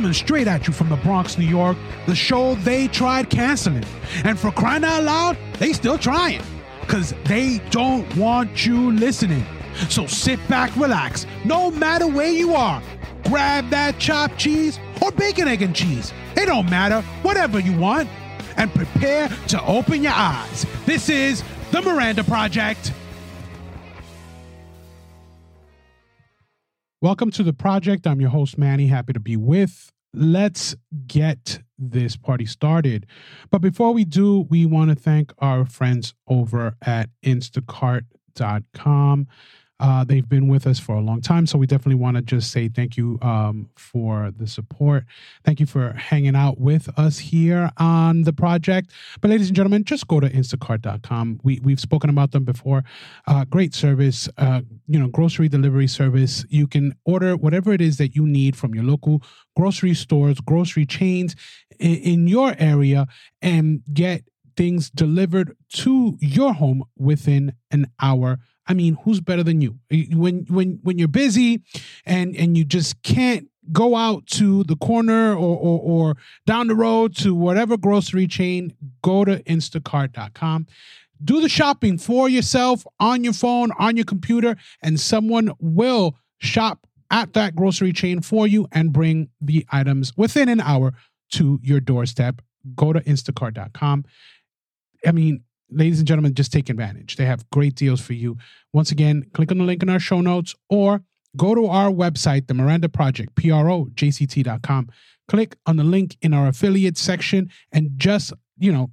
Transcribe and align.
coming 0.00 0.14
straight 0.14 0.48
at 0.48 0.66
you 0.66 0.72
from 0.72 0.88
the 0.88 0.96
Bronx, 0.96 1.36
New 1.36 1.44
York, 1.44 1.76
the 2.06 2.14
show 2.14 2.54
they 2.54 2.88
tried 2.88 3.28
canceling. 3.28 3.84
And 4.24 4.38
for 4.38 4.50
crying 4.50 4.82
out 4.82 5.02
loud, 5.02 5.36
they 5.58 5.74
still 5.74 5.98
trying. 5.98 6.40
Cause 6.88 7.12
they 7.26 7.58
don't 7.68 8.16
want 8.16 8.64
you 8.64 8.92
listening. 8.92 9.44
So 9.90 10.06
sit 10.06 10.40
back, 10.48 10.74
relax, 10.74 11.26
no 11.44 11.70
matter 11.70 12.06
where 12.06 12.30
you 12.30 12.54
are. 12.54 12.82
Grab 13.28 13.68
that 13.68 13.98
chopped 13.98 14.38
cheese 14.38 14.80
or 15.02 15.12
bacon, 15.12 15.48
egg, 15.48 15.60
and 15.60 15.76
cheese. 15.76 16.14
It 16.34 16.46
don't 16.46 16.70
matter, 16.70 17.02
whatever 17.20 17.60
you 17.60 17.76
want. 17.76 18.08
And 18.56 18.74
prepare 18.74 19.28
to 19.48 19.62
open 19.66 20.02
your 20.02 20.14
eyes. 20.14 20.64
This 20.86 21.10
is 21.10 21.44
The 21.72 21.82
Miranda 21.82 22.24
Project. 22.24 22.94
Welcome 27.02 27.30
to 27.30 27.42
the 27.42 27.54
project. 27.54 28.06
I'm 28.06 28.20
your 28.20 28.28
host, 28.28 28.58
Manny. 28.58 28.88
Happy 28.88 29.14
to 29.14 29.20
be 29.20 29.34
with. 29.34 29.90
Let's 30.12 30.76
get 31.06 31.62
this 31.78 32.14
party 32.14 32.44
started. 32.44 33.06
But 33.50 33.62
before 33.62 33.94
we 33.94 34.04
do, 34.04 34.40
we 34.50 34.66
want 34.66 34.90
to 34.90 34.94
thank 34.94 35.32
our 35.38 35.64
friends 35.64 36.12
over 36.28 36.76
at 36.82 37.08
Instacart.com. 37.24 39.28
Uh, 39.80 40.04
they've 40.04 40.28
been 40.28 40.46
with 40.46 40.66
us 40.66 40.78
for 40.78 40.94
a 40.94 41.00
long 41.00 41.20
time, 41.22 41.46
so 41.46 41.58
we 41.58 41.66
definitely 41.66 41.94
want 41.94 42.16
to 42.16 42.22
just 42.22 42.52
say 42.52 42.68
thank 42.68 42.96
you 42.96 43.18
um, 43.22 43.68
for 43.76 44.30
the 44.36 44.46
support. 44.46 45.04
Thank 45.44 45.58
you 45.58 45.66
for 45.66 45.92
hanging 45.94 46.36
out 46.36 46.60
with 46.60 46.88
us 46.98 47.18
here 47.18 47.70
on 47.78 48.22
the 48.22 48.32
project. 48.32 48.90
But, 49.20 49.30
ladies 49.30 49.48
and 49.48 49.56
gentlemen, 49.56 49.84
just 49.84 50.06
go 50.06 50.20
to 50.20 50.28
Instacart.com. 50.28 51.40
We 51.42 51.60
we've 51.60 51.80
spoken 51.80 52.10
about 52.10 52.32
them 52.32 52.44
before. 52.44 52.84
Uh, 53.26 53.46
great 53.46 53.74
service, 53.74 54.28
uh, 54.36 54.60
you 54.86 54.98
know, 55.00 55.08
grocery 55.08 55.48
delivery 55.48 55.88
service. 55.88 56.44
You 56.50 56.66
can 56.66 56.94
order 57.04 57.34
whatever 57.36 57.72
it 57.72 57.80
is 57.80 57.96
that 57.96 58.14
you 58.14 58.26
need 58.26 58.56
from 58.56 58.74
your 58.74 58.84
local 58.84 59.22
grocery 59.56 59.94
stores, 59.94 60.40
grocery 60.40 60.84
chains 60.84 61.34
in, 61.78 61.96
in 61.96 62.28
your 62.28 62.54
area, 62.58 63.06
and 63.40 63.82
get 63.92 64.24
things 64.56 64.90
delivered 64.90 65.56
to 65.70 66.18
your 66.20 66.52
home 66.52 66.84
within 66.98 67.54
an 67.70 67.86
hour 68.00 68.38
I 68.70 68.72
mean, 68.72 68.96
who's 69.02 69.20
better 69.20 69.42
than 69.42 69.60
you? 69.60 69.80
When 70.12 70.46
when 70.48 70.78
when 70.84 70.96
you're 70.96 71.08
busy 71.08 71.60
and 72.06 72.36
and 72.36 72.56
you 72.56 72.64
just 72.64 73.02
can't 73.02 73.48
go 73.72 73.96
out 73.96 74.26
to 74.26 74.62
the 74.62 74.76
corner 74.76 75.32
or, 75.32 75.58
or, 75.58 75.80
or 75.80 76.16
down 76.46 76.68
the 76.68 76.76
road 76.76 77.16
to 77.16 77.34
whatever 77.34 77.76
grocery 77.76 78.28
chain, 78.28 78.72
go 79.02 79.24
to 79.24 79.42
instacart.com. 79.42 80.68
Do 81.22 81.40
the 81.40 81.48
shopping 81.48 81.98
for 81.98 82.28
yourself 82.28 82.86
on 83.00 83.24
your 83.24 83.32
phone, 83.32 83.72
on 83.76 83.96
your 83.96 84.06
computer, 84.06 84.56
and 84.84 85.00
someone 85.00 85.50
will 85.58 86.16
shop 86.38 86.86
at 87.10 87.32
that 87.32 87.56
grocery 87.56 87.92
chain 87.92 88.20
for 88.20 88.46
you 88.46 88.68
and 88.70 88.92
bring 88.92 89.30
the 89.40 89.66
items 89.72 90.16
within 90.16 90.48
an 90.48 90.60
hour 90.60 90.94
to 91.32 91.58
your 91.60 91.80
doorstep. 91.80 92.40
Go 92.76 92.92
to 92.92 93.00
instacart.com. 93.00 94.04
I 95.04 95.10
mean, 95.10 95.42
ladies 95.70 95.98
and 95.98 96.08
gentlemen, 96.08 96.34
just 96.34 96.52
take 96.52 96.68
advantage. 96.68 97.16
They 97.16 97.26
have 97.26 97.48
great 97.50 97.74
deals 97.74 98.00
for 98.00 98.12
you. 98.12 98.36
Once 98.72 98.90
again, 98.90 99.24
click 99.34 99.50
on 99.50 99.58
the 99.58 99.64
link 99.64 99.82
in 99.82 99.88
our 99.88 100.00
show 100.00 100.20
notes 100.20 100.54
or 100.68 101.02
go 101.36 101.54
to 101.54 101.66
our 101.66 101.90
website, 101.90 102.46
the 102.46 102.54
Miranda 102.54 102.88
Project, 102.88 103.34
P-R-O-J-C-T.com. 103.36 104.88
Click 105.28 105.56
on 105.66 105.76
the 105.76 105.84
link 105.84 106.16
in 106.22 106.34
our 106.34 106.48
affiliate 106.48 106.98
section 106.98 107.50
and 107.72 107.90
just, 107.96 108.32
you 108.58 108.72
know, 108.72 108.90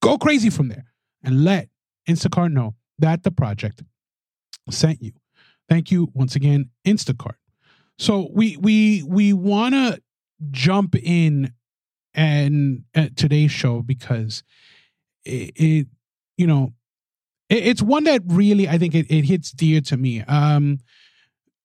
go 0.00 0.18
crazy 0.18 0.50
from 0.50 0.68
there 0.68 0.86
and 1.22 1.44
let 1.44 1.68
Instacart 2.08 2.52
know 2.52 2.74
that 2.98 3.22
the 3.22 3.30
project 3.30 3.82
sent 4.70 5.02
you. 5.02 5.12
Thank 5.68 5.90
you 5.90 6.10
once 6.14 6.34
again, 6.34 6.70
Instacart. 6.84 7.36
So 7.98 8.28
we 8.32 8.56
we 8.56 9.04
we 9.04 9.32
want 9.32 9.74
to 9.74 10.02
jump 10.50 10.96
in 10.96 11.52
and 12.14 12.84
today's 13.16 13.52
show 13.52 13.82
because 13.82 14.42
it, 15.24 15.52
it 15.56 15.86
you 16.36 16.46
know 16.46 16.72
it, 17.48 17.66
it's 17.66 17.82
one 17.82 18.04
that 18.04 18.22
really 18.26 18.68
i 18.68 18.78
think 18.78 18.94
it, 18.94 19.06
it 19.10 19.24
hits 19.24 19.50
dear 19.52 19.80
to 19.80 19.96
me. 19.96 20.22
Um 20.22 20.78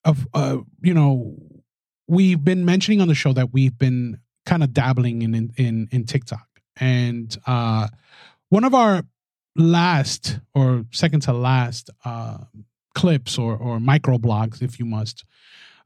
of 0.06 0.28
uh 0.34 0.58
you 0.82 0.94
know 0.94 1.36
we've 2.08 2.44
been 2.44 2.64
mentioning 2.66 3.02
on 3.02 3.08
the 3.08 3.16
show 3.16 3.34
that 3.34 3.52
we've 3.52 3.78
been 3.78 4.20
kind 4.46 4.64
of 4.64 4.74
dabbling 4.74 5.22
in 5.22 5.36
in 5.36 5.54
in, 5.58 5.88
in 5.92 6.06
tiktok. 6.06 6.48
And 6.80 7.36
uh 7.46 7.88
one 8.50 8.64
of 8.64 8.74
our 8.74 9.04
last 9.56 10.40
or 10.54 10.86
second 10.92 11.22
to 11.22 11.34
last 11.34 11.90
uh 12.06 12.38
clips 12.96 13.38
or 13.38 13.58
or 13.58 13.80
micro 13.80 14.18
blogs 14.18 14.62
if 14.62 14.80
you 14.80 14.86
must 14.86 15.26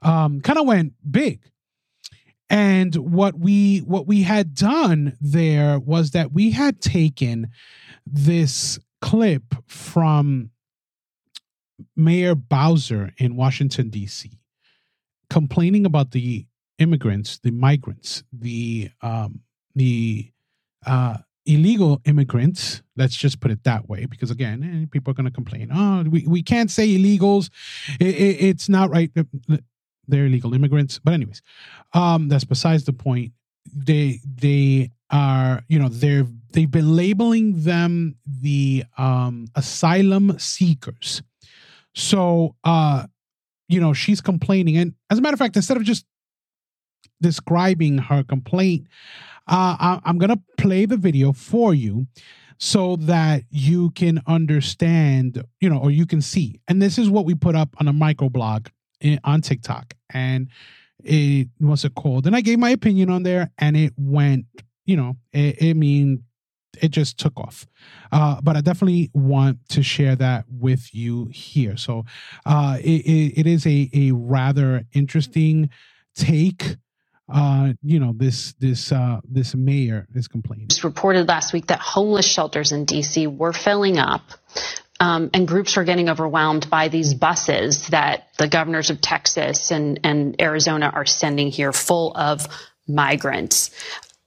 um 0.02 0.42
kind 0.42 0.60
of 0.60 0.66
went 0.66 0.94
big 1.10 1.42
and 2.52 2.94
what 2.98 3.40
we 3.40 3.80
what 3.80 4.06
we 4.06 4.24
had 4.24 4.54
done 4.54 5.18
there 5.22 5.80
was 5.80 6.12
that 6.12 6.34
we 6.34 6.52
had 6.52 6.82
taken 6.82 7.50
this 8.06 8.78
clip 9.00 9.44
from 9.68 10.52
Mayor 11.96 12.36
Bowser 12.36 13.14
in 13.18 13.38
Washington 13.38 13.90
D.C. 13.90 14.38
complaining 15.30 15.86
about 15.86 16.12
the 16.12 16.46
immigrants, 16.78 17.40
the 17.40 17.52
migrants, 17.52 18.22
the 18.34 18.92
um, 19.02 19.40
the 19.74 20.30
uh, 20.86 21.20
illegal 21.46 22.02
immigrants. 22.04 22.84
Let's 22.98 23.16
just 23.16 23.40
put 23.40 23.52
it 23.52 23.64
that 23.64 23.88
way, 23.88 24.08
because 24.08 24.30
again, 24.30 24.84
eh, 24.84 24.88
people 24.92 25.12
are 25.12 25.16
going 25.16 25.26
to 25.26 25.32
complain. 25.32 25.70
Oh, 25.74 26.04
we, 26.10 26.26
we 26.28 26.44
can't 26.44 26.70
say 26.70 26.90
illegals. 26.90 27.50
It, 28.00 28.14
it, 28.14 28.44
it's 28.44 28.68
not 28.68 28.90
right 28.90 29.10
they're 30.08 30.26
illegal 30.26 30.54
immigrants. 30.54 31.00
But 31.04 31.14
anyways, 31.14 31.42
um, 31.94 32.30
that's 32.30 32.44
besides 32.44 32.86
the 32.86 32.94
point. 32.94 33.34
They 33.74 34.20
they 34.26 34.92
are 35.12 35.64
you 35.68 35.80
know 35.80 35.90
they're 35.90 36.26
they've 36.54 36.72
been 36.72 36.96
labeling 36.96 37.64
them 37.64 38.16
the 38.26 38.84
um, 38.98 39.48
asylum 39.56 40.38
seekers. 40.40 41.22
So 41.94 42.56
uh, 42.64 43.06
you 43.68 43.80
know 43.80 43.94
she's 43.94 44.22
complaining, 44.22 44.78
and 44.78 44.94
as 45.10 45.20
a 45.20 45.22
matter 45.22 45.36
of 45.36 45.40
fact, 45.40 45.56
instead 45.56 45.78
of 45.78 45.84
just 45.84 46.06
describing 47.22 48.00
her 48.00 48.24
complaint, 48.24 48.88
uh, 49.48 49.78
I, 49.80 50.00
I'm 50.06 50.18
gonna 50.18 50.42
play 50.58 50.86
the 50.86 50.98
video 50.98 51.34
for 51.34 51.74
you 51.74 52.08
so 52.58 52.96
that 52.96 53.44
you 53.50 53.90
can 53.92 54.22
understand, 54.28 55.44
you 55.60 55.68
know, 55.68 55.80
or 55.80 55.90
you 55.90 56.06
can 56.06 56.22
see. 56.22 56.62
And 56.68 56.80
this 56.80 57.00
is 57.00 57.10
what 57.10 57.26
we 57.26 57.34
put 57.34 57.56
up 57.56 57.76
on 57.80 57.88
a 57.88 57.94
microblog 57.94 58.68
on 59.24 59.42
TikTok, 59.42 59.94
and 60.10 60.48
it 61.04 61.50
was 61.60 61.84
a 61.86 61.90
called, 61.90 62.28
and 62.28 62.36
I 62.36 62.42
gave 62.42 62.60
my 62.60 62.70
opinion 62.70 63.10
on 63.10 63.24
there, 63.24 63.52
and 63.58 63.76
it 63.76 63.94
went, 63.98 64.46
you 64.86 64.96
know, 64.96 65.18
it, 65.34 65.58
I 65.62 65.74
mean, 65.74 66.24
it 66.82 66.90
just 66.90 67.18
took 67.18 67.38
off. 67.38 67.68
Uh, 68.12 68.40
but 68.42 68.56
I 68.56 68.62
definitely 68.62 69.10
want 69.14 69.58
to 69.70 69.84
share 69.84 70.16
that 70.18 70.46
with 70.50 70.94
you 70.94 71.26
here. 71.32 71.78
So 71.78 72.06
uh, 72.46 72.78
it, 72.82 73.06
it, 73.06 73.40
it 73.42 73.48
is 73.48 73.66
a, 73.66 73.90
a 73.94 74.12
rather 74.12 74.86
interesting 74.94 75.70
take. 76.16 76.78
Uh, 77.34 77.74
you 77.82 77.98
know, 77.98 78.14
this 78.14 78.54
this 78.60 78.92
uh, 78.92 79.22
this 79.24 79.56
mayor 79.56 80.06
is 80.14 80.28
complaining. 80.28 80.68
Reported 80.84 81.30
last 81.30 81.54
week 81.54 81.68
that 81.68 81.80
homeless 81.80 82.26
shelters 82.26 82.74
in 82.74 82.84
D.C. 82.84 83.28
were 83.28 83.54
filling 83.54 83.98
up 83.98 84.32
um, 85.02 85.32
and 85.34 85.48
groups 85.48 85.78
are 85.78 85.84
getting 85.84 86.10
overwhelmed 86.10 86.70
by 86.70 86.88
these 86.88 87.16
buses 87.16 87.88
that 87.88 88.28
the 88.38 88.48
governors 88.48 88.92
of 88.92 89.02
Texas 89.02 89.72
and, 89.72 90.00
and 90.04 90.40
Arizona 90.40 90.92
are 90.94 91.06
sending 91.06 91.50
here 91.50 91.74
full 91.74 92.16
of 92.16 92.48
migrants. 92.88 93.72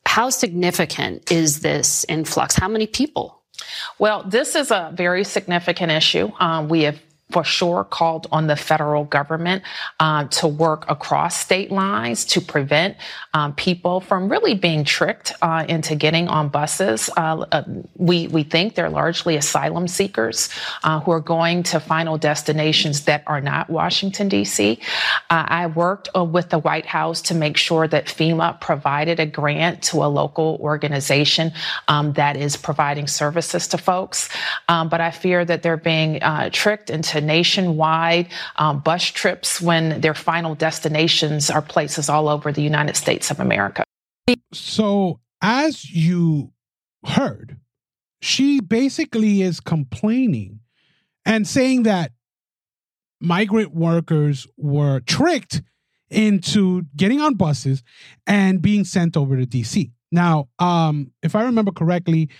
How 0.05 0.31
significant 0.31 1.31
is 1.31 1.61
this 1.61 2.05
influx? 2.09 2.57
How 2.57 2.67
many 2.67 2.89
people? 2.89 3.41
Well, 4.01 4.25
this 4.25 4.57
is 4.57 4.73
a 4.73 4.91
very 4.93 5.23
significant 5.23 5.93
issue. 5.93 6.33
Um, 6.41 6.69
we 6.69 6.83
have 6.83 7.01
for 7.35 7.43
sure 7.43 7.83
called 7.83 8.29
on 8.31 8.47
the 8.47 8.55
federal 8.55 9.03
government 9.03 9.65
uh, 9.99 10.23
to 10.27 10.47
work 10.47 10.85
across 10.89 11.37
state 11.37 11.73
lines 11.73 12.25
to 12.25 12.41
prevent 12.41 12.97
um, 13.33 13.53
people 13.57 13.99
from 13.99 14.29
really 14.29 14.55
being 14.55 14.85
tricked 14.85 15.33
uh, 15.43 15.65
into 15.69 15.97
getting 15.97 16.29
on 16.29 16.49
buses. 16.49 17.11
Uh, 17.17 17.45
uh 17.51 17.65
we 17.97 18.29
we 18.29 18.45
think 18.45 18.77
they're 18.77 18.89
largely 18.89 19.35
asylum 19.35 19.89
seekers 19.89 20.49
uh, 20.85 21.01
who 21.01 21.11
are 21.11 21.21
going 21.21 21.65
to 21.65 21.81
final 21.81 22.17
destinations 22.17 23.05
that 23.07 23.25
are 23.27 23.41
not 23.41 23.69
Washington 23.69 24.29
D.C. 24.29 24.79
Uh, 25.29 25.45
I 25.49 25.67
worked 25.67 26.09
with 26.15 26.51
the 26.51 26.61
White 26.61 26.87
House 26.87 27.21
to 27.23 27.35
make 27.35 27.57
sure 27.57 27.89
that 27.89 28.07
FEMA 28.07 28.61
provided 28.61 29.19
a 29.19 29.27
grant 29.27 29.83
to 29.91 30.05
a 30.05 30.09
local 30.23 30.59
organization 30.61 31.53
um, 31.89 32.13
that 32.13 32.37
is 32.37 32.57
providing 32.57 33.09
services 33.09 33.67
to 33.69 33.79
folks, 33.79 34.29
um, 34.69 34.89
but 34.89 35.01
I 35.01 35.11
fear 35.11 35.45
that 35.45 35.65
they're 35.65 35.77
being 35.77 36.21
tricked 36.53 36.91
into 36.91 37.15
to 37.15 37.21
nationwide 37.27 38.29
um, 38.57 38.81
bus 38.81 39.05
trips 39.05 39.61
when 39.61 40.01
their 40.01 40.15
final 40.15 40.55
destinations 40.55 41.51
are 41.51 41.63
places 41.63 42.09
all 42.09 42.29
over 42.29 42.53
the 42.53 42.63
United 42.63 42.97
States 42.97 43.31
of 43.31 43.41
America. 43.41 43.85
So, 44.53 45.21
as 45.43 45.91
you 45.91 46.53
heard, 47.05 47.59
she 48.21 48.61
basically 48.61 49.43
is 49.43 49.61
complaining 49.61 50.61
and 51.27 51.47
saying 51.47 51.83
that 51.85 52.13
migrant 53.21 53.75
workers 53.75 54.47
were 54.57 55.01
tricked 55.01 55.63
into 56.11 56.83
getting 56.97 57.21
on 57.21 57.35
buses 57.35 57.83
and 58.27 58.63
being 58.63 58.85
sent 58.85 59.17
over 59.17 59.37
to 59.37 59.47
DC. 59.47 59.91
Now, 60.15 60.49
um, 60.61 61.11
if 61.25 61.35
I 61.35 61.43
remember 61.43 61.73
correctly, 61.73 62.31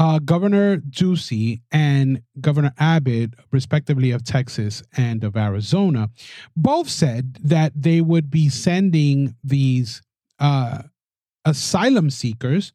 uh, 0.00 0.18
Governor 0.18 0.78
Ducey 0.78 1.60
and 1.70 2.22
Governor 2.40 2.72
Abbott, 2.76 3.34
respectively 3.52 4.10
of 4.10 4.24
Texas 4.24 4.82
and 4.96 5.22
of 5.22 5.36
Arizona, 5.36 6.10
both 6.56 6.88
said 6.88 7.38
that 7.44 7.72
they 7.76 8.00
would 8.00 8.32
be 8.32 8.48
sending 8.48 9.36
these 9.44 10.02
uh, 10.40 10.82
asylum 11.44 12.10
seekers 12.10 12.72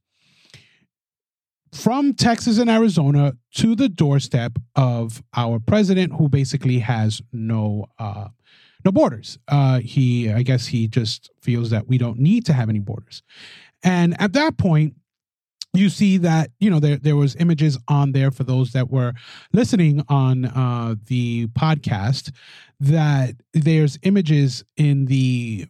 from 1.74 2.14
Texas 2.14 2.58
and 2.58 2.70
Arizona 2.70 3.34
to 3.56 3.76
the 3.76 3.90
doorstep 3.90 4.54
of 4.78 5.22
our 5.36 5.60
president, 5.60 6.14
who 6.14 6.30
basically 6.30 6.80
has 6.80 7.22
no 7.34 7.88
uh, 8.00 8.30
no 8.86 8.92
borders. 8.92 9.38
Uh, 9.48 9.80
he, 9.80 10.32
I 10.32 10.44
guess, 10.44 10.68
he 10.68 10.88
just 10.88 11.32
feels 11.42 11.72
that 11.72 11.88
we 11.88 11.98
don't 11.98 12.20
need 12.20 12.46
to 12.46 12.54
have 12.54 12.70
any 12.70 12.80
borders. 12.80 13.24
And 13.86 14.20
at 14.20 14.34
that 14.34 14.58
point, 14.58 14.96
you 15.74 15.90
see 15.90 16.18
that 16.18 16.52
you 16.60 16.70
know 16.70 16.80
there 16.80 16.98
there 16.98 17.16
was 17.16 17.36
images 17.36 17.78
on 17.88 18.12
there 18.14 18.32
for 18.32 18.44
those 18.44 18.72
that 18.72 18.90
were 18.90 19.14
listening 19.54 20.04
on 20.10 20.46
uh, 20.46 20.96
the 21.08 21.48
podcast 21.48 22.32
that 22.80 23.36
there's 23.54 23.98
images 24.04 24.64
in 24.78 25.06
the 25.06 25.68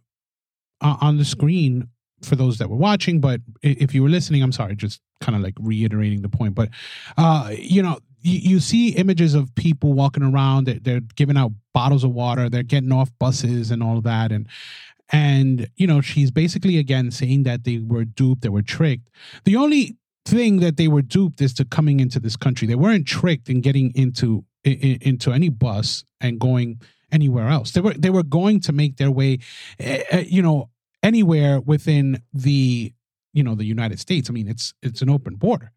uh, 0.82 0.98
on 1.02 1.18
the 1.18 1.26
screen 1.26 1.90
for 2.24 2.36
those 2.36 2.58
that 2.58 2.70
were 2.70 2.78
watching 2.78 3.20
but 3.20 3.42
if 3.62 3.94
you 3.94 4.02
were 4.02 4.10
listening 4.10 4.42
i'm 4.42 4.52
sorry 4.52 4.76
just 4.76 5.00
kind 5.22 5.36
of 5.36 5.44
like 5.44 5.54
reiterating 5.60 6.24
the 6.24 6.30
point 6.30 6.56
but 6.56 6.70
uh 7.18 7.52
you 7.56 7.84
know 7.84 8.00
you, 8.28 8.60
see 8.60 8.90
images 8.90 9.36
of 9.36 9.54
people 9.54 9.94
walking 9.94 10.24
around 10.24 10.66
they're, 10.66 10.80
they're 10.82 11.02
giving 11.16 11.38
out 11.38 11.52
bottles 11.74 12.04
of 12.04 12.10
water 12.10 12.50
they're 12.50 12.64
getting 12.64 12.92
off 12.92 13.12
buses 13.20 13.70
and 13.70 13.84
all 13.84 13.98
of 13.98 14.04
that 14.04 14.32
and 14.32 14.48
and 15.12 15.68
you 15.76 15.88
know 15.88 16.02
she's 16.02 16.32
basically 16.32 16.78
again 16.78 17.12
saying 17.12 17.44
that 17.44 17.64
they 17.64 17.80
were 17.80 18.06
duped 18.06 18.42
they 18.42 18.50
were 18.50 18.62
tricked. 18.62 19.10
The 19.44 19.56
only 19.56 19.98
thing 20.26 20.60
that 20.60 20.78
they 20.78 20.88
were 20.88 21.02
duped 21.02 21.40
is 21.42 21.54
to 21.56 21.66
coming 21.66 22.00
into 22.00 22.20
this 22.20 22.36
country. 22.36 22.68
They 22.68 22.76
weren't 22.76 23.08
tricked 23.08 23.50
in 23.50 23.62
getting 23.62 23.92
into 23.96 24.44
in, 24.64 24.98
into 25.02 25.32
any 25.32 25.50
bus 25.50 26.04
and 26.20 26.40
going 26.40 26.82
anywhere 27.12 27.48
else. 27.48 27.72
They 27.72 27.82
were 27.82 27.94
they 27.94 28.10
were 28.10 28.24
going 28.24 28.60
to 28.62 28.74
make 28.74 28.98
their 28.98 29.12
way 29.12 29.40
uh, 29.80 30.24
you 30.26 30.42
know 30.42 30.70
anywhere 31.04 31.60
within 31.62 32.22
the 32.34 32.94
you 33.34 33.44
know 33.44 33.56
the 33.56 33.66
united 33.66 34.00
states. 34.00 34.30
I 34.30 34.34
mean 34.34 34.48
it's 34.48 34.74
it's 34.82 35.02
an 35.02 35.10
open 35.10 35.36
border. 35.36 35.72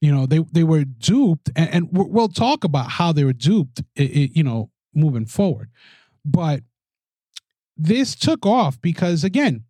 You 0.00 0.14
know 0.14 0.26
they 0.26 0.40
they 0.52 0.64
were 0.64 0.84
duped 0.84 1.50
and, 1.56 1.70
and 1.70 1.88
we'll 1.92 2.28
talk 2.28 2.64
about 2.64 2.90
how 2.90 3.12
they 3.12 3.24
were 3.24 3.32
duped 3.32 3.82
you 3.96 4.44
know 4.44 4.70
moving 4.94 5.26
forward. 5.26 5.70
But 6.24 6.60
this 7.76 8.14
took 8.14 8.46
off 8.46 8.80
because 8.80 9.24
again 9.24 9.64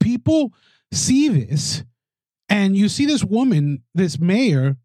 people 0.00 0.52
see 0.92 1.28
this 1.28 1.84
and 2.48 2.76
you 2.76 2.88
see 2.88 3.06
this 3.06 3.24
woman 3.24 3.82
this 3.94 4.18
mayor 4.18 4.76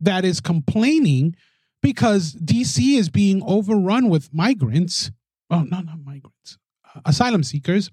that 0.00 0.24
is 0.24 0.40
complaining 0.40 1.34
because 1.80 2.34
dc 2.34 2.78
is 2.98 3.08
being 3.08 3.42
overrun 3.44 4.08
with 4.08 4.32
migrants. 4.32 5.10
Oh 5.50 5.62
no 5.62 5.80
not 5.80 5.98
migrants. 6.04 6.58
Uh, 6.94 7.00
asylum 7.04 7.42
seekers. 7.42 7.90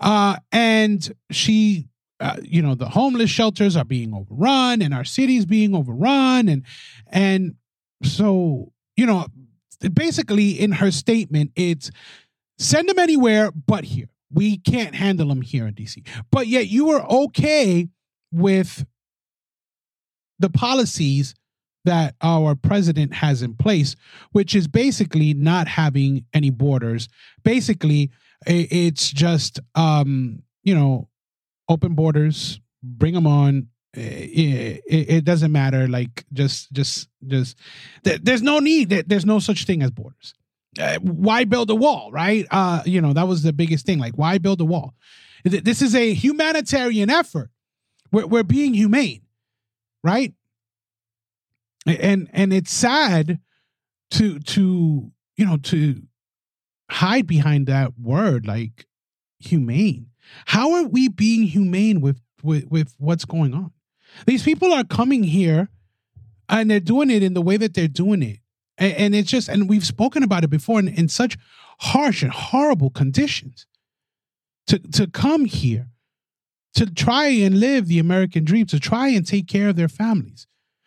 Uh, 0.00 0.36
and 0.52 1.12
she 1.30 1.88
uh, 2.20 2.36
you 2.42 2.62
know 2.62 2.74
the 2.74 2.88
homeless 2.88 3.30
shelters 3.30 3.76
are 3.76 3.84
being 3.84 4.14
overrun 4.14 4.82
and 4.82 4.94
our 4.94 5.04
cities 5.04 5.46
being 5.46 5.74
overrun 5.74 6.48
and 6.48 6.64
and 7.08 7.54
so 8.02 8.72
you 8.96 9.06
know 9.06 9.26
basically 9.92 10.50
in 10.50 10.72
her 10.72 10.90
statement 10.90 11.52
it's 11.54 11.90
Send 12.58 12.88
them 12.88 12.98
anywhere 12.98 13.50
but 13.52 13.84
here. 13.84 14.08
We 14.30 14.58
can't 14.58 14.94
handle 14.94 15.28
them 15.28 15.42
here 15.42 15.66
in 15.66 15.74
DC. 15.74 16.06
But 16.30 16.48
yet 16.48 16.68
you 16.68 16.90
are 16.90 17.02
okay 17.24 17.88
with 18.32 18.84
the 20.38 20.50
policies 20.50 21.34
that 21.84 22.14
our 22.20 22.54
president 22.54 23.14
has 23.14 23.42
in 23.42 23.54
place, 23.54 23.96
which 24.32 24.54
is 24.54 24.68
basically 24.68 25.32
not 25.34 25.68
having 25.68 26.26
any 26.34 26.50
borders. 26.50 27.08
Basically, 27.44 28.10
it's 28.46 29.10
just 29.10 29.60
um, 29.74 30.42
you 30.62 30.74
know, 30.74 31.08
open 31.68 31.94
borders, 31.94 32.60
bring 32.82 33.14
them 33.14 33.26
on. 33.26 33.68
It, 33.94 34.82
it, 34.86 35.10
it 35.10 35.24
doesn't 35.24 35.50
matter. 35.50 35.88
Like 35.88 36.24
just, 36.32 36.70
just, 36.72 37.08
just. 37.26 37.56
There's 38.02 38.42
no 38.42 38.58
need. 38.58 38.90
There's 38.90 39.24
no 39.24 39.38
such 39.38 39.64
thing 39.64 39.82
as 39.82 39.90
borders 39.90 40.34
uh, 40.78 40.98
why 41.00 41.44
build 41.44 41.70
a 41.70 41.74
wall, 41.74 42.10
right? 42.12 42.46
Uh, 42.50 42.82
you 42.84 43.00
know, 43.00 43.12
that 43.12 43.26
was 43.26 43.42
the 43.42 43.52
biggest 43.52 43.86
thing. 43.86 43.98
Like, 43.98 44.16
why 44.16 44.38
build 44.38 44.60
a 44.60 44.64
wall? 44.64 44.94
This 45.44 45.82
is 45.82 45.94
a 45.94 46.12
humanitarian 46.14 47.10
effort. 47.10 47.50
We're, 48.10 48.26
we're 48.26 48.42
being 48.42 48.74
humane, 48.74 49.22
right? 50.02 50.34
And 51.86 52.28
and 52.32 52.52
it's 52.52 52.72
sad 52.72 53.40
to 54.12 54.38
to 54.40 55.10
you 55.36 55.46
know 55.46 55.56
to 55.56 56.02
hide 56.90 57.26
behind 57.26 57.66
that 57.66 57.98
word 57.98 58.46
like 58.46 58.86
humane. 59.38 60.08
How 60.46 60.74
are 60.74 60.84
we 60.84 61.08
being 61.08 61.44
humane 61.44 62.00
with 62.00 62.20
with 62.42 62.70
with 62.70 62.94
what's 62.98 63.24
going 63.24 63.54
on? 63.54 63.72
These 64.26 64.42
people 64.42 64.72
are 64.72 64.84
coming 64.84 65.22
here 65.22 65.68
and 66.48 66.70
they're 66.70 66.80
doing 66.80 67.10
it 67.10 67.22
in 67.22 67.34
the 67.34 67.42
way 67.42 67.56
that 67.56 67.74
they're 67.74 67.88
doing 67.88 68.22
it 68.22 68.38
and, 68.78 68.92
and 68.94 69.14
it's 69.14 69.30
just, 69.30 69.48
and 69.48 69.68
we've 69.68 69.84
spoken 69.84 70.22
about 70.22 70.44
it 70.44 70.50
before 70.50 70.78
in, 70.78 70.88
in 70.88 71.08
such 71.08 71.36
harsh 71.80 72.22
and 72.22 72.32
horrible 72.32 72.90
conditions. 72.90 73.66
To, 74.68 74.78
to 74.78 75.06
come 75.06 75.46
here, 75.46 75.88
to 76.74 76.86
try 76.86 77.28
and 77.28 77.58
live 77.58 77.88
the 77.88 77.98
American 77.98 78.44
dream, 78.44 78.66
to 78.66 78.78
try 78.78 79.08
and 79.08 79.26
take 79.26 79.48
care 79.48 79.70
of 79.70 79.76
their 79.76 79.88
families. 79.88 80.46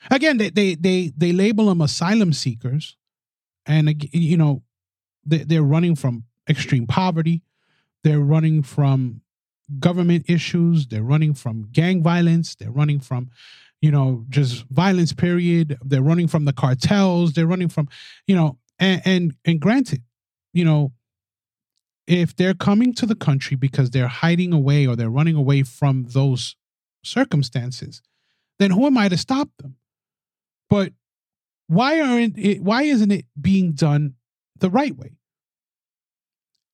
Again, 0.09 0.37
they 0.37 0.49
they 0.49 0.75
they, 0.75 1.11
they 1.17 1.31
label 1.31 1.65
them 1.65 1.81
asylum 1.81 2.31
seekers, 2.33 2.95
and 3.65 4.03
you 4.13 4.37
know 4.37 4.63
they, 5.25 5.39
they're 5.39 5.63
running 5.63 5.95
from 5.95 6.25
extreme 6.49 6.87
poverty, 6.87 7.43
they're 8.03 8.19
running 8.19 8.63
from 8.63 9.21
government 9.79 10.25
issues, 10.27 10.87
they're 10.87 11.03
running 11.03 11.33
from 11.33 11.67
gang 11.71 12.03
violence, 12.03 12.55
they're 12.55 12.71
running 12.71 12.99
from 12.99 13.31
you 13.81 13.91
know, 13.91 14.25
just 14.29 14.65
violence 14.69 15.11
period. 15.11 15.77
They're 15.83 16.01
running 16.01 16.27
from 16.27 16.45
the 16.45 16.53
cartels. 16.53 17.33
They're 17.33 17.47
running 17.47 17.69
from, 17.69 17.89
you 18.27 18.35
know, 18.35 18.57
and 18.79 19.01
and, 19.05 19.35
and 19.45 19.59
granted, 19.59 20.03
you 20.53 20.63
know, 20.63 20.93
if 22.07 22.35
they're 22.35 22.53
coming 22.53 22.93
to 22.95 23.05
the 23.05 23.15
country 23.15 23.57
because 23.57 23.89
they're 23.89 24.07
hiding 24.07 24.53
away 24.53 24.85
or 24.85 24.95
they're 24.95 25.09
running 25.09 25.35
away 25.35 25.63
from 25.63 26.05
those 26.09 26.55
circumstances, 27.03 28.01
then 28.59 28.71
who 28.71 28.85
am 28.85 28.97
I 28.97 29.09
to 29.09 29.17
stop 29.17 29.49
them? 29.57 29.75
But 30.69 30.93
why 31.67 32.01
aren't 32.01 32.37
it 32.37 32.61
why 32.61 32.83
isn't 32.83 33.11
it 33.11 33.25
being 33.39 33.71
done 33.71 34.15
the 34.59 34.69
right 34.69 34.95
way? 34.95 35.17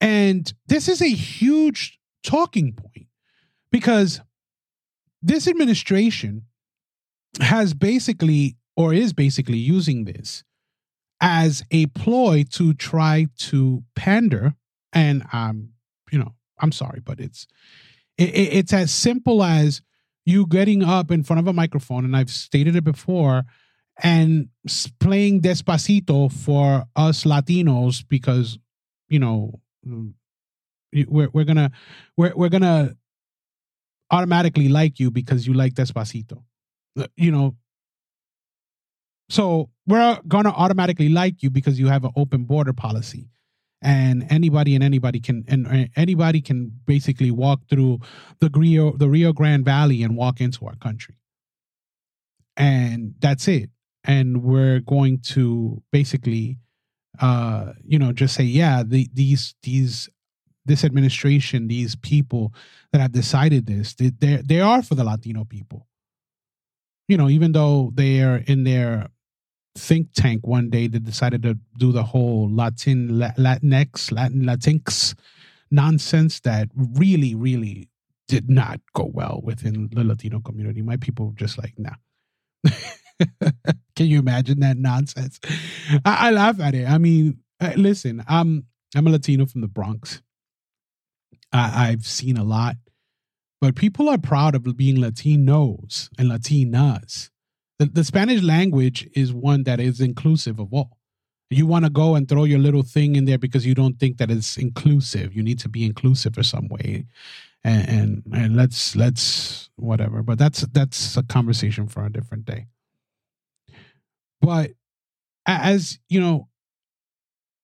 And 0.01 0.51
this 0.67 0.87
is 0.87 1.01
a 1.01 1.09
huge 1.09 1.99
talking 2.23 2.73
point 2.73 3.07
because 3.71 4.21
this 5.21 5.47
administration 5.47 6.43
has 7.41 7.73
basically 7.73 8.57
or 8.75 8.93
is 8.93 9.13
basically 9.13 9.57
using 9.57 10.05
this 10.05 10.43
as 11.19 11.63
a 11.71 11.87
ploy 11.87 12.43
to 12.51 12.73
try 12.73 13.27
to 13.37 13.83
pander 13.95 14.53
and 14.93 15.23
um 15.33 15.69
you 16.11 16.19
know 16.19 16.33
i'm 16.59 16.71
sorry 16.71 16.99
but 16.99 17.19
it's 17.19 17.47
it, 18.17 18.23
it's 18.23 18.73
as 18.73 18.91
simple 18.91 19.43
as 19.43 19.81
you 20.25 20.45
getting 20.45 20.83
up 20.83 21.11
in 21.11 21.23
front 21.23 21.39
of 21.39 21.47
a 21.47 21.53
microphone 21.53 22.05
and 22.05 22.15
i've 22.15 22.29
stated 22.29 22.75
it 22.75 22.83
before 22.83 23.43
and 24.03 24.49
playing 24.99 25.41
despacito 25.41 26.31
for 26.31 26.85
us 26.95 27.23
latinos 27.23 28.03
because 28.07 28.59
you 29.09 29.17
know 29.19 29.59
mm, 29.87 30.13
we're, 31.07 31.29
we're 31.33 31.45
gonna 31.45 31.71
we're, 32.15 32.33
we're 32.35 32.49
gonna 32.49 32.95
automatically 34.11 34.69
like 34.69 34.99
you 34.99 35.09
because 35.09 35.47
you 35.47 35.53
like 35.53 35.73
despacito 35.73 36.43
you 37.15 37.31
know, 37.31 37.55
so 39.29 39.69
we're 39.85 40.19
gonna 40.27 40.49
automatically 40.49 41.09
like 41.09 41.43
you 41.43 41.49
because 41.49 41.79
you 41.79 41.87
have 41.87 42.03
an 42.03 42.11
open 42.15 42.45
border 42.45 42.73
policy, 42.73 43.29
and 43.81 44.25
anybody 44.29 44.75
and 44.75 44.83
anybody 44.83 45.19
can 45.19 45.43
and 45.47 45.89
anybody 45.95 46.41
can 46.41 46.71
basically 46.85 47.31
walk 47.31 47.61
through 47.69 47.99
the 48.39 48.49
Rio 48.53 48.95
the 48.95 49.09
Rio 49.09 49.33
Grande 49.33 49.65
Valley 49.65 50.03
and 50.03 50.15
walk 50.15 50.39
into 50.39 50.65
our 50.65 50.75
country, 50.75 51.15
and 52.55 53.15
that's 53.19 53.47
it. 53.47 53.69
And 54.03 54.41
we're 54.41 54.79
going 54.79 55.19
to 55.33 55.83
basically, 55.91 56.59
uh, 57.19 57.73
you 57.83 57.99
know, 57.99 58.13
just 58.13 58.35
say, 58.35 58.43
yeah, 58.43 58.83
the, 58.83 59.09
these 59.13 59.55
these 59.63 60.09
this 60.65 60.85
administration, 60.85 61.67
these 61.67 61.95
people 61.95 62.53
that 62.93 63.01
have 63.01 63.11
decided 63.11 63.65
this, 63.65 63.93
they 63.95 64.09
they 64.09 64.41
they 64.45 64.61
are 64.61 64.81
for 64.81 64.95
the 64.95 65.03
Latino 65.03 65.43
people 65.43 65.86
you 67.07 67.17
know, 67.17 67.29
even 67.29 67.51
though 67.53 67.91
they're 67.93 68.37
in 68.47 68.63
their 68.63 69.07
think 69.77 70.09
tank 70.13 70.45
one 70.45 70.69
day, 70.69 70.87
they 70.87 70.99
decided 70.99 71.43
to 71.43 71.57
do 71.77 71.91
the 71.91 72.03
whole 72.03 72.49
Latin, 72.49 73.09
Latinx, 73.09 74.11
Latin, 74.11 74.43
Latinx 74.43 75.15
nonsense 75.71 76.39
that 76.41 76.69
really, 76.75 77.35
really 77.35 77.89
did 78.27 78.49
not 78.49 78.79
go 78.93 79.09
well 79.13 79.41
within 79.43 79.89
the 79.93 80.03
Latino 80.03 80.39
community. 80.39 80.81
My 80.81 80.97
people 80.97 81.27
were 81.27 81.33
just 81.33 81.57
like, 81.57 81.73
nah. 81.77 81.95
Can 83.95 84.07
you 84.07 84.19
imagine 84.19 84.59
that 84.59 84.77
nonsense? 84.77 85.39
I, 86.05 86.27
I 86.27 86.31
laugh 86.31 86.59
at 86.59 86.75
it. 86.75 86.87
I 86.87 86.97
mean, 86.97 87.39
listen, 87.75 88.23
I'm 88.27 88.65
I'm 88.95 89.07
a 89.07 89.11
Latino 89.11 89.45
from 89.45 89.61
the 89.61 89.67
Bronx. 89.67 90.21
I, 91.51 91.89
I've 91.89 92.05
seen 92.05 92.37
a 92.37 92.43
lot, 92.43 92.75
but 93.59 93.75
people 93.75 94.09
are 94.09 94.17
proud 94.17 94.55
of 94.55 94.77
being 94.77 94.97
Latinos 94.97 96.09
and 96.17 96.29
Latinas. 96.29 97.29
The, 97.79 97.85
the 97.85 98.03
Spanish 98.03 98.41
language 98.41 99.09
is 99.13 99.33
one 99.33 99.63
that 99.63 99.79
is 99.79 99.99
inclusive 100.01 100.59
of 100.59 100.73
all. 100.73 100.97
You 101.49 101.65
want 101.65 101.85
to 101.85 101.91
go 101.91 102.15
and 102.15 102.27
throw 102.27 102.43
your 102.43 102.59
little 102.59 102.83
thing 102.83 103.15
in 103.15 103.25
there 103.25 103.37
because 103.37 103.65
you 103.65 103.73
don't 103.73 103.99
think 103.99 104.17
that 104.17 104.29
it's 104.29 104.57
inclusive. 104.57 105.33
You 105.33 105.43
need 105.43 105.59
to 105.59 105.69
be 105.69 105.85
inclusive 105.85 106.37
in 106.37 106.43
some 106.43 106.67
way, 106.67 107.05
and 107.63 107.89
and, 107.89 108.23
and 108.33 108.55
let's 108.57 108.97
let's 108.97 109.69
whatever. 109.77 110.21
But 110.23 110.37
that's 110.39 110.61
that's 110.73 111.15
a 111.15 111.23
conversation 111.23 111.87
for 111.87 112.05
a 112.05 112.11
different 112.11 112.43
day. 112.43 112.65
But 114.41 114.71
as 115.45 115.99
you 116.09 116.19
know, 116.19 116.49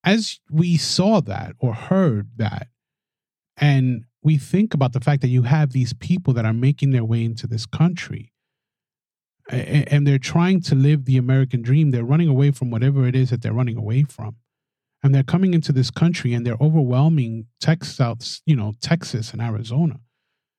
as 0.05 0.39
we 0.49 0.77
saw 0.77 1.19
that 1.19 1.55
or 1.59 1.73
heard 1.73 2.29
that, 2.37 2.67
and 3.57 4.05
we 4.23 4.37
think 4.37 4.73
about 4.73 4.93
the 4.93 4.99
fact 4.99 5.21
that 5.21 5.27
you 5.27 5.43
have 5.43 5.71
these 5.71 5.93
people 5.93 6.33
that 6.33 6.45
are 6.45 6.53
making 6.53 6.91
their 6.91 7.03
way 7.03 7.23
into 7.23 7.47
this 7.47 7.65
country 7.65 8.33
and 9.49 10.07
they're 10.07 10.19
trying 10.19 10.61
to 10.61 10.75
live 10.75 11.05
the 11.05 11.17
American 11.17 11.61
dream. 11.61 11.91
They're 11.91 12.05
running 12.05 12.29
away 12.29 12.51
from 12.51 12.71
whatever 12.71 13.05
it 13.07 13.15
is 13.15 13.29
that 13.29 13.41
they're 13.41 13.53
running 13.53 13.77
away 13.77 14.03
from. 14.03 14.37
And 15.03 15.13
they're 15.13 15.23
coming 15.23 15.53
into 15.53 15.73
this 15.73 15.91
country 15.91 16.33
and 16.33 16.45
they're 16.45 16.57
overwhelming 16.61 17.47
Texas, 17.59 18.41
you 18.45 18.55
know, 18.55 18.73
Texas 18.79 19.33
and 19.33 19.41
Arizona. 19.41 19.99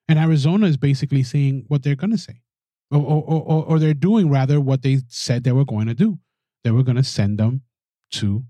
And 0.07 0.19
Arizona 0.19 0.67
is 0.67 0.77
basically 0.77 1.23
saying 1.23 1.65
what 1.69 1.83
they're 1.83 1.97
going 1.97 2.11
to 2.11 2.19
say, 2.19 2.43
or, 2.91 3.01
or, 3.01 3.23
or, 3.23 3.65
or 3.65 3.79
they're 3.79 3.95
doing 3.95 4.29
rather 4.29 4.61
what 4.61 4.83
they 4.83 4.99
said 5.09 5.45
they 5.45 5.53
were 5.53 5.65
going 5.65 5.87
to 5.87 5.95
do. 5.95 6.19
They 6.63 6.71
were 6.71 6.83
going 6.83 6.97
to 6.97 7.05
send 7.05 7.39
them 7.39 7.63
to 8.13 8.45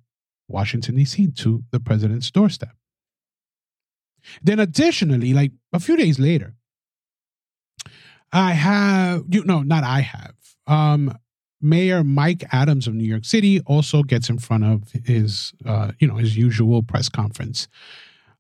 Washington, 0.49 0.97
D.C., 0.97 1.29
to 1.29 1.63
the 1.71 1.79
president's 1.79 2.33
doorstep. 2.33 2.75
Then, 4.43 4.61
additionally, 4.61 5.33
like 5.33 5.53
a 5.73 5.81
few 5.81 5.97
days 5.97 6.19
later, 6.19 6.55
I 8.33 8.53
have 8.53 9.25
you 9.29 9.45
no, 9.45 9.63
not 9.63 9.85
I 9.85 10.01
have. 10.01 10.35
Um, 10.67 11.17
Mayor 11.61 12.05
Mike 12.05 12.45
Adams 12.53 12.87
of 12.87 12.95
New 12.95 13.05
York 13.05 13.25
City 13.25 13.61
also 13.61 14.03
gets 14.03 14.29
in 14.29 14.39
front 14.39 14.65
of 14.65 14.93
his, 15.05 15.55
uh, 15.65 15.93
you 15.99 16.07
know, 16.07 16.17
his 16.17 16.37
usual 16.37 16.83
press 16.83 17.09
conference, 17.09 17.69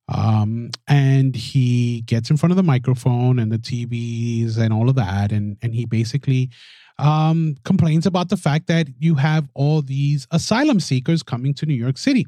um, 0.08 0.70
and 0.86 1.34
he 1.34 2.02
gets 2.02 2.28
in 2.28 2.36
front 2.36 2.50
of 2.50 2.56
the 2.56 2.62
microphone 2.62 3.38
and 3.38 3.50
the 3.50 3.58
TVs 3.58 4.58
and 4.58 4.72
all 4.72 4.88
of 4.88 4.96
that, 4.96 5.32
and 5.32 5.56
and 5.62 5.74
he 5.74 5.86
basically 5.86 6.50
um, 6.98 7.56
complains 7.64 8.06
about 8.06 8.28
the 8.28 8.36
fact 8.36 8.66
that 8.68 8.88
you 8.98 9.16
have 9.16 9.48
all 9.54 9.82
these 9.82 10.26
asylum 10.30 10.80
seekers 10.80 11.22
coming 11.22 11.54
to 11.54 11.66
New 11.66 11.74
York 11.74 11.98
City, 11.98 12.26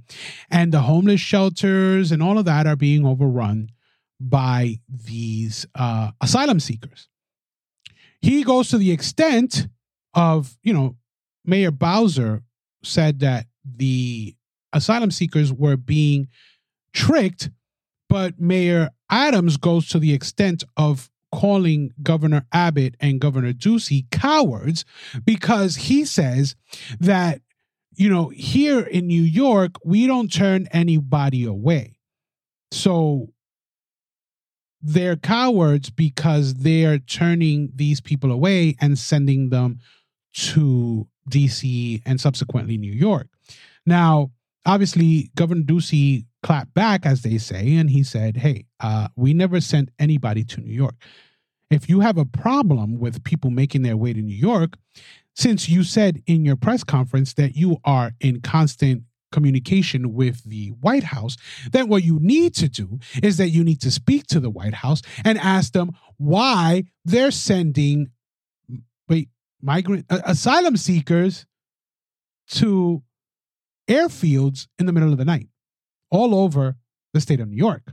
and 0.51 0.73
the 0.73 0.81
homeless 0.81 1.21
shelters 1.21 2.13
and 2.13 2.23
all 2.23 2.39
of 2.39 2.45
that 2.45 2.67
are 2.67 2.77
being 2.77 3.07
overrun 3.07 3.71
by 4.19 4.81
these 4.89 5.67
uh, 5.75 6.11
asylum 6.21 6.61
seekers. 6.61 7.09
He 8.21 8.43
goes 8.43 8.69
to 8.71 8.79
the 8.79 8.91
extent 8.91 9.69
of, 10.15 10.57
you 10.63 10.73
know, 10.73 10.97
Mayor 11.45 11.71
Bowser 11.71 12.43
said 12.83 13.21
that 13.21 13.47
the 13.65 14.35
asylum 14.73 15.11
seekers 15.11 15.53
were 15.53 15.77
being 15.77 16.29
tricked, 16.93 17.51
but 18.09 18.41
Mayor 18.41 18.91
Adams 19.11 19.57
goes 19.57 19.89
to 19.89 19.99
the 19.99 20.13
extent 20.13 20.65
of 20.77 21.11
calling 21.33 21.93
Governor 22.03 22.47
Abbott 22.53 22.97
and 23.01 23.21
Governor 23.21 23.53
Ducey 23.53 24.11
cowards 24.11 24.85
because 25.25 25.77
he 25.77 26.05
says 26.05 26.57
that, 27.01 27.41
you 27.95 28.09
know, 28.09 28.29
here 28.29 28.81
in 28.81 29.07
New 29.07 29.23
York, 29.23 29.77
we 29.85 30.07
don't 30.07 30.33
turn 30.33 30.69
anybody 30.71 31.45
away. 31.45 31.99
So 32.71 33.33
they're 34.83 35.17
cowards 35.17 35.91
because 35.91 36.55
they're 36.55 36.99
turning 36.99 37.73
these 37.75 38.01
people 38.01 38.31
away 38.31 38.77
and 38.81 38.99
sending 38.99 39.51
them 39.51 39.81
to 40.35 41.09
DC 41.31 42.03
and 42.07 42.21
subsequently 42.21 42.77
New 42.77 42.93
York. 42.93 43.29
Now, 43.85 44.31
obviously, 44.65 45.31
Governor 45.35 45.63
Ducey 45.63 46.27
clapped 46.47 46.73
back, 46.75 47.05
as 47.05 47.23
they 47.23 47.39
say, 47.39 47.75
and 47.75 47.91
he 47.91 48.05
said, 48.05 48.37
Hey, 48.37 48.67
uh, 48.79 49.09
we 49.17 49.35
never 49.35 49.61
sent 49.61 49.91
anybody 49.99 50.45
to 50.45 50.61
New 50.61 50.73
York. 50.73 50.95
If 51.73 51.89
you 51.89 51.99
have 52.01 52.19
a 52.19 52.25
problem 52.25 53.01
with 53.01 53.25
people 53.25 53.51
making 53.51 53.83
their 53.83 53.97
way 53.97 54.13
to 54.13 54.23
New 54.23 54.37
York, 54.37 54.77
since 55.35 55.69
you 55.69 55.83
said 55.83 56.23
in 56.25 56.45
your 56.45 56.55
press 56.55 56.85
conference 56.85 57.35
that 57.35 57.57
you 57.57 57.79
are 57.85 58.13
in 58.21 58.41
constant 58.43 59.03
communication 59.33 60.15
with 60.15 60.45
the 60.45 60.69
White 60.81 61.03
House, 61.03 61.37
then 61.73 61.89
what 61.89 62.05
you 62.05 62.21
need 62.21 62.55
to 62.55 62.69
do 62.69 63.01
is 63.25 63.39
that 63.39 63.49
you 63.49 63.65
need 63.65 63.81
to 63.81 63.91
speak 63.91 64.29
to 64.29 64.39
the 64.39 64.49
White 64.49 64.75
House 64.75 65.03
and 65.25 65.39
ask 65.39 65.73
them 65.73 65.97
why 66.17 66.85
they're 67.05 67.33
sending 67.33 68.11
wait 69.09 69.31
migrant 69.61 70.07
uh, 70.11 70.21
asylum 70.25 70.77
seekers 70.77 71.45
to 72.51 73.03
airfields 73.89 74.69
in 74.79 74.87
the 74.87 74.93
middle 74.93 75.11
of 75.11 75.19
the 75.19 75.25
night 75.25 75.49
all 76.11 76.35
over 76.35 76.77
the 77.13 77.21
state 77.21 77.41
of 77.41 77.49
New 77.49 77.57
York. 77.57 77.93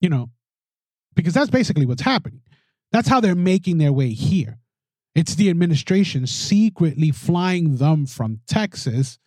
You 0.00 0.08
know, 0.08 0.30
because 1.14 1.34
that's 1.34 1.50
basically 1.50 1.86
what's 1.86 2.02
happening. 2.02 2.42
That's 2.92 3.08
how 3.08 3.20
they're 3.20 3.34
making 3.34 3.78
their 3.78 3.92
way 3.92 4.10
here. 4.10 4.58
It's 5.14 5.34
the 5.34 5.48
administration 5.48 6.26
secretly 6.26 7.10
flying 7.10 7.76
them 7.76 8.06
from 8.06 8.40
Texas 8.46 9.18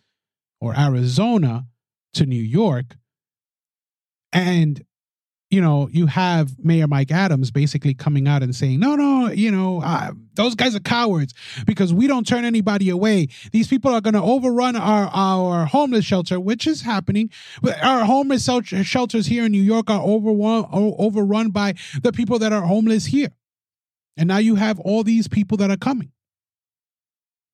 or 0.60 0.78
Arizona 0.78 1.66
to 2.14 2.26
New 2.26 2.42
York. 2.42 2.96
And, 4.32 4.84
you 5.50 5.60
know, 5.60 5.88
you 5.90 6.06
have 6.06 6.56
Mayor 6.64 6.86
Mike 6.86 7.10
Adams 7.10 7.50
basically 7.50 7.92
coming 7.92 8.28
out 8.28 8.42
and 8.42 8.54
saying, 8.54 8.78
no, 8.78 8.94
no, 8.94 9.30
you 9.30 9.50
know, 9.50 9.82
uh, 9.82 10.12
those 10.34 10.54
guys 10.54 10.76
are 10.76 10.80
cowards 10.80 11.34
because 11.66 11.92
we 11.92 12.06
don't 12.06 12.24
turn 12.26 12.44
anybody 12.44 12.88
away. 12.88 13.26
These 13.50 13.66
people 13.66 13.92
are 13.92 14.00
going 14.00 14.14
to 14.14 14.22
overrun 14.22 14.76
our, 14.76 15.10
our 15.12 15.66
homeless 15.66 16.04
shelter, 16.04 16.38
which 16.38 16.68
is 16.68 16.82
happening. 16.82 17.30
Our 17.82 18.04
homeless 18.04 18.48
shelters 18.84 19.26
here 19.26 19.44
in 19.44 19.52
New 19.52 19.62
York 19.62 19.90
are 19.90 20.00
overrun, 20.00 20.66
overrun 20.72 21.50
by 21.50 21.74
the 22.00 22.12
people 22.12 22.38
that 22.38 22.52
are 22.52 22.62
homeless 22.62 23.06
here. 23.06 23.30
And 24.16 24.28
now 24.28 24.38
you 24.38 24.54
have 24.54 24.78
all 24.78 25.02
these 25.02 25.26
people 25.26 25.56
that 25.58 25.70
are 25.70 25.76
coming 25.76 26.12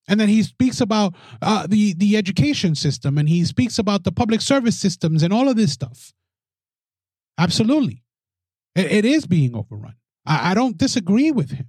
and 0.08 0.20
then 0.20 0.28
he 0.28 0.42
speaks 0.42 0.80
about 0.80 1.14
uh, 1.42 1.66
the 1.66 1.92
the 1.94 2.16
education 2.16 2.74
system 2.74 3.18
and 3.18 3.28
he 3.28 3.44
speaks 3.44 3.78
about 3.78 4.04
the 4.04 4.12
public 4.12 4.40
service 4.40 4.78
systems 4.78 5.22
and 5.22 5.32
all 5.32 5.48
of 5.48 5.56
this 5.56 5.72
stuff 5.72 6.12
absolutely. 7.38 8.02
It, 8.74 8.92
it 8.92 9.04
is 9.04 9.26
being 9.26 9.54
overrun. 9.54 9.96
I, 10.24 10.52
I, 10.52 10.54
don't 10.54 10.76
disagree 10.76 11.30
with 11.30 11.50
him. 11.50 11.68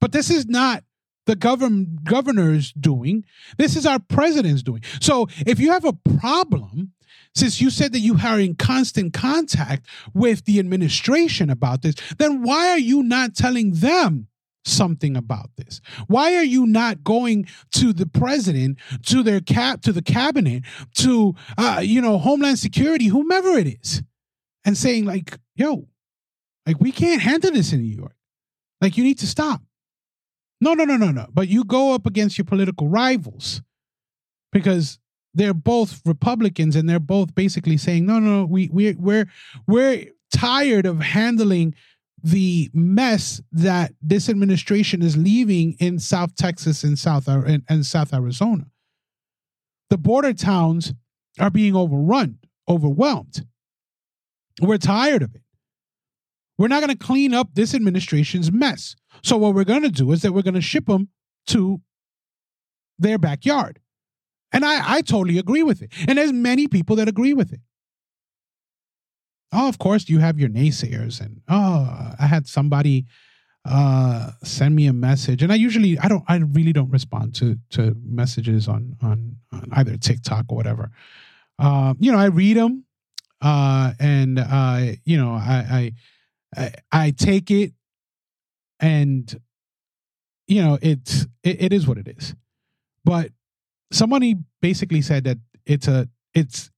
But 0.00 0.12
this 0.12 0.30
is 0.30 0.46
not 0.46 0.84
the 1.26 1.36
govern, 1.36 1.98
governor's 2.04 2.72
doing. 2.72 3.24
This 3.58 3.76
is 3.76 3.86
our 3.86 3.98
president's 3.98 4.62
doing. 4.62 4.82
So 5.00 5.28
if 5.46 5.60
you 5.60 5.70
have 5.72 5.84
a 5.84 5.92
problem 5.92 6.92
since 7.34 7.60
you 7.60 7.70
said 7.70 7.92
that 7.92 8.00
you 8.00 8.18
are 8.24 8.40
in 8.40 8.56
constant 8.56 9.12
contact 9.12 9.86
with 10.14 10.44
the 10.46 10.58
administration 10.58 11.48
about 11.50 11.82
this 11.82 11.94
then 12.18 12.42
why 12.42 12.70
are 12.70 12.78
you 12.78 13.02
not 13.02 13.36
telling 13.36 13.72
them 13.74 14.26
something 14.64 15.16
about 15.16 15.50
this? 15.56 15.80
Why 16.06 16.34
are 16.36 16.44
you 16.44 16.66
not 16.66 17.02
going 17.04 17.46
to 17.72 17.92
the 17.92 18.06
president, 18.06 18.78
to 19.06 19.22
their 19.22 19.40
cap, 19.40 19.82
to 19.82 19.92
the 19.92 20.02
cabinet, 20.02 20.64
to 20.96 21.34
uh, 21.56 21.80
you 21.82 22.00
know 22.00 22.18
Homeland 22.18 22.58
Security, 22.58 23.06
whomever 23.06 23.56
it 23.56 23.66
is, 23.66 24.02
and 24.64 24.76
saying 24.76 25.04
like, 25.04 25.38
"Yo, 25.54 25.88
like 26.66 26.80
we 26.80 26.92
can't 26.92 27.22
handle 27.22 27.50
this 27.52 27.72
in 27.72 27.80
New 27.80 27.96
York. 27.96 28.16
Like 28.80 28.96
you 28.96 29.04
need 29.04 29.18
to 29.18 29.26
stop." 29.26 29.62
No, 30.60 30.74
no, 30.74 30.84
no, 30.84 30.96
no, 30.96 31.10
no. 31.10 31.26
But 31.32 31.48
you 31.48 31.64
go 31.64 31.94
up 31.94 32.06
against 32.06 32.36
your 32.36 32.44
political 32.44 32.88
rivals 32.88 33.62
because 34.52 34.98
they're 35.32 35.54
both 35.54 36.02
Republicans 36.04 36.76
and 36.76 36.88
they're 36.88 37.00
both 37.00 37.34
basically 37.34 37.76
saying, 37.76 38.06
"No, 38.06 38.18
no, 38.18 38.40
no 38.40 38.44
we 38.44 38.68
we 38.72 38.94
we're 38.94 39.30
we're 39.66 40.06
tired 40.32 40.86
of 40.86 41.00
handling." 41.00 41.74
the 42.22 42.70
mess 42.74 43.40
that 43.52 43.92
this 44.02 44.28
administration 44.28 45.02
is 45.02 45.16
leaving 45.16 45.74
in 45.78 45.98
South 45.98 46.34
Texas 46.34 46.84
and 46.84 46.98
South 46.98 47.28
and, 47.28 47.62
and 47.68 47.86
South 47.86 48.12
Arizona. 48.12 48.66
The 49.88 49.98
border 49.98 50.32
towns 50.32 50.92
are 51.38 51.50
being 51.50 51.74
overrun, 51.74 52.38
overwhelmed. 52.68 53.46
We're 54.60 54.78
tired 54.78 55.22
of 55.22 55.34
it. 55.34 55.42
We're 56.58 56.68
not 56.68 56.80
going 56.80 56.96
to 56.96 57.04
clean 57.04 57.32
up 57.32 57.54
this 57.54 57.74
administration's 57.74 58.52
mess. 58.52 58.94
So 59.22 59.36
what 59.38 59.54
we're 59.54 59.64
going 59.64 59.82
to 59.82 59.88
do 59.90 60.12
is 60.12 60.22
that 60.22 60.32
we're 60.32 60.42
going 60.42 60.54
to 60.54 60.60
ship 60.60 60.86
them 60.86 61.08
to 61.46 61.80
their 62.98 63.18
backyard. 63.18 63.80
And 64.52 64.64
I, 64.64 64.96
I 64.96 65.00
totally 65.00 65.38
agree 65.38 65.62
with 65.62 65.80
it. 65.80 65.90
And 66.06 66.18
there's 66.18 66.32
many 66.32 66.68
people 66.68 66.96
that 66.96 67.08
agree 67.08 67.32
with 67.32 67.52
it. 67.52 67.60
Oh, 69.52 69.68
of 69.68 69.78
course, 69.78 70.08
you 70.08 70.18
have 70.18 70.38
your 70.38 70.48
naysayers, 70.48 71.20
and 71.20 71.40
oh, 71.48 72.14
I 72.18 72.26
had 72.26 72.46
somebody 72.46 73.06
uh 73.66 74.30
send 74.42 74.74
me 74.74 74.86
a 74.86 74.92
message 74.92 75.42
and 75.42 75.52
i 75.52 75.54
usually 75.54 75.98
i 75.98 76.08
don't 76.08 76.24
i 76.28 76.36
really 76.36 76.72
don't 76.72 76.90
respond 76.90 77.34
to 77.34 77.58
to 77.68 77.94
messages 78.02 78.66
on 78.66 78.96
on, 79.02 79.36
on 79.52 79.68
either 79.72 79.98
tiktok 79.98 80.46
or 80.48 80.56
whatever 80.56 80.90
um 81.58 81.94
you 82.00 82.10
know 82.10 82.16
i 82.16 82.24
read 82.24 82.56
them 82.56 82.86
uh 83.42 83.92
and 83.98 84.38
uh 84.38 84.92
you 85.04 85.16
know 85.16 85.32
i 85.32 85.92
i 86.56 86.72
i, 86.92 87.10
take 87.10 87.50
it 87.50 87.72
and 88.80 89.40
you 90.46 90.62
know 90.62 90.78
it's 90.82 91.26
it, 91.42 91.62
it 91.62 91.72
is 91.72 91.86
what 91.86 91.98
it 91.98 92.08
is. 92.08 92.34
But 93.04 93.30
somebody 93.92 94.36
basically 94.60 95.02
said 95.02 95.24
that 95.24 95.38
it's 95.64 95.88
a 95.88 96.08
it's 96.34 96.70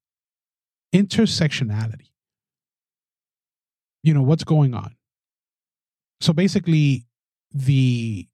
intersectionality. 0.95 2.11
You 4.03 4.15
know 4.15 4.23
what's 4.23 4.45
going 4.45 4.75
on? 4.75 4.95
So 6.21 6.33
basically 6.33 7.07
the 7.53 8.29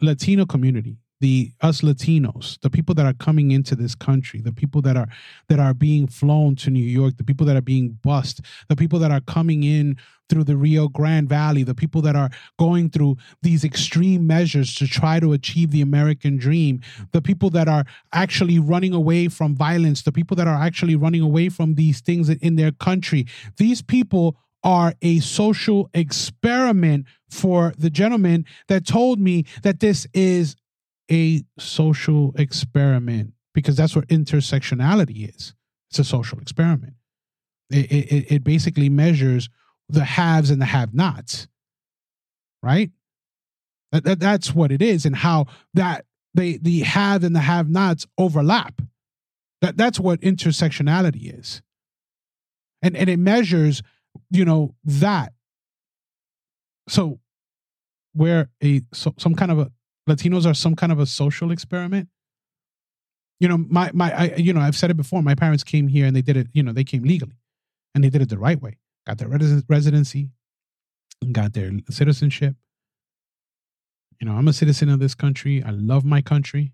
latino 0.00 0.46
community 0.46 0.98
the 1.20 1.52
us 1.62 1.80
latinos 1.80 2.60
the 2.60 2.70
people 2.70 2.94
that 2.94 3.06
are 3.06 3.14
coming 3.14 3.50
into 3.50 3.74
this 3.74 3.94
country 3.94 4.40
the 4.40 4.52
people 4.52 4.82
that 4.82 4.96
are 4.96 5.08
that 5.48 5.58
are 5.58 5.74
being 5.74 6.06
flown 6.06 6.54
to 6.56 6.70
new 6.70 6.78
york 6.78 7.16
the 7.16 7.24
people 7.24 7.46
that 7.46 7.56
are 7.56 7.62
being 7.62 7.98
bussed 8.02 8.40
the 8.68 8.76
people 8.76 8.98
that 8.98 9.10
are 9.10 9.20
coming 9.20 9.62
in 9.62 9.96
through 10.28 10.44
the 10.44 10.56
rio 10.56 10.88
grande 10.88 11.28
valley 11.28 11.62
the 11.62 11.74
people 11.74 12.02
that 12.02 12.16
are 12.16 12.30
going 12.58 12.90
through 12.90 13.16
these 13.42 13.64
extreme 13.64 14.26
measures 14.26 14.74
to 14.74 14.86
try 14.86 15.20
to 15.20 15.32
achieve 15.32 15.70
the 15.70 15.80
american 15.80 16.36
dream 16.36 16.80
the 17.12 17.22
people 17.22 17.48
that 17.50 17.68
are 17.68 17.84
actually 18.12 18.58
running 18.58 18.92
away 18.92 19.28
from 19.28 19.54
violence 19.54 20.02
the 20.02 20.12
people 20.12 20.36
that 20.36 20.48
are 20.48 20.60
actually 20.62 20.96
running 20.96 21.20
away 21.20 21.48
from 21.48 21.74
these 21.74 22.00
things 22.00 22.28
in 22.28 22.56
their 22.56 22.72
country. 22.72 23.26
These 23.56 23.82
people 23.82 24.36
are 24.64 24.94
a 25.02 25.20
social 25.20 25.90
experiment 25.94 27.06
for 27.30 27.72
the 27.78 27.90
gentleman 27.90 28.44
that 28.68 28.86
told 28.86 29.20
me 29.20 29.44
that 29.62 29.80
this 29.80 30.06
is 30.14 30.56
a 31.10 31.42
social 31.58 32.34
experiment 32.36 33.32
because 33.54 33.76
that's 33.76 33.96
what 33.96 34.08
intersectionality 34.08 35.28
is. 35.34 35.54
It's 35.90 35.98
a 35.98 36.04
social 36.04 36.38
experiment. 36.40 36.94
It, 37.70 37.90
it, 37.90 38.32
it 38.32 38.44
basically 38.44 38.88
measures 38.88 39.48
the 39.88 40.04
haves 40.04 40.50
and 40.50 40.60
the 40.60 40.66
have 40.66 40.94
nots, 40.94 41.48
right? 42.62 42.90
That, 43.92 44.04
that, 44.04 44.20
that's 44.20 44.54
what 44.54 44.72
it 44.72 44.82
is, 44.82 45.06
and 45.06 45.14
how 45.14 45.46
that 45.74 46.04
they 46.34 46.58
the 46.58 46.80
have 46.80 47.24
and 47.24 47.34
the 47.34 47.40
have 47.40 47.68
nots 47.68 48.06
overlap. 48.18 48.82
That 49.62 49.76
that's 49.76 49.98
what 49.98 50.20
intersectionality 50.20 51.38
is, 51.38 51.62
and 52.82 52.96
and 52.96 53.08
it 53.08 53.18
measures 53.18 53.82
you 54.30 54.44
know 54.44 54.74
that 54.84 55.32
so 56.88 57.20
where 58.12 58.48
a 58.62 58.82
so, 58.92 59.14
some 59.18 59.34
kind 59.34 59.50
of 59.50 59.58
a 59.58 59.70
latinos 60.08 60.48
are 60.48 60.54
some 60.54 60.76
kind 60.76 60.92
of 60.92 60.98
a 60.98 61.06
social 61.06 61.50
experiment. 61.50 62.08
You 63.40 63.48
know 63.48 63.58
my 63.58 63.90
my 63.92 64.12
I, 64.12 64.34
you 64.36 64.52
know 64.52 64.60
i've 64.60 64.76
said 64.76 64.90
it 64.90 64.96
before 64.96 65.22
my 65.22 65.34
parents 65.34 65.62
came 65.62 65.88
here 65.88 66.06
and 66.06 66.16
they 66.16 66.22
did 66.22 66.36
it 66.38 66.48
you 66.52 66.62
know 66.62 66.72
they 66.72 66.84
came 66.84 67.02
legally 67.02 67.36
and 67.94 68.02
they 68.02 68.08
did 68.08 68.22
it 68.22 68.30
the 68.30 68.38
right 68.38 68.60
way. 68.60 68.78
Got 69.06 69.18
their 69.18 69.28
res- 69.28 69.62
residency 69.68 70.30
got 71.32 71.52
their 71.54 71.70
citizenship. 71.90 72.54
You 74.20 74.26
know 74.26 74.34
i'm 74.34 74.48
a 74.48 74.52
citizen 74.52 74.88
of 74.88 75.00
this 75.00 75.14
country. 75.14 75.62
I 75.62 75.70
love 75.70 76.04
my 76.04 76.22
country. 76.22 76.72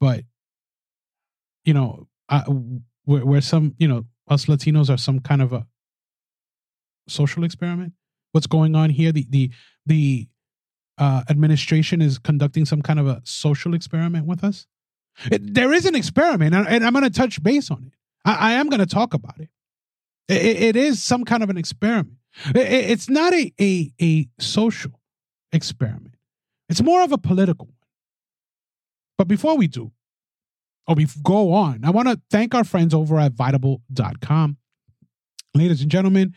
But 0.00 0.24
you 1.64 1.74
know 1.74 2.08
I, 2.28 2.44
where, 3.04 3.26
where 3.26 3.40
some 3.40 3.74
you 3.78 3.88
know 3.88 4.04
us 4.28 4.46
Latinos 4.46 4.88
are 4.88 4.98
some 4.98 5.20
kind 5.20 5.42
of 5.42 5.52
a 5.52 5.66
social 7.08 7.44
experiment? 7.44 7.94
What's 8.32 8.46
going 8.46 8.74
on 8.74 8.90
here? 8.90 9.12
The 9.12 9.26
the 9.28 9.50
the 9.86 10.28
uh, 10.98 11.22
administration 11.28 12.02
is 12.02 12.18
conducting 12.18 12.64
some 12.64 12.82
kind 12.82 12.98
of 12.98 13.06
a 13.06 13.20
social 13.24 13.74
experiment 13.74 14.26
with 14.26 14.44
us. 14.44 14.66
It, 15.30 15.54
there 15.54 15.72
is 15.72 15.86
an 15.86 15.94
experiment, 15.94 16.54
and 16.54 16.84
I'm 16.84 16.92
going 16.92 17.04
to 17.04 17.10
touch 17.10 17.42
base 17.42 17.70
on 17.70 17.84
it. 17.84 17.92
I, 18.24 18.34
I 18.34 18.52
am 18.52 18.68
going 18.68 18.80
to 18.80 18.86
talk 18.86 19.14
about 19.14 19.38
it. 19.40 19.48
It, 20.28 20.62
it 20.62 20.76
is 20.76 21.02
some 21.02 21.24
kind 21.24 21.42
of 21.42 21.50
an 21.50 21.56
experiment. 21.56 22.18
It, 22.54 22.58
it's 22.58 23.08
not 23.08 23.32
a, 23.32 23.52
a 23.60 23.92
a 24.00 24.28
social 24.38 24.92
experiment. 25.52 26.14
It's 26.68 26.82
more 26.82 27.02
of 27.02 27.12
a 27.12 27.18
political 27.18 27.66
one. 27.66 27.74
But 29.16 29.26
before 29.26 29.56
we 29.56 29.66
do, 29.66 29.90
or 30.86 30.94
we 30.94 31.06
go 31.22 31.52
on, 31.52 31.84
I 31.84 31.90
want 31.90 32.08
to 32.08 32.20
thank 32.30 32.54
our 32.54 32.64
friends 32.64 32.94
over 32.94 33.18
at 33.18 33.32
Vitable.com. 33.32 34.56
Ladies 35.54 35.82
and 35.82 35.90
gentlemen, 35.90 36.34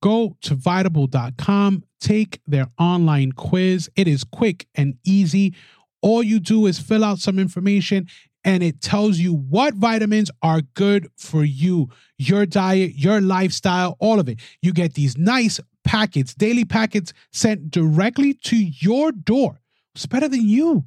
go 0.00 0.36
to 0.42 0.54
Vitable.com, 0.54 1.84
take 2.00 2.40
their 2.46 2.68
online 2.78 3.32
quiz. 3.32 3.90
It 3.96 4.08
is 4.08 4.24
quick 4.24 4.66
and 4.74 4.94
easy. 5.04 5.54
All 6.02 6.22
you 6.22 6.40
do 6.40 6.66
is 6.66 6.78
fill 6.78 7.04
out 7.04 7.18
some 7.18 7.38
information 7.38 8.08
and 8.44 8.62
it 8.62 8.80
tells 8.80 9.18
you 9.18 9.34
what 9.34 9.74
vitamins 9.74 10.30
are 10.42 10.62
good 10.74 11.08
for 11.16 11.44
you, 11.44 11.90
your 12.16 12.46
diet, 12.46 12.94
your 12.94 13.20
lifestyle, 13.20 13.96
all 14.00 14.18
of 14.18 14.28
it. 14.28 14.40
You 14.62 14.72
get 14.72 14.94
these 14.94 15.18
nice 15.18 15.60
packets, 15.84 16.34
daily 16.34 16.64
packets 16.64 17.12
sent 17.32 17.70
directly 17.70 18.34
to 18.34 18.56
your 18.56 19.12
door. 19.12 19.60
It's 19.94 20.06
better 20.06 20.28
than 20.28 20.48
you. 20.48 20.84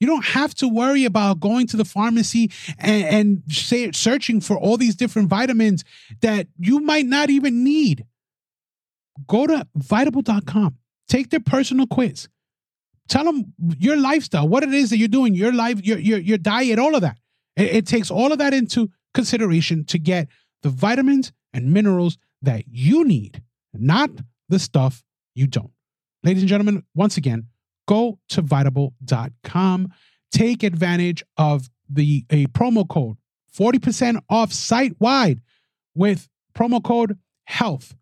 You 0.00 0.06
don't 0.06 0.24
have 0.26 0.54
to 0.56 0.68
worry 0.68 1.04
about 1.04 1.40
going 1.40 1.66
to 1.68 1.76
the 1.76 1.84
pharmacy 1.84 2.50
and, 2.78 3.04
and 3.04 3.42
say, 3.48 3.90
searching 3.92 4.40
for 4.40 4.58
all 4.58 4.76
these 4.76 4.96
different 4.96 5.28
vitamins 5.28 5.84
that 6.20 6.48
you 6.58 6.80
might 6.80 7.06
not 7.06 7.30
even 7.30 7.64
need. 7.64 8.04
Go 9.26 9.46
to 9.46 9.66
vitable.com, 9.76 10.76
take 11.08 11.30
their 11.30 11.40
personal 11.40 11.86
quiz. 11.86 12.28
Tell 13.08 13.24
them 13.24 13.52
your 13.78 13.96
lifestyle, 13.96 14.48
what 14.48 14.62
it 14.62 14.72
is 14.72 14.90
that 14.90 14.96
you're 14.96 15.08
doing, 15.08 15.34
your 15.34 15.52
life, 15.52 15.84
your 15.84 15.98
your, 15.98 16.18
your 16.18 16.38
diet, 16.38 16.78
all 16.78 16.94
of 16.94 17.02
that. 17.02 17.18
It, 17.56 17.76
it 17.76 17.86
takes 17.86 18.10
all 18.10 18.32
of 18.32 18.38
that 18.38 18.54
into 18.54 18.90
consideration 19.12 19.84
to 19.86 19.98
get 19.98 20.28
the 20.62 20.70
vitamins 20.70 21.32
and 21.52 21.72
minerals 21.72 22.16
that 22.42 22.64
you 22.68 23.04
need, 23.04 23.42
not 23.72 24.10
the 24.48 24.58
stuff 24.58 25.04
you 25.34 25.46
don't. 25.46 25.70
Ladies 26.22 26.42
and 26.42 26.48
gentlemen, 26.48 26.82
once 26.94 27.16
again, 27.16 27.48
go 27.86 28.18
to 28.30 28.42
vitable.com. 28.42 29.92
Take 30.32 30.62
advantage 30.62 31.22
of 31.36 31.68
the 31.88 32.24
a 32.30 32.46
promo 32.46 32.88
code 32.88 33.18
40% 33.56 34.20
off 34.28 34.52
site 34.52 34.98
wide 34.98 35.40
with 35.94 36.28
promo 36.56 36.82
code 36.82 37.18
health 37.44 37.94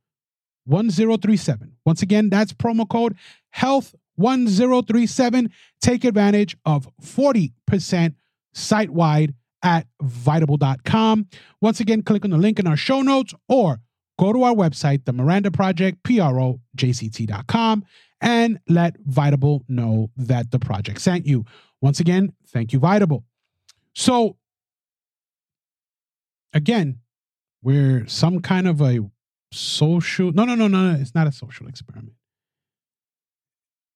1037. 0.64 1.72
Once 1.84 2.02
again, 2.02 2.30
that's 2.30 2.52
promo 2.52 2.88
code 2.88 3.16
health 3.50 3.94
1037. 4.16 5.50
Take 5.80 6.04
advantage 6.04 6.56
of 6.64 6.88
40% 7.02 8.14
site 8.52 8.90
wide 8.90 9.34
at 9.62 9.86
vitable.com. 10.02 11.26
Once 11.60 11.80
again, 11.80 12.02
click 12.02 12.24
on 12.24 12.30
the 12.30 12.38
link 12.38 12.58
in 12.58 12.66
our 12.66 12.76
show 12.76 13.00
notes 13.00 13.34
or 13.48 13.80
go 14.18 14.32
to 14.32 14.42
our 14.42 14.54
website, 14.54 15.04
the 15.04 15.12
Miranda 15.12 15.50
Project, 15.50 16.02
P-R-O-J-C-T.com, 16.02 17.84
and 18.20 18.60
let 18.68 18.96
Vitable 19.00 19.62
know 19.68 20.10
that 20.16 20.50
the 20.50 20.58
project 20.58 21.00
sent 21.00 21.26
you. 21.26 21.44
Once 21.80 21.98
again, 22.00 22.32
thank 22.48 22.72
you, 22.72 22.78
Vitable. 22.78 23.24
So, 23.94 24.36
again, 26.52 27.00
we're 27.62 28.06
some 28.06 28.40
kind 28.40 28.68
of 28.68 28.80
a 28.80 29.00
social. 29.52 30.32
No, 30.32 30.44
no, 30.44 30.54
no, 30.54 30.68
no. 30.68 30.96
It's 30.98 31.14
not 31.14 31.26
a 31.26 31.32
social 31.32 31.66
experiment. 31.68 32.14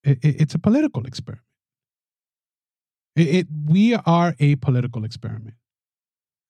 It, 0.04 0.18
it, 0.22 0.40
it's 0.42 0.54
a 0.54 0.58
political 0.58 1.04
experiment. 1.06 1.44
It, 3.16 3.28
it 3.28 3.46
we 3.66 3.94
are 3.94 4.34
a 4.38 4.56
political 4.56 5.04
experiment. 5.04 5.56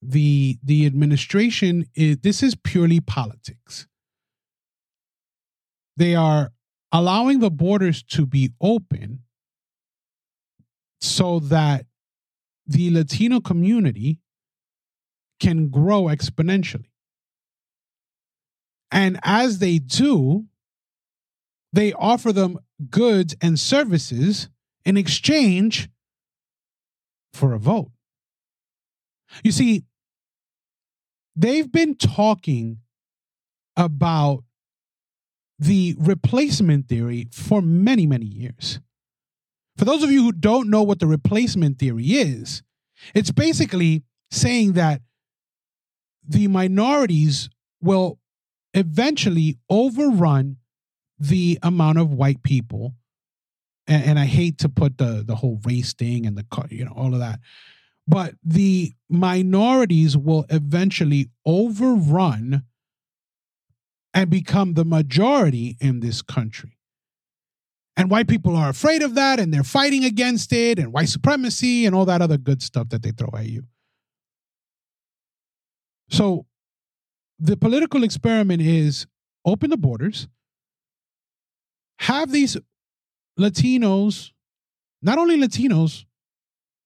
The 0.03 0.59
the 0.63 0.87
administration 0.87 1.87
is 1.95 2.19
this 2.19 2.43
is 2.43 2.55
purely 2.55 3.01
politics. 3.01 3.87
They 5.97 6.15
are 6.15 6.53
allowing 6.93 7.41
the 7.41 7.51
borders 7.51 8.03
to 8.03 8.27
be 8.27 8.53
open 8.61 9.21
so 11.01 11.39
that 11.39 11.87
the 12.67 12.91
Latino 12.91 13.41
community 13.41 14.19
can 15.41 15.69
grow 15.69 16.05
exponentially. 16.05 16.91
And 18.91 19.19
as 19.23 19.59
they 19.59 19.79
do, 19.79 20.47
they 21.73 21.93
offer 21.93 22.33
them 22.33 22.59
goods 22.91 23.37
and 23.41 23.59
services 23.59 24.49
in 24.85 24.97
exchange 24.97 25.89
for 27.33 27.53
a 27.53 27.59
vote. 27.59 27.91
You 29.43 29.53
see, 29.53 29.85
they've 31.35 31.71
been 31.71 31.97
talking 31.97 32.79
about 33.77 34.45
the 35.59 35.97
replacement 35.99 36.89
theory 36.89 37.29
for 37.33 37.61
many, 37.61 38.07
many 38.07 38.27
years. 38.27 38.81
For 39.77 39.85
those 39.85 40.03
of 40.03 40.11
you 40.11 40.23
who 40.23 40.33
don't 40.33 40.71
know 40.71 40.83
what 40.83 41.01
the 41.01 41.07
replacement 41.07 41.79
theory 41.79 42.07
is, 42.07 42.63
it's 43.15 43.31
basically 43.31 44.03
saying 44.31 44.73
that 44.73 45.03
the 46.27 46.49
minorities 46.49 47.51
will 47.81 48.19
eventually 48.77 49.59
overrun 49.71 50.59
the 51.19 51.59
amount 51.63 51.99
of 51.99 52.13
white 52.13 52.43
people 52.43 52.95
and, 53.89 54.05
and, 54.05 54.19
I 54.19 54.25
hate 54.25 54.59
to 54.59 54.69
put 54.69 54.99
the 54.99 55.23
the 55.25 55.37
whole 55.37 55.61
race 55.65 55.95
thing 55.95 56.27
and 56.27 56.37
the 56.37 56.45
you 56.71 56.85
know 56.85 56.93
all 56.95 57.15
of 57.15 57.21
that, 57.21 57.39
but 58.07 58.35
the 58.45 58.93
minorities 59.09 60.17
will 60.17 60.45
eventually 60.51 61.31
overrun 61.47 62.65
and 64.13 64.29
become 64.29 64.75
the 64.75 64.85
majority 64.85 65.77
in 65.81 66.01
this 66.01 66.21
country. 66.21 66.79
And 67.97 68.11
white 68.11 68.29
people 68.29 68.57
are 68.57 68.69
afraid 68.69 69.03
of 69.03 69.15
that 69.15 69.39
and 69.39 69.55
they're 69.55 69.63
fighting 69.63 70.05
against 70.05 70.53
it 70.53 70.79
and 70.79 70.93
white 70.93 71.09
supremacy 71.09 71.87
and 71.87 71.95
all 71.95 72.05
that 72.07 72.21
other 72.21 72.37
good 72.37 72.63
stuff 72.63 72.89
that 72.91 73.03
they 73.03 73.11
throw 73.11 73.31
at 73.39 73.47
you. 73.47 73.65
So 76.11 76.47
the 77.39 77.57
political 77.57 78.05
experiment 78.05 78.63
is 78.63 79.07
open 79.45 79.71
the 79.71 79.77
borders, 79.77 80.29
have 82.01 82.31
these 82.31 82.57
Latinos, 83.39 84.31
not 85.03 85.19
only 85.19 85.37
Latinos, 85.37 86.05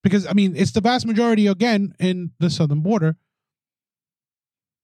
because 0.03 0.27
I 0.27 0.33
mean, 0.33 0.57
it's 0.57 0.73
the 0.73 0.81
vast 0.81 1.07
majority 1.07 1.47
again 1.47 1.95
in 1.99 2.33
the 2.39 2.51
southern 2.51 2.81
border. 2.81 3.17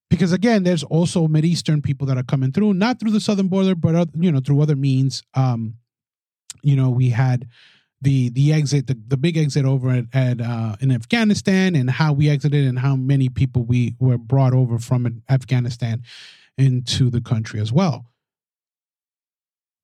Because 0.08 0.32
again, 0.32 0.62
there's 0.62 0.84
also 0.84 1.26
Mideastern 1.26 1.82
people 1.82 2.06
that 2.06 2.16
are 2.16 2.22
coming 2.22 2.52
through, 2.52 2.74
not 2.74 3.00
through 3.00 3.10
the 3.10 3.20
southern 3.20 3.48
border, 3.48 3.74
but 3.74 4.08
you 4.14 4.30
know, 4.30 4.40
through 4.40 4.60
other 4.60 4.76
means. 4.76 5.22
Um, 5.34 5.74
you 6.62 6.76
know, 6.76 6.90
we 6.90 7.10
had 7.10 7.48
the 8.02 8.28
the 8.30 8.52
exit, 8.52 8.86
the, 8.86 8.98
the 9.08 9.16
big 9.16 9.36
exit 9.36 9.64
over 9.64 9.90
at, 9.90 10.04
at 10.12 10.40
uh, 10.40 10.76
in 10.80 10.90
Afghanistan, 10.92 11.74
and 11.74 11.90
how 11.90 12.12
we 12.12 12.28
exited, 12.28 12.66
and 12.66 12.78
how 12.78 12.96
many 12.96 13.28
people 13.28 13.64
we 13.64 13.94
were 13.98 14.18
brought 14.18 14.52
over 14.52 14.78
from 14.78 15.22
Afghanistan 15.28 16.02
into 16.58 17.10
the 17.10 17.20
country 17.20 17.60
as 17.60 17.72
well. 17.72 18.06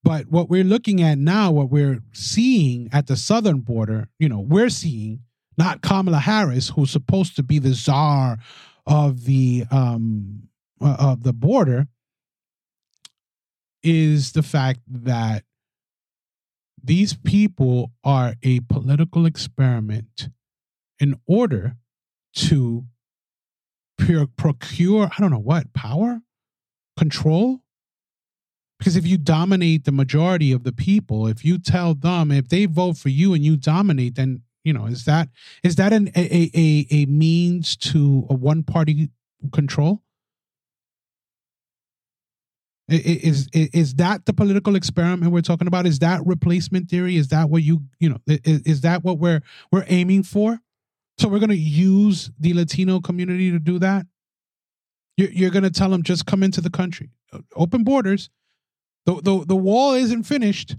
But 0.04 0.28
what 0.28 0.50
we're 0.50 0.64
looking 0.64 1.00
at 1.00 1.18
now, 1.18 1.52
what 1.52 1.70
we're 1.70 2.00
seeing 2.12 2.88
at 2.92 3.06
the 3.06 3.16
southern 3.16 3.60
border, 3.60 4.08
you 4.18 4.28
know, 4.28 4.40
we're 4.40 4.70
seeing 4.70 5.20
not 5.56 5.82
Kamala 5.82 6.18
Harris, 6.18 6.70
who's 6.70 6.90
supposed 6.90 7.36
to 7.36 7.42
be 7.42 7.58
the 7.58 7.74
czar 7.74 8.38
of 8.86 9.24
the 9.24 9.64
um 9.70 10.48
of 10.80 11.22
the 11.22 11.32
border, 11.32 11.86
is 13.82 14.32
the 14.32 14.42
fact 14.42 14.80
that 14.88 15.44
these 16.82 17.14
people 17.14 17.92
are 18.04 18.34
a 18.42 18.60
political 18.60 19.26
experiment 19.26 20.28
in 20.98 21.18
order 21.26 21.76
to 22.34 22.84
procure, 24.36 25.06
I 25.06 25.20
don't 25.20 25.30
know 25.30 25.38
what, 25.38 25.72
power, 25.72 26.20
control, 26.96 27.62
because 28.78 28.96
if 28.96 29.06
you 29.06 29.16
dominate 29.16 29.84
the 29.84 29.92
majority 29.92 30.50
of 30.50 30.64
the 30.64 30.72
people, 30.72 31.28
if 31.28 31.44
you 31.44 31.58
tell 31.58 31.94
them 31.94 32.32
if 32.32 32.48
they 32.48 32.66
vote 32.66 32.96
for 32.96 33.10
you 33.10 33.32
and 33.32 33.44
you 33.44 33.56
dominate, 33.56 34.16
then 34.16 34.42
you 34.64 34.72
know 34.72 34.86
is 34.86 35.04
that 35.04 35.28
is 35.62 35.76
that 35.76 35.92
an 35.92 36.08
a 36.16 36.50
a, 36.52 36.86
a 36.90 37.06
means 37.06 37.76
to 37.76 38.26
a 38.28 38.34
one 38.34 38.64
party 38.64 39.10
control? 39.52 40.02
Is, 42.92 43.48
is 43.52 43.94
that 43.94 44.26
the 44.26 44.32
political 44.32 44.76
experiment 44.76 45.32
we're 45.32 45.40
talking 45.40 45.66
about? 45.66 45.86
Is 45.86 45.98
that 46.00 46.20
replacement 46.26 46.90
theory? 46.90 47.16
Is 47.16 47.28
that 47.28 47.48
what 47.48 47.62
you 47.62 47.82
you 47.98 48.10
know? 48.10 48.18
Is, 48.26 48.60
is 48.62 48.80
that 48.82 49.02
what 49.02 49.18
we're 49.18 49.40
we're 49.70 49.84
aiming 49.88 50.24
for? 50.24 50.60
So 51.18 51.28
we're 51.28 51.38
going 51.38 51.50
to 51.50 51.56
use 51.56 52.30
the 52.38 52.54
Latino 52.54 53.00
community 53.00 53.50
to 53.50 53.58
do 53.58 53.78
that. 53.78 54.06
You're, 55.16 55.30
you're 55.30 55.50
going 55.50 55.62
to 55.62 55.70
tell 55.70 55.90
them 55.90 56.02
just 56.02 56.26
come 56.26 56.42
into 56.42 56.60
the 56.60 56.70
country, 56.70 57.10
uh, 57.32 57.40
open 57.54 57.84
borders, 57.84 58.30
the, 59.06 59.20
the, 59.20 59.44
the 59.46 59.56
wall 59.56 59.94
isn't 59.94 60.24
finished. 60.24 60.76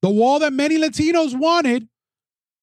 The 0.00 0.10
wall 0.10 0.38
that 0.40 0.52
many 0.52 0.78
Latinos 0.78 1.38
wanted. 1.38 1.88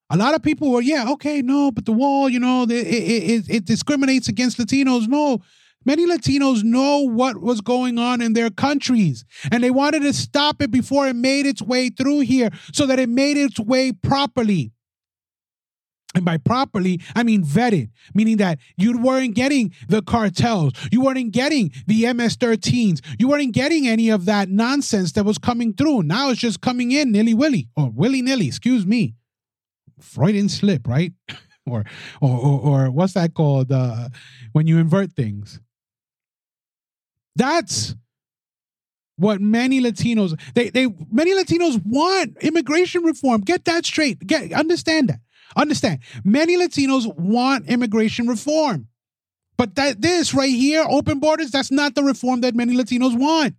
A 0.09 0.17
lot 0.17 0.33
of 0.33 0.41
people 0.41 0.71
were, 0.71 0.81
yeah, 0.81 1.05
okay, 1.11 1.41
no, 1.41 1.71
but 1.71 1.85
the 1.85 1.91
wall, 1.91 2.27
you 2.27 2.39
know, 2.39 2.63
it, 2.63 2.71
it, 2.71 3.49
it 3.49 3.65
discriminates 3.65 4.27
against 4.27 4.57
Latinos. 4.57 5.07
No, 5.07 5.39
many 5.89 6.05
Latinos 6.05 6.63
know 6.63 6.99
what 6.99 7.41
was 7.41 7.61
going 7.61 7.97
on 7.97 8.21
in 8.21 8.33
their 8.33 8.51
countries, 8.51 9.25
and 9.51 9.63
they 9.63 9.71
wanted 9.71 10.03
to 10.03 10.13
stop 10.13 10.61
it 10.61 10.69
before 10.69 11.07
it 11.07 11.15
made 11.15 11.47
its 11.47 11.63
way 11.63 11.89
through 11.89 12.19
here 12.19 12.51
so 12.71 12.85
that 12.85 12.99
it 12.99 13.09
made 13.09 13.37
its 13.37 13.59
way 13.59 13.91
properly. 13.91 14.71
And 16.13 16.23
by 16.23 16.37
properly, 16.37 17.01
I 17.15 17.23
mean 17.23 17.43
vetted, 17.43 17.89
meaning 18.13 18.37
that 18.37 18.59
you 18.77 18.99
weren't 18.99 19.33
getting 19.33 19.73
the 19.87 20.03
cartels, 20.03 20.73
you 20.91 21.01
weren't 21.01 21.31
getting 21.31 21.71
the 21.87 22.13
MS 22.13 22.37
13s, 22.37 23.01
you 23.17 23.27
weren't 23.27 23.53
getting 23.53 23.87
any 23.87 24.09
of 24.09 24.25
that 24.25 24.47
nonsense 24.49 25.13
that 25.13 25.23
was 25.23 25.39
coming 25.39 25.73
through. 25.73 26.03
Now 26.03 26.29
it's 26.29 26.39
just 26.39 26.61
coming 26.61 26.91
in 26.91 27.11
nilly 27.11 27.33
willy, 27.33 27.67
or 27.75 27.89
willy 27.89 28.21
nilly, 28.21 28.47
excuse 28.47 28.85
me. 28.85 29.15
Freudian 29.99 30.49
slip, 30.49 30.87
right? 30.87 31.13
or, 31.65 31.83
or, 32.21 32.37
or, 32.37 32.59
or, 32.59 32.91
what's 32.91 33.13
that 33.13 33.33
called? 33.33 33.71
Uh, 33.71 34.09
when 34.51 34.67
you 34.67 34.77
invert 34.77 35.13
things. 35.13 35.59
That's 37.39 37.95
what 39.15 39.39
many 39.39 39.79
Latinos 39.79 40.37
they 40.55 40.69
they 40.69 40.87
many 41.09 41.33
Latinos 41.33 41.81
want 41.85 42.37
immigration 42.41 43.03
reform. 43.03 43.41
Get 43.41 43.63
that 43.65 43.85
straight. 43.85 44.19
Get 44.27 44.51
understand 44.51 45.07
that. 45.07 45.21
Understand, 45.55 45.99
many 46.23 46.57
Latinos 46.57 47.07
want 47.17 47.67
immigration 47.67 48.27
reform. 48.27 48.87
But 49.57 49.75
that 49.75 50.01
this 50.01 50.33
right 50.33 50.51
here, 50.51 50.85
open 50.87 51.19
borders, 51.19 51.49
that's 51.51 51.71
not 51.71 51.95
the 51.95 52.03
reform 52.03 52.41
that 52.41 52.55
many 52.55 52.75
Latinos 52.75 53.17
want. 53.17 53.55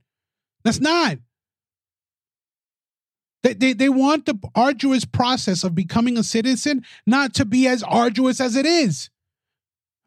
That's 0.62 0.80
not. 0.80 1.16
They, 3.42 3.54
they, 3.54 3.72
they 3.72 3.88
want 3.88 4.26
the 4.26 4.38
arduous 4.54 5.06
process 5.06 5.64
of 5.64 5.74
becoming 5.74 6.18
a 6.18 6.22
citizen 6.22 6.84
not 7.06 7.32
to 7.34 7.46
be 7.46 7.66
as 7.66 7.82
arduous 7.82 8.40
as 8.40 8.56
it 8.56 8.66
is. 8.66 9.08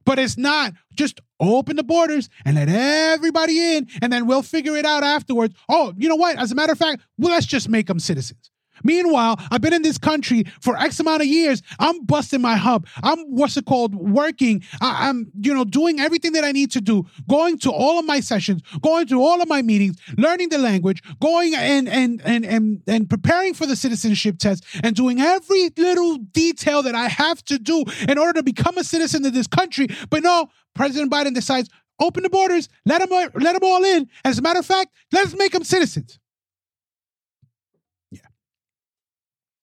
But 0.06 0.20
it's 0.20 0.38
not. 0.38 0.74
Just 0.94 1.22
open 1.40 1.76
the 1.76 1.84
borders 1.84 2.30
and 2.46 2.56
let 2.56 2.70
everybody 2.70 3.76
in, 3.76 3.88
and 4.02 4.12
then 4.12 4.28
we'll 4.28 4.42
figure 4.42 4.76
it 4.76 4.86
out 4.86 5.04
afterwards. 5.04 5.56
Oh, 5.70 5.94
you 5.98 6.10
know 6.10 6.16
what? 6.16 6.38
As 6.38 6.52
a 6.52 6.56
matter 6.56 6.72
of 6.72 6.78
fact, 6.78 7.02
well, 7.18 7.32
let's 7.32 7.46
just 7.46 7.70
make 7.70 7.88
them 7.88 8.00
citizens. 8.00 8.52
Meanwhile, 8.84 9.40
I've 9.52 9.62
been 9.62 9.74
in 9.74 9.82
this 9.82 9.98
country 9.98 10.46
for 10.62 10.78
X 10.78 11.00
amount 11.00 11.22
of 11.22 11.28
years. 11.28 11.62
I'm 11.80 12.06
busting 12.06 12.42
my 12.42 12.56
hub. 12.56 12.88
I'm 13.04 13.20
what's 13.26 13.58
it 13.58 13.66
called 13.66 13.96
working. 13.96 14.64
I, 14.82 15.10
am 15.10 15.32
you 15.40 15.54
know 15.54 15.66
doing 15.66 16.00
everything 16.00 16.34
that 16.34 16.44
I 16.44 16.52
need 16.52 16.72
to 16.72 16.82
do. 16.82 17.06
Going 17.30 17.58
to 17.60 17.72
all 17.72 18.00
of 18.00 18.06
my 18.06 18.20
sessions, 18.20 18.62
going 18.82 19.08
to 19.08 19.22
all 19.22 19.42
of 19.42 19.48
my 19.48 19.62
meetings, 19.62 19.98
learning 20.18 20.50
the 20.50 20.58
language, 20.58 21.02
going 21.20 21.56
and 21.56 21.88
and 21.88 22.22
and 22.26 22.46
and 22.46 22.82
and 22.88 23.10
preparing 23.10 23.54
for 23.54 23.66
the 23.66 23.76
citizenship 23.76 24.38
test, 24.40 24.66
and 24.84 24.96
doing 24.96 25.20
every 25.22 25.70
little 25.78 26.18
detail 26.18 26.82
that 26.84 26.96
I 26.96 27.08
have 27.08 27.44
to 27.46 27.60
do 27.60 27.84
in 28.08 28.18
order 28.18 28.34
to 28.34 28.44
become 28.44 28.78
a 28.78 28.84
citizen 28.84 29.26
of 29.26 29.34
this 29.34 29.48
country. 29.48 29.88
But 30.10 30.24
no, 30.24 30.50
President 30.74 31.12
Biden 31.12 31.34
decides 31.34 31.70
open 32.00 32.24
the 32.24 32.30
borders, 32.30 32.70
let 32.86 33.08
them 33.08 33.32
let 33.36 33.54
them 33.54 33.64
all 33.64 33.84
in. 33.84 34.10
As 34.26 34.40
a 34.40 34.42
matter 34.42 34.60
of 34.60 34.66
fact, 34.66 34.92
let's 35.12 35.36
make 35.36 35.52
them 35.52 35.64
citizens. 35.64 36.20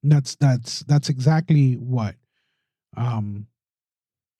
That's 0.02 0.34
that's 0.36 0.80
that's 0.80 1.08
exactly 1.08 1.74
what 1.74 2.14
um 2.96 3.46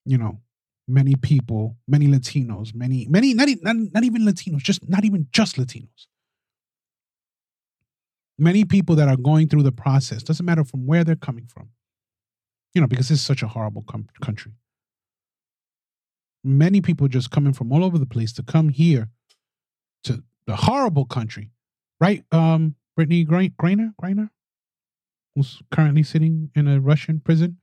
you 0.05 0.17
know 0.17 0.39
many 0.87 1.15
people, 1.15 1.77
many 1.87 2.07
Latinos, 2.07 2.73
many 2.73 3.07
many 3.07 3.33
not, 3.33 3.47
not, 3.61 3.75
not 3.93 4.03
even 4.03 4.23
Latinos, 4.23 4.59
just 4.59 4.87
not 4.89 5.05
even 5.05 5.27
just 5.31 5.57
Latinos. 5.57 6.07
Many 8.37 8.65
people 8.65 8.95
that 8.95 9.07
are 9.07 9.17
going 9.17 9.47
through 9.47 9.63
the 9.63 9.71
process, 9.71 10.23
doesn't 10.23 10.45
matter 10.45 10.63
from 10.63 10.87
where 10.87 11.03
they're 11.03 11.15
coming 11.15 11.45
from. 11.45 11.69
You 12.73 12.81
know, 12.81 12.87
because 12.87 13.11
it's 13.11 13.21
such 13.21 13.43
a 13.43 13.47
horrible 13.47 13.83
com- 13.83 14.07
country. 14.21 14.53
Many 16.43 16.81
people 16.81 17.07
just 17.07 17.29
coming 17.29 17.53
from 17.53 17.71
all 17.71 17.83
over 17.83 17.99
the 17.99 18.05
place 18.05 18.33
to 18.33 18.43
come 18.43 18.69
here 18.69 19.09
to 20.05 20.23
the 20.47 20.55
horrible 20.55 21.05
country, 21.05 21.51
right? 21.99 22.23
Um, 22.31 22.75
Brittney 22.97 23.27
Grainer, 23.27 23.93
Griner, 24.01 24.29
who's 25.35 25.61
currently 25.71 26.03
sitting 26.03 26.51
in 26.55 26.67
a 26.67 26.79
Russian 26.79 27.19
prison, 27.19 27.57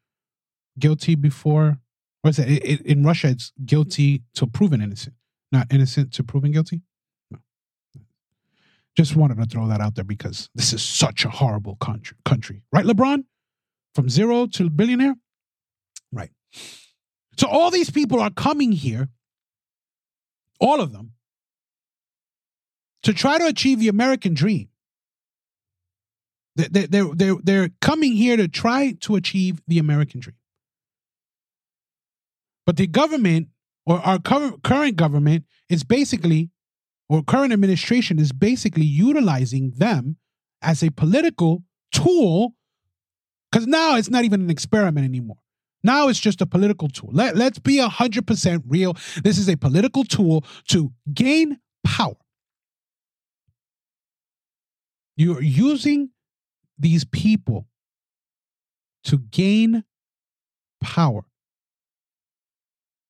guilty 0.78 1.14
before. 1.14 1.78
What's 2.22 2.38
it? 2.38 2.48
it, 2.48 2.64
it 2.64 2.80
in 2.82 3.04
Russia, 3.04 3.28
it's 3.28 3.52
guilty 3.64 4.22
to 4.34 4.46
proven 4.46 4.82
innocent, 4.82 5.14
not 5.52 5.66
innocent 5.72 6.12
to 6.14 6.24
proven 6.24 6.52
guilty. 6.52 6.82
No. 7.30 7.38
Just 8.96 9.16
wanted 9.16 9.38
to 9.38 9.46
throw 9.46 9.66
that 9.68 9.80
out 9.80 9.94
there 9.94 10.04
because 10.04 10.48
this 10.54 10.72
is 10.72 10.82
such 10.82 11.24
a 11.24 11.30
horrible 11.30 11.76
country. 11.76 12.16
Country, 12.24 12.62
right, 12.72 12.84
LeBron? 12.84 13.24
From 13.94 14.08
zero 14.08 14.46
to 14.46 14.70
billionaire, 14.70 15.14
right? 16.12 16.30
So 17.36 17.46
all 17.48 17.70
these 17.70 17.90
people 17.90 18.20
are 18.20 18.30
coming 18.30 18.72
here, 18.72 19.08
all 20.60 20.80
of 20.80 20.92
them, 20.92 21.12
to 23.02 23.12
try 23.12 23.38
to 23.38 23.46
achieve 23.46 23.78
the 23.78 23.88
American 23.88 24.34
dream. 24.34 24.68
They're, 26.58 26.86
they're, 26.88 27.14
they're, 27.14 27.36
they're 27.42 27.70
coming 27.80 28.12
here 28.12 28.36
to 28.36 28.48
try 28.48 28.92
to 29.00 29.14
achieve 29.14 29.62
the 29.68 29.78
American 29.78 30.20
dream. 30.20 30.36
But 32.66 32.76
the 32.76 32.86
government, 32.86 33.48
or 33.86 33.98
our 34.00 34.18
current 34.18 34.96
government, 34.96 35.44
is 35.70 35.84
basically 35.84 36.50
or 37.08 37.22
current 37.22 37.52
administration 37.52 38.18
is 38.18 38.32
basically 38.32 38.84
utilizing 38.84 39.72
them 39.76 40.16
as 40.60 40.82
a 40.82 40.90
political 40.90 41.62
tool 41.92 42.54
because 43.50 43.66
now 43.66 43.96
it's 43.96 44.10
not 44.10 44.24
even 44.24 44.42
an 44.42 44.50
experiment 44.50 45.06
anymore. 45.06 45.38
Now 45.82 46.08
it's 46.08 46.20
just 46.20 46.42
a 46.42 46.46
political 46.46 46.88
tool. 46.88 47.10
Let, 47.12 47.36
let's 47.36 47.58
be 47.58 47.78
100% 47.78 48.62
real. 48.66 48.94
This 49.22 49.38
is 49.38 49.48
a 49.48 49.56
political 49.56 50.04
tool 50.04 50.44
to 50.68 50.92
gain 51.14 51.58
power. 51.84 52.16
You're 55.16 55.42
using 55.42 56.10
these 56.78 57.04
people 57.04 57.66
to 59.04 59.18
gain 59.18 59.84
power. 60.80 61.24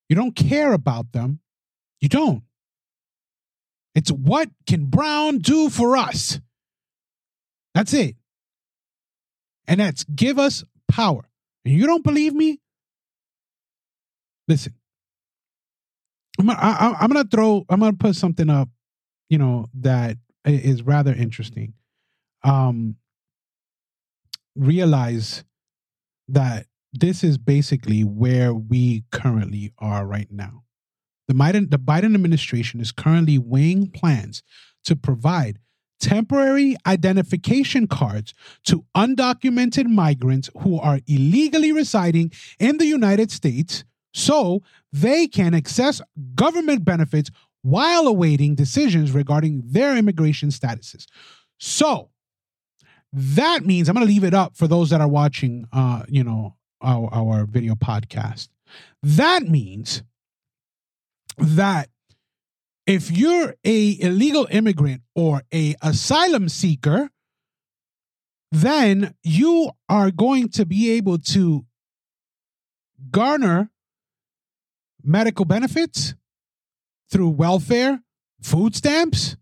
You 0.09 0.17
don't 0.17 0.35
care 0.35 0.73
about 0.73 1.13
them. 1.13 1.41
You 2.01 2.09
don't. 2.09 2.43
It's 3.95 4.11
what 4.11 4.49
can 4.67 4.87
Brown 4.87 5.39
do 5.39 5.69
for 5.69 5.97
us? 5.97 6.41
That's 7.75 7.93
it. 7.93 8.17
And 9.67 9.81
that's 9.81 10.05
give 10.05 10.39
us 10.39 10.65
power. 10.89 11.29
And 11.65 11.75
you 11.75 11.87
don't 11.87 12.05
believe 12.05 12.35
me? 12.35 12.61
Listen. 14.47 14.75
I'm 16.39 16.47
gonna, 16.47 16.59
I, 16.61 16.95
I'm 17.01 17.11
gonna 17.11 17.29
throw. 17.29 17.65
I'm 17.69 17.81
gonna 17.81 17.95
put 17.95 18.15
something 18.15 18.49
up. 18.49 18.69
You 19.29 19.39
know 19.39 19.67
that 19.81 20.17
is 20.45 20.83
rather 20.83 21.13
interesting. 21.13 21.75
Um, 22.45 22.97
realize 24.59 25.45
that 26.29 26.67
this 26.93 27.23
is 27.23 27.39
basically 27.39 28.03
where 28.03 28.53
we 28.53 29.05
currently 29.11 29.73
are 29.79 30.07
right 30.07 30.31
now. 30.31 30.65
The 31.29 31.35
Biden, 31.35 31.71
the 31.71 31.79
Biden 31.79 32.15
administration 32.15 32.81
is 32.81 32.93
currently 32.93 33.39
weighing 33.39 33.91
plans 33.91 34.43
to 34.85 34.97
provide 34.97 35.59
temporary 36.01 36.77
identification 36.87 37.87
cards 37.87 38.33
to 38.65 38.85
undocumented 38.97 39.87
migrants 39.87 40.49
who 40.61 40.79
are 40.79 41.01
illegally 41.07 41.73
residing 41.73 42.33
in 42.59 42.79
the 42.79 42.87
United 42.87 43.31
States 43.31 43.85
so 44.15 44.63
they 44.93 45.27
can 45.27 45.55
access 45.55 46.01
government 46.35 46.85
benefits 46.85 47.31
while 47.63 48.07
awaiting 48.07 48.55
decisions 48.55 49.13
regarding 49.13 49.63
their 49.67 49.97
immigration 49.97 50.49
statuses. 50.49 51.07
So 51.59 52.11
that 53.13 53.65
means 53.65 53.89
I'm 53.89 53.95
going 53.95 54.07
to 54.07 54.13
leave 54.13 54.25
it 54.25 54.35
up 54.35 54.57
for 54.57 54.67
those 54.67 54.91
that 54.91 55.01
are 55.01 55.09
watching, 55.09 55.67
uh, 55.73 56.03
you 56.09 56.25
know, 56.25 56.57
our, 56.81 57.09
our 57.13 57.47
video 57.47 57.75
podcast. 57.75 58.49
That 59.03 59.45
means 59.45 60.03
that 61.39 61.89
if 62.87 63.11
you're 63.11 63.55
a 63.65 64.01
illegal 64.01 64.47
immigrant 64.51 65.03
or 65.15 65.43
a 65.53 65.75
asylum 65.83 66.49
seeker, 66.49 67.11
then 68.51 69.15
you 69.23 69.71
are 69.89 70.11
going 70.11 70.49
to 70.49 70.65
be 70.65 70.91
able 70.93 71.19
to 71.19 71.65
garner 73.11 73.71
medical 75.03 75.45
benefits 75.45 76.15
through 77.11 77.29
welfare, 77.29 78.01
food 78.43 78.75
stamps, 78.75 79.37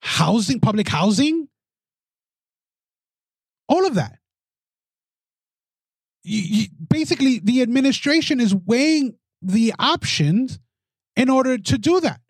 housing, 0.00 0.60
public 0.60 0.88
housing, 0.88 1.48
all 3.74 3.86
of 3.86 3.94
that. 3.94 4.18
You, 6.22 6.42
you, 6.42 6.66
basically, 6.88 7.38
the 7.38 7.60
administration 7.62 8.40
is 8.40 8.54
weighing 8.54 9.16
the 9.42 9.74
options 9.78 10.58
in 11.16 11.28
order 11.28 11.58
to 11.58 11.78
do 11.78 12.00
that. 12.00 12.20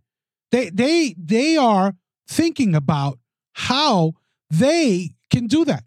They 0.51 0.71
they 0.71 1.15
they 1.19 1.57
are 1.57 1.95
thinking 2.29 2.75
about 2.75 3.19
how 3.53 4.15
they 4.51 5.15
can 5.31 5.47
do 5.47 5.65
that. 5.65 5.85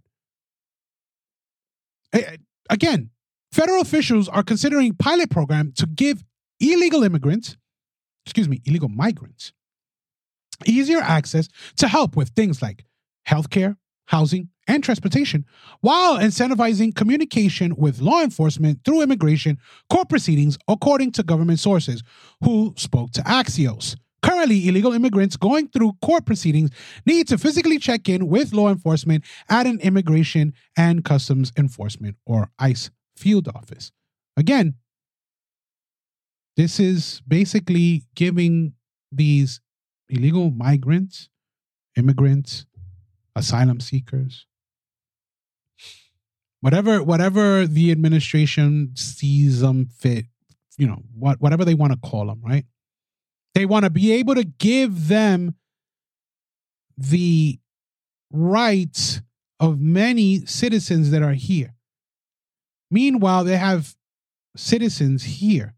Again, 2.70 3.10
federal 3.52 3.82
officials 3.82 4.30
are 4.30 4.44
considering 4.44 4.94
pilot 4.94 5.30
program 5.30 5.74
to 5.74 5.86
give 5.86 6.24
illegal 6.60 7.04
immigrants, 7.04 7.58
excuse 8.26 8.48
me, 8.48 8.62
illegal 8.66 8.90
migrants, 8.90 9.54
easier 10.66 11.00
access 11.00 11.48
to 11.78 11.88
help 11.88 12.16
with 12.16 12.30
things 12.30 12.62
like 12.62 12.86
healthcare, 13.28 13.78
housing, 14.08 14.50
and 14.68 14.84
transportation, 14.84 15.46
while 15.82 16.18
incentivizing 16.18 16.94
communication 16.94 17.74
with 17.78 18.02
law 18.02 18.22
enforcement 18.22 18.80
through 18.84 19.02
immigration 19.02 19.58
court 19.90 20.10
proceedings, 20.10 20.58
according 20.68 21.12
to 21.14 21.24
government 21.24 21.60
sources 21.60 22.04
who 22.44 22.74
spoke 22.76 23.12
to 23.12 23.22
Axios. 23.22 23.96
Currently, 24.24 24.68
illegal 24.68 24.94
immigrants 24.94 25.38
going 25.38 25.70
through 25.70 25.94
court 26.02 26.26
proceedings 26.26 26.72
need 27.06 27.28
to 27.28 27.38
physically 27.38 27.78
check 27.78 28.10
in 28.10 28.28
with 28.28 28.52
law 28.52 28.70
enforcement 28.70 29.24
at 29.50 29.68
an 29.68 29.80
immigration 29.80 30.54
and 30.76 31.06
customs 31.06 31.54
enforcement 31.58 32.18
or 32.26 32.50
ICE 32.60 32.90
field 33.16 33.48
office. 33.48 33.92
Again, 34.36 34.76
this 36.58 36.80
is 36.80 37.22
basically 37.28 38.04
giving 38.16 38.74
these 39.12 39.62
illegal 40.10 40.50
migrants, 40.50 41.30
immigrants, 41.96 42.66
asylum 43.38 43.80
seekers, 43.80 44.46
whatever 46.62 47.04
whatever 47.04 47.68
the 47.68 47.92
administration 47.92 48.92
sees 48.96 49.62
them 49.62 49.86
fit, 49.86 50.26
you 50.78 50.88
know, 50.88 51.04
what 51.14 51.40
whatever 51.40 51.64
they 51.64 51.76
want 51.76 51.94
to 51.94 52.00
call 52.00 52.28
them, 52.28 52.42
right? 52.44 52.66
They 53.54 53.66
want 53.66 53.86
to 53.86 53.90
be 53.90 54.12
able 54.12 54.36
to 54.36 54.44
give 54.44 55.08
them 55.08 55.56
the 56.98 57.60
rights 58.32 59.22
of 59.60 59.80
many 59.80 60.46
citizens 60.46 61.12
that 61.12 61.22
are 61.22 61.34
here. 61.34 61.76
Meanwhile, 62.92 63.44
they 63.44 63.58
have 63.58 63.96
citizens 64.56 65.24
here 65.24 65.76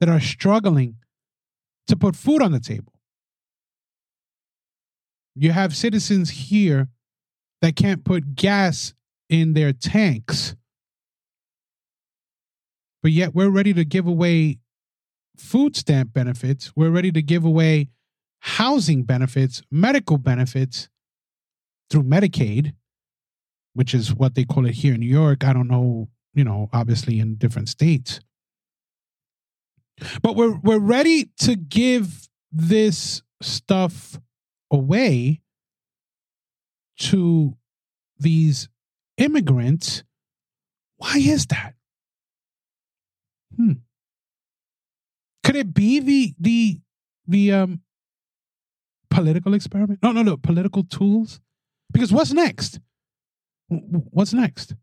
that 0.00 0.08
are 0.08 0.20
struggling 0.20 0.96
to 1.88 1.96
put 1.96 2.16
food 2.16 2.42
on 2.42 2.52
the 2.52 2.60
table. 2.60 2.95
You 5.36 5.52
have 5.52 5.76
citizens 5.76 6.30
here 6.30 6.88
that 7.60 7.76
can't 7.76 8.04
put 8.04 8.34
gas 8.34 8.94
in 9.28 9.52
their 9.52 9.72
tanks. 9.72 10.56
But 13.02 13.12
yet 13.12 13.34
we're 13.34 13.50
ready 13.50 13.74
to 13.74 13.84
give 13.84 14.06
away 14.06 14.58
food 15.36 15.76
stamp 15.76 16.12
benefits. 16.12 16.72
We're 16.74 16.90
ready 16.90 17.12
to 17.12 17.22
give 17.22 17.44
away 17.44 17.88
housing 18.40 19.04
benefits, 19.04 19.62
medical 19.70 20.18
benefits 20.18 20.88
through 21.90 22.04
Medicaid, 22.04 22.72
which 23.74 23.94
is 23.94 24.14
what 24.14 24.34
they 24.34 24.44
call 24.44 24.66
it 24.66 24.74
here 24.74 24.94
in 24.94 25.00
New 25.00 25.06
York. 25.06 25.44
I 25.44 25.52
don't 25.52 25.68
know, 25.68 26.08
you 26.34 26.44
know, 26.44 26.70
obviously 26.72 27.20
in 27.20 27.36
different 27.36 27.68
states. 27.68 28.20
But 30.22 30.36
we're 30.36 30.58
we're 30.62 30.78
ready 30.78 31.30
to 31.40 31.56
give 31.56 32.28
this 32.52 33.22
stuff 33.42 34.18
away 34.70 35.42
to 36.98 37.56
these 38.18 38.68
immigrants. 39.16 40.02
Why 40.96 41.16
is 41.18 41.46
that? 41.46 41.74
Hmm. 43.56 43.72
Could 45.44 45.56
it 45.56 45.74
be 45.74 46.00
the 46.00 46.34
the 46.38 46.80
the 47.26 47.52
um 47.52 47.80
political 49.10 49.54
experiment? 49.54 50.00
No, 50.02 50.12
no, 50.12 50.22
no, 50.22 50.36
political 50.36 50.84
tools. 50.84 51.40
Because 51.92 52.12
what's 52.12 52.32
next? 52.32 52.80
What's 53.68 54.32
next? 54.32 54.74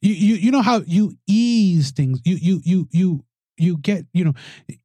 You 0.00 0.14
you 0.14 0.34
you 0.36 0.50
know 0.50 0.62
how 0.62 0.82
you 0.86 1.12
ease 1.26 1.90
things. 1.90 2.20
You 2.24 2.36
you 2.36 2.60
you 2.64 2.88
you 2.92 3.24
you 3.58 3.76
get 3.78 4.06
you 4.12 4.24
know 4.24 4.34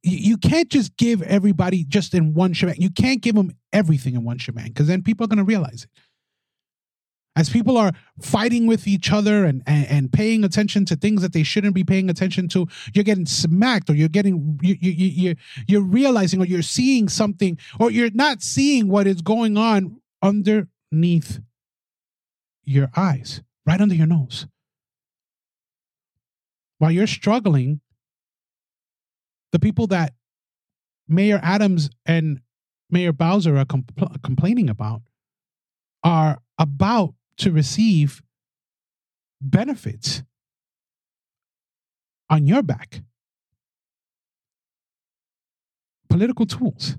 you 0.02 0.36
can't 0.36 0.68
just 0.68 0.96
give 0.96 1.22
everybody 1.22 1.84
just 1.84 2.14
in 2.14 2.34
one 2.34 2.52
shebang. 2.52 2.76
You 2.78 2.90
can't 2.90 3.22
give 3.22 3.34
them 3.34 3.52
everything 3.72 4.14
in 4.14 4.24
one 4.24 4.38
shebang 4.38 4.68
because 4.68 4.86
then 4.86 5.02
people 5.02 5.24
are 5.24 5.28
going 5.28 5.38
to 5.38 5.44
realize 5.44 5.84
it 5.84 5.90
as 7.36 7.48
people 7.48 7.76
are 7.76 7.92
fighting 8.20 8.66
with 8.66 8.86
each 8.86 9.10
other 9.12 9.44
and, 9.44 9.62
and, 9.66 9.86
and 9.88 10.12
paying 10.12 10.44
attention 10.44 10.84
to 10.86 10.96
things 10.96 11.22
that 11.22 11.32
they 11.32 11.42
shouldn't 11.42 11.74
be 11.74 11.84
paying 11.84 12.08
attention 12.08 12.48
to 12.48 12.66
you're 12.92 13.04
getting 13.04 13.26
smacked 13.26 13.90
or 13.90 13.94
you're 13.94 14.08
getting 14.08 14.58
you, 14.62 14.76
you, 14.80 14.92
you, 14.92 15.34
you're 15.66 15.82
realizing 15.82 16.40
or 16.40 16.46
you're 16.46 16.62
seeing 16.62 17.08
something 17.08 17.58
or 17.80 17.90
you're 17.90 18.10
not 18.14 18.42
seeing 18.42 18.88
what 18.88 19.06
is 19.06 19.20
going 19.20 19.56
on 19.56 20.00
underneath 20.22 21.40
your 22.64 22.90
eyes 22.96 23.42
right 23.66 23.80
under 23.80 23.94
your 23.94 24.06
nose 24.06 24.46
while 26.78 26.90
you're 26.90 27.06
struggling 27.06 27.80
the 29.54 29.60
people 29.60 29.86
that 29.86 30.12
mayor 31.06 31.38
adams 31.40 31.88
and 32.04 32.40
mayor 32.90 33.12
bowser 33.12 33.56
are 33.56 33.64
compl- 33.64 34.20
complaining 34.20 34.68
about 34.68 35.00
are 36.02 36.38
about 36.58 37.14
to 37.36 37.52
receive 37.52 38.20
benefits 39.40 40.24
on 42.28 42.48
your 42.48 42.64
back. 42.64 43.02
Political 46.08 46.46
tools. 46.46 46.96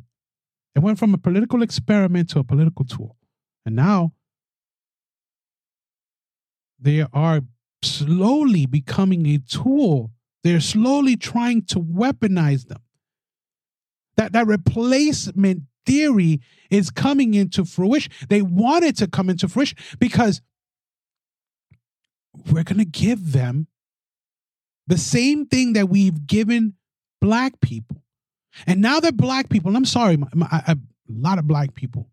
It 0.76 0.80
went 0.80 0.98
from 0.98 1.14
a 1.14 1.18
political 1.18 1.62
experiment 1.62 2.30
to 2.30 2.40
a 2.40 2.44
political 2.46 2.86
tool. 2.86 3.18
And 3.66 3.76
now 3.76 4.14
they 6.80 7.06
are 7.12 7.42
slowly 7.82 8.66
becoming 8.66 9.26
a 9.28 9.40
tool. 9.40 10.12
They're 10.46 10.62
slowly 10.62 11.18
trying 11.18 11.64
to 11.70 11.80
weaponize 11.80 12.68
them. 12.68 12.82
That 14.16 14.34
that 14.34 14.46
replacement 14.46 15.64
theory 15.88 16.40
is 16.70 16.92
coming 16.92 17.34
into 17.34 17.66
fruition. 17.66 18.14
They 18.30 18.44
want 18.44 18.86
it 18.86 18.96
to 18.98 19.08
come 19.08 19.32
into 19.32 19.50
fruition 19.50 19.80
because 20.00 20.44
we're 22.52 22.64
going 22.64 22.78
to 22.78 22.86
give 22.86 23.32
them 23.32 23.66
the 24.86 25.00
same 25.00 25.48
thing 25.48 25.74
that 25.74 25.90
we've 25.90 26.28
given 26.28 26.76
black 27.20 27.60
people. 27.60 28.04
And 28.68 28.82
now 28.82 29.00
that 29.00 29.18
black 29.18 29.50
people, 29.50 29.70
and 29.70 29.78
I'm 29.78 29.86
sorry, 29.86 30.16
my, 30.16 30.28
my, 30.36 30.46
I, 30.52 30.74
a 30.74 30.78
lot 31.10 31.40
of 31.40 31.48
black 31.48 31.74
people 31.74 32.08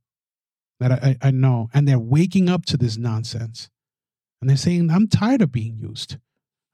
that 0.81 0.90
I, 0.90 1.18
I 1.21 1.31
know, 1.33 1.68
and 1.75 1.87
they're 1.87 1.99
waking 1.99 2.49
up 2.49 2.64
to 2.64 2.79
this 2.79 2.97
nonsense. 2.97 3.68
And 4.40 4.49
they're 4.49 4.57
saying, 4.57 4.90
I'm 4.90 5.07
tired 5.07 5.42
of 5.42 5.53
being 5.53 5.77
used. 5.77 6.16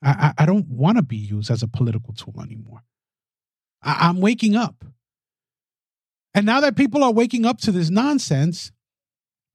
I, 0.03 0.33
I, 0.39 0.47
don't 0.47 0.69
want 0.69 0.97
to 0.97 1.03
be 1.03 1.17
used 1.17 1.51
as 1.51 1.63
a 1.63 1.69
political 1.69 2.15
tool 2.15 2.41
anymore. 2.41 2.83
I, 3.83 4.09
I'm 4.09 4.21
waking 4.21 4.55
up. 4.55 4.85
And 6.35 6.47
now 6.47 6.61
that 6.61 6.77
people 6.77 7.03
are 7.03 7.13
waking 7.13 7.45
up 7.45 7.59
to 7.63 7.73
this 7.73 7.91
nonsense, 7.91 8.71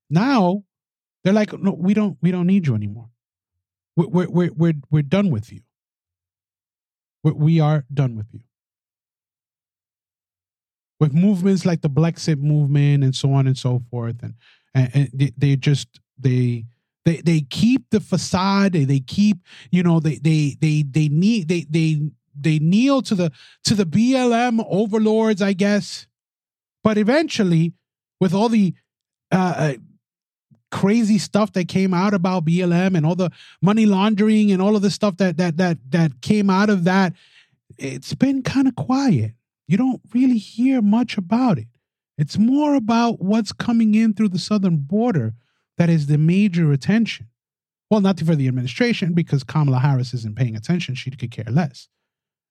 now 0.09 0.63
they're 1.23 1.33
like, 1.33 1.53
no, 1.53 1.71
we 1.71 1.93
don't, 1.93 2.17
we 2.21 2.31
don't 2.31 2.47
need 2.47 2.67
you 2.67 2.75
anymore. 2.75 3.09
We're, 3.95 4.27
we're, 4.27 4.51
we're, 4.51 4.73
we're 4.91 5.01
done 5.01 5.29
with 5.29 5.53
you. 5.53 5.61
We're, 7.23 7.33
we 7.33 7.59
are 7.59 7.85
done 7.93 8.17
with 8.17 8.27
you. 8.33 8.41
With 10.99 11.13
movements 11.13 11.65
like 11.65 11.81
the 11.81 11.89
Blexit 11.89 12.39
movement 12.39 13.03
and 13.03 13.15
so 13.15 13.33
on 13.33 13.47
and 13.47 13.57
so 13.57 13.81
forth, 13.89 14.21
and 14.21 14.35
and, 14.73 14.91
and 14.93 15.09
they, 15.13 15.31
they 15.37 15.55
just 15.55 15.87
they 16.17 16.65
they 17.05 17.17
they 17.17 17.41
keep 17.41 17.89
the 17.89 17.99
facade. 17.99 18.73
They, 18.73 18.85
they 18.85 18.99
keep 18.99 19.39
you 19.71 19.83
know 19.83 19.99
they 19.99 20.15
they 20.15 20.57
they 20.59 20.83
they 20.83 21.09
need 21.09 21.47
they 21.47 21.65
they 21.69 22.01
they 22.35 22.59
kneel 22.59 23.01
to 23.03 23.15
the 23.15 23.31
to 23.65 23.75
the 23.75 23.85
BLM 23.85 24.65
overlords, 24.69 25.41
I 25.41 25.53
guess. 25.53 26.07
But 26.83 26.97
eventually, 26.97 27.73
with 28.19 28.33
all 28.33 28.49
the 28.49 28.73
uh, 29.31 29.53
uh, 29.57 29.73
crazy 30.71 31.17
stuff 31.17 31.53
that 31.53 31.67
came 31.67 31.93
out 31.93 32.13
about 32.13 32.45
BLM 32.45 32.95
and 32.95 33.05
all 33.05 33.15
the 33.15 33.31
money 33.61 33.85
laundering 33.85 34.51
and 34.51 34.61
all 34.61 34.75
of 34.75 34.81
the 34.81 34.91
stuff 34.91 35.17
that 35.17 35.37
that 35.37 35.57
that 35.57 35.77
that 35.91 36.21
came 36.21 36.49
out 36.49 36.69
of 36.69 36.83
that, 36.85 37.13
it's 37.77 38.13
been 38.13 38.41
kind 38.43 38.67
of 38.67 38.75
quiet. 38.75 39.33
You 39.67 39.77
don't 39.77 40.01
really 40.13 40.37
hear 40.37 40.81
much 40.81 41.17
about 41.17 41.57
it. 41.57 41.67
It's 42.17 42.37
more 42.37 42.75
about 42.75 43.21
what's 43.21 43.51
coming 43.51 43.95
in 43.95 44.13
through 44.13 44.29
the 44.29 44.39
southern 44.39 44.77
border 44.77 45.33
that 45.77 45.89
is 45.89 46.07
the 46.07 46.17
major 46.17 46.71
attention. 46.71 47.27
Well, 47.89 48.01
not 48.01 48.19
for 48.19 48.35
the 48.35 48.47
administration 48.47 49.13
because 49.13 49.43
Kamala 49.43 49.79
Harris 49.79 50.13
isn't 50.13 50.35
paying 50.35 50.55
attention. 50.55 50.95
She 50.95 51.11
could 51.11 51.31
care 51.31 51.45
less. 51.49 51.87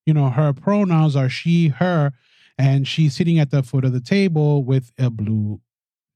You 0.07 0.15
know, 0.15 0.31
her 0.31 0.53
pronouns 0.53 1.17
are 1.17 1.29
she, 1.29 1.69
her, 1.69 2.13
and 2.59 2.87
she's 2.87 3.17
sitting 3.17 3.39
at 3.39 3.51
the 3.51 3.63
foot 3.63 3.85
of 3.85 3.93
the 3.93 4.01
table 4.01 4.63
with 4.63 4.93
a 4.99 5.11
blue 5.11 5.61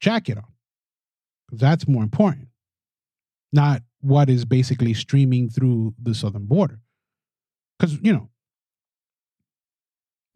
jacket 0.00 0.38
on. 0.38 0.44
That's 1.52 1.86
more 1.86 2.02
important, 2.02 2.48
not 3.52 3.82
what 4.00 4.28
is 4.28 4.44
basically 4.44 4.94
streaming 4.94 5.48
through 5.48 5.94
the 6.00 6.14
southern 6.14 6.46
border. 6.46 6.80
Because, 7.78 7.98
you 8.00 8.12
know, 8.12 8.28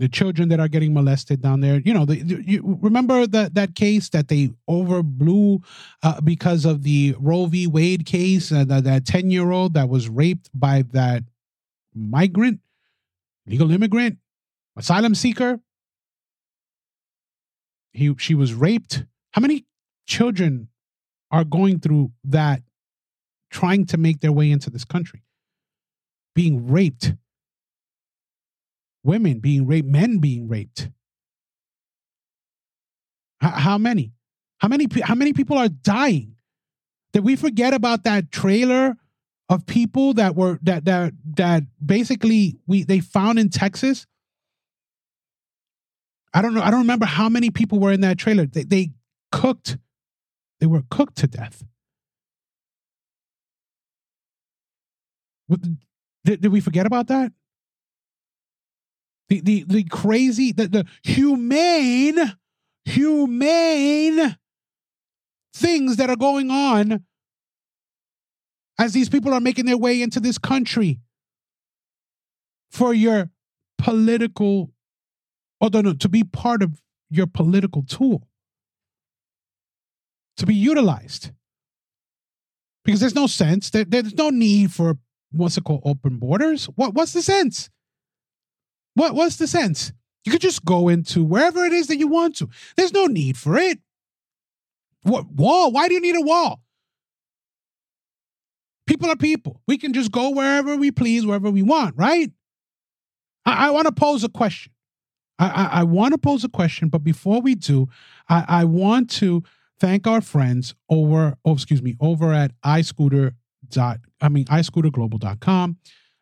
the 0.00 0.08
children 0.08 0.48
that 0.48 0.58
are 0.58 0.66
getting 0.66 0.94
molested 0.94 1.42
down 1.42 1.60
there. 1.60 1.78
You 1.84 1.92
know, 1.92 2.06
the, 2.06 2.16
you 2.16 2.78
remember 2.80 3.26
that 3.26 3.54
that 3.54 3.74
case 3.74 4.08
that 4.08 4.28
they 4.28 4.50
overblew 4.68 5.62
uh, 6.02 6.22
because 6.22 6.64
of 6.64 6.82
the 6.82 7.14
Roe 7.20 7.44
v. 7.44 7.66
Wade 7.66 8.06
case, 8.06 8.50
uh, 8.50 8.64
that 8.64 8.84
that 8.84 9.04
ten 9.04 9.30
year 9.30 9.50
old 9.50 9.74
that 9.74 9.90
was 9.90 10.08
raped 10.08 10.48
by 10.54 10.84
that 10.92 11.24
migrant, 11.94 12.60
legal 13.46 13.70
immigrant, 13.70 14.16
asylum 14.74 15.14
seeker. 15.14 15.60
He 17.92 18.14
she 18.16 18.34
was 18.34 18.54
raped. 18.54 19.04
How 19.32 19.42
many 19.42 19.66
children 20.06 20.68
are 21.30 21.44
going 21.44 21.78
through 21.78 22.10
that, 22.24 22.62
trying 23.50 23.84
to 23.86 23.98
make 23.98 24.20
their 24.20 24.32
way 24.32 24.50
into 24.50 24.70
this 24.70 24.86
country, 24.86 25.24
being 26.34 26.70
raped? 26.72 27.12
Women 29.02 29.40
being 29.40 29.66
raped, 29.66 29.88
men 29.88 30.18
being 30.18 30.48
raped. 30.48 30.90
How, 33.40 33.50
how 33.50 33.78
many? 33.78 34.12
How 34.58 34.68
many? 34.68 34.86
How 35.02 35.14
many 35.14 35.32
people 35.32 35.56
are 35.56 35.68
dying? 35.68 36.36
Did 37.12 37.24
we 37.24 37.36
forget 37.36 37.74
about 37.74 38.04
that 38.04 38.30
trailer 38.30 38.96
of 39.48 39.66
people 39.66 40.14
that 40.14 40.36
were 40.36 40.58
that 40.62 40.84
that 40.84 41.14
that 41.36 41.64
basically 41.84 42.58
we 42.66 42.84
they 42.84 43.00
found 43.00 43.38
in 43.38 43.48
Texas? 43.48 44.06
I 46.32 46.42
don't 46.42 46.54
know. 46.54 46.62
I 46.62 46.70
don't 46.70 46.80
remember 46.80 47.06
how 47.06 47.28
many 47.28 47.50
people 47.50 47.80
were 47.80 47.90
in 47.90 48.02
that 48.02 48.18
trailer. 48.18 48.46
They, 48.46 48.62
they 48.64 48.90
cooked. 49.32 49.78
They 50.60 50.66
were 50.66 50.82
cooked 50.90 51.16
to 51.16 51.26
death. 51.26 51.64
Did, 55.48 56.42
did 56.42 56.46
we 56.48 56.60
forget 56.60 56.86
about 56.86 57.08
that? 57.08 57.32
The 59.30 59.40
the 59.40 59.64
the 59.66 59.84
crazy 59.84 60.52
the, 60.52 60.68
the 60.68 60.84
humane 61.02 62.18
humane 62.84 64.36
things 65.54 65.96
that 65.96 66.10
are 66.10 66.16
going 66.16 66.50
on 66.50 67.04
as 68.78 68.92
these 68.92 69.08
people 69.08 69.32
are 69.32 69.40
making 69.40 69.66
their 69.66 69.78
way 69.78 70.02
into 70.02 70.20
this 70.20 70.36
country 70.36 70.98
for 72.70 72.92
your 72.92 73.30
political 73.78 74.70
oh, 75.60 75.70
no, 75.72 75.80
no 75.80 75.92
to 75.94 76.08
be 76.08 76.24
part 76.24 76.62
of 76.62 76.82
your 77.08 77.26
political 77.26 77.82
tool 77.82 78.26
to 80.36 80.46
be 80.46 80.54
utilized. 80.54 81.32
Because 82.84 83.00
there's 83.00 83.14
no 83.14 83.26
sense 83.26 83.70
there, 83.70 83.84
there's 83.84 84.14
no 84.14 84.30
need 84.30 84.72
for 84.72 84.96
what's 85.30 85.56
it 85.56 85.64
called 85.64 85.82
open 85.84 86.18
borders? 86.18 86.66
What 86.74 86.94
what's 86.94 87.12
the 87.12 87.22
sense 87.22 87.70
what 89.00 89.14
what's 89.14 89.36
the 89.36 89.46
sense? 89.46 89.92
You 90.24 90.32
could 90.32 90.42
just 90.42 90.62
go 90.62 90.88
into 90.88 91.24
wherever 91.24 91.64
it 91.64 91.72
is 91.72 91.86
that 91.86 91.96
you 91.96 92.06
want 92.06 92.36
to. 92.36 92.50
There's 92.76 92.92
no 92.92 93.06
need 93.06 93.38
for 93.38 93.56
it. 93.56 93.78
What 95.04 95.26
wall? 95.32 95.72
Why 95.72 95.88
do 95.88 95.94
you 95.94 96.00
need 96.00 96.16
a 96.16 96.20
wall? 96.20 96.60
People 98.86 99.10
are 99.10 99.16
people. 99.16 99.62
We 99.66 99.78
can 99.78 99.94
just 99.94 100.12
go 100.12 100.28
wherever 100.30 100.76
we 100.76 100.90
please, 100.90 101.24
wherever 101.24 101.50
we 101.50 101.62
want, 101.62 101.96
right? 101.96 102.30
I, 103.46 103.68
I 103.68 103.70
want 103.70 103.86
to 103.86 103.92
pose 103.92 104.22
a 104.22 104.28
question. 104.28 104.72
I, 105.38 105.48
I, 105.48 105.80
I 105.80 105.82
want 105.84 106.12
to 106.12 106.18
pose 106.18 106.44
a 106.44 106.50
question, 106.50 106.90
but 106.90 107.02
before 107.02 107.40
we 107.40 107.54
do, 107.54 107.88
I, 108.28 108.44
I 108.46 108.64
want 108.64 109.08
to 109.12 109.42
thank 109.78 110.06
our 110.06 110.20
friends 110.20 110.74
over, 110.90 111.38
oh, 111.46 111.54
excuse 111.54 111.80
me, 111.80 111.96
over 112.00 112.34
at 112.34 112.52
iScooter 112.62 113.32
dot, 113.70 114.00
I 114.20 114.28
mean, 114.28 114.44
iScooterGlobal.com. 114.46 115.78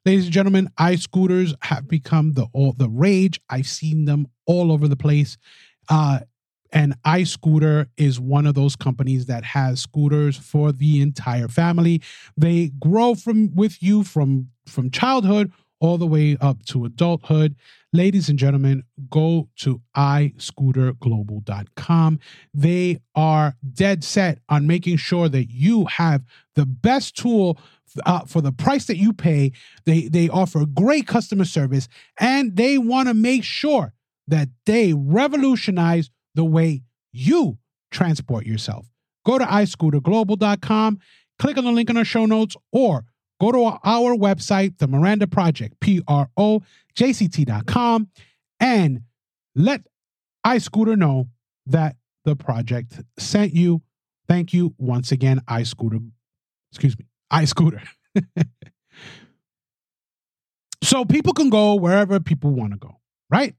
Ladies 0.08 0.24
and 0.24 0.32
gentlemen, 0.32 0.70
iScooters 0.78 1.54
have 1.60 1.86
become 1.86 2.32
the 2.32 2.46
all 2.54 2.72
the 2.72 2.88
rage. 2.88 3.38
I've 3.50 3.66
seen 3.66 4.06
them 4.06 4.26
all 4.46 4.72
over 4.72 4.88
the 4.88 4.96
place. 4.96 5.36
Uh, 5.90 6.20
and 6.72 6.94
iScooter 7.02 7.88
is 7.98 8.18
one 8.18 8.46
of 8.46 8.54
those 8.54 8.74
companies 8.74 9.26
that 9.26 9.44
has 9.44 9.82
scooters 9.82 10.34
for 10.34 10.72
the 10.72 11.02
entire 11.02 11.46
family. 11.46 12.00
They 12.38 12.70
grow 12.80 13.16
from 13.16 13.54
with 13.54 13.82
you 13.82 14.02
from 14.02 14.48
from 14.66 14.90
childhood 14.90 15.52
all 15.78 15.98
the 15.98 16.06
way 16.06 16.38
up 16.40 16.64
to 16.68 16.86
adulthood. 16.86 17.54
Ladies 17.92 18.28
and 18.28 18.38
gentlemen, 18.38 18.84
go 19.08 19.48
to 19.56 19.80
iScooterGlobal.com. 19.96 22.18
They 22.52 23.00
are 23.14 23.56
dead 23.72 24.04
set 24.04 24.40
on 24.50 24.66
making 24.66 24.98
sure 24.98 25.30
that 25.30 25.50
you 25.50 25.86
have 25.86 26.22
the 26.54 26.66
best 26.66 27.16
tool 27.16 27.58
uh, 28.04 28.26
for 28.26 28.42
the 28.42 28.52
price 28.52 28.84
that 28.86 28.98
you 28.98 29.14
pay. 29.14 29.52
They 29.86 30.08
they 30.08 30.28
offer 30.28 30.66
great 30.66 31.06
customer 31.06 31.46
service 31.46 31.88
and 32.20 32.56
they 32.56 32.76
want 32.76 33.08
to 33.08 33.14
make 33.14 33.42
sure 33.42 33.94
that 34.26 34.50
they 34.66 34.92
revolutionize 34.92 36.10
the 36.34 36.44
way 36.44 36.82
you 37.10 37.56
transport 37.90 38.44
yourself. 38.44 38.90
Go 39.24 39.38
to 39.38 39.46
iScooterGlobal.com, 39.46 40.98
click 41.38 41.56
on 41.56 41.64
the 41.64 41.72
link 41.72 41.88
in 41.88 41.96
our 41.96 42.04
show 42.04 42.26
notes, 42.26 42.54
or 42.70 43.06
go 43.40 43.52
to 43.52 43.78
our 43.84 44.14
website, 44.14 44.78
the 44.78 44.88
Miranda 44.88 45.26
Project, 45.26 45.80
P 45.80 46.02
R 46.06 46.28
O 46.36 46.62
J 46.94 47.12
C 47.12 47.28
T.com, 47.28 48.08
and 48.60 49.02
let 49.54 49.82
iScooter 50.46 50.96
know 50.96 51.28
that 51.66 51.96
the 52.24 52.36
project 52.36 53.00
sent 53.18 53.54
you. 53.54 53.82
Thank 54.26 54.52
you 54.52 54.74
once 54.78 55.12
again, 55.12 55.40
iScooter. 55.48 56.10
Excuse 56.72 56.98
me, 56.98 57.06
iScooter. 57.32 57.86
so 60.82 61.04
people 61.04 61.32
can 61.32 61.50
go 61.50 61.74
wherever 61.76 62.20
people 62.20 62.50
want 62.50 62.72
to 62.72 62.78
go, 62.78 62.96
right? 63.30 63.54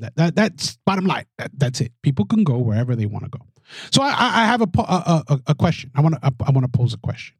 That, 0.00 0.14
that 0.16 0.36
that's 0.36 0.78
bottom 0.86 1.06
line. 1.06 1.26
That, 1.38 1.50
that's 1.56 1.80
it. 1.80 1.92
People 2.02 2.24
can 2.24 2.44
go 2.44 2.58
wherever 2.58 2.94
they 2.94 3.06
want 3.06 3.24
to 3.24 3.30
go. 3.30 3.40
So 3.90 4.02
I, 4.02 4.08
I 4.08 4.44
have 4.46 4.62
a, 4.62 4.68
a, 4.78 5.24
a, 5.28 5.40
a 5.48 5.54
question. 5.54 5.90
I 5.94 6.00
want 6.00 6.14
to 6.14 6.20
I 6.22 6.50
want 6.50 6.64
to 6.64 6.78
pose 6.78 6.94
a 6.94 6.98
question. 6.98 7.36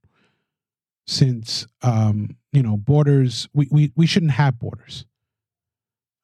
Since 1.11 1.66
um, 1.80 2.36
you 2.52 2.62
know 2.62 2.76
borders, 2.76 3.48
we, 3.54 3.66
we 3.70 3.92
we 3.96 4.06
shouldn't 4.06 4.32
have 4.32 4.59
borders. 4.59 5.06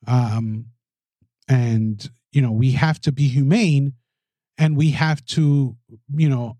Um, 0.06 0.66
and 1.48 2.06
you 2.32 2.42
know 2.42 2.52
we 2.52 2.72
have 2.72 3.00
to 3.00 3.12
be 3.12 3.28
humane, 3.28 3.94
and 4.58 4.76
we 4.76 4.90
have 4.90 5.24
to 5.26 5.74
you 6.14 6.28
know 6.28 6.58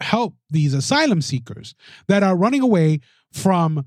help 0.00 0.34
these 0.50 0.74
asylum 0.74 1.22
seekers 1.22 1.76
that 2.08 2.24
are 2.24 2.36
running 2.36 2.62
away 2.62 2.98
from 3.32 3.86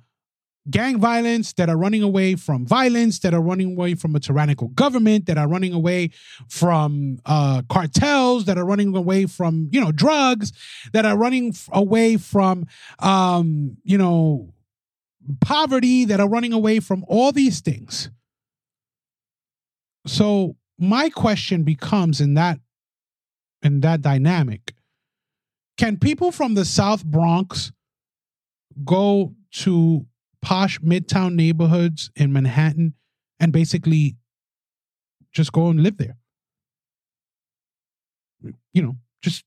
gang 0.70 1.00
violence, 1.00 1.54
that 1.54 1.70
are 1.70 1.78
running 1.78 2.04
away 2.04 2.36
from 2.36 2.66
violence, 2.66 3.20
that 3.20 3.34
are 3.34 3.42
running 3.42 3.72
away 3.72 3.96
from 3.96 4.16
a 4.16 4.20
tyrannical 4.20 4.68
government, 4.70 5.26
that 5.26 5.38
are 5.38 5.48
running 5.48 5.74
away 5.74 6.12
from 6.50 7.20
uh, 7.26 7.62
cartels, 7.70 8.46
that 8.46 8.58
are 8.58 8.66
running 8.66 8.96
away 8.96 9.26
from 9.26 9.70
you 9.72 9.82
know 9.82 9.92
drugs, 9.92 10.52
that 10.94 11.06
are 11.06 11.18
running 11.18 11.50
f- 11.50 11.70
away 11.72 12.18
from 12.18 12.66
um, 13.00 13.78
you 13.84 13.98
know 13.98 14.54
poverty, 15.42 16.06
that 16.06 16.20
are 16.20 16.30
running 16.30 16.54
away 16.54 16.80
from 16.80 17.04
all 17.08 17.32
these 17.32 17.62
things. 17.62 18.10
So 20.06 20.56
my 20.80 21.10
question 21.10 21.64
becomes 21.64 22.22
in 22.22 22.36
that 22.36 22.60
in 23.64 23.82
that 23.82 24.02
dynamic 24.02 24.74
can 25.78 25.98
people 25.98 26.32
from 26.32 26.56
the 26.56 26.66
South 26.66 27.06
Bronx 27.06 27.72
go 28.84 29.36
to 29.52 30.06
posh 30.48 30.80
midtown 30.80 31.36
neighborhoods 31.36 32.10
in 32.16 32.32
Manhattan 32.32 32.94
and 33.38 33.52
basically 33.52 34.16
just 35.34 35.52
go 35.52 35.68
and 35.68 35.84
live 35.84 35.98
there? 35.98 36.16
You 38.72 38.82
know, 38.82 38.96
just 39.22 39.44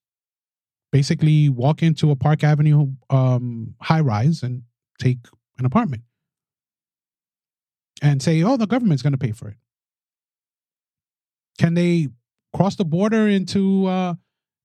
basically 0.93 1.49
walk 1.49 1.83
into 1.83 2.11
a 2.11 2.17
Park 2.17 2.45
Avenue 2.45 2.93
um, 3.09 3.77
high 3.81 4.01
rise 4.01 4.43
and 4.43 4.65
take 4.99 5.21
an 5.59 5.65
apartment 5.65 6.03
and 8.03 8.23
say, 8.23 8.43
oh, 8.43 8.59
the 8.59 8.67
government's 8.67 9.03
going 9.03 9.15
to 9.15 9.19
pay 9.19 9.33
for 9.33 9.49
it. 9.49 9.57
Can 11.57 11.73
they 11.73 12.09
cross 12.55 12.77
the 12.77 12.85
border 12.85 13.27
into 13.27 13.87
uh, 13.87 14.15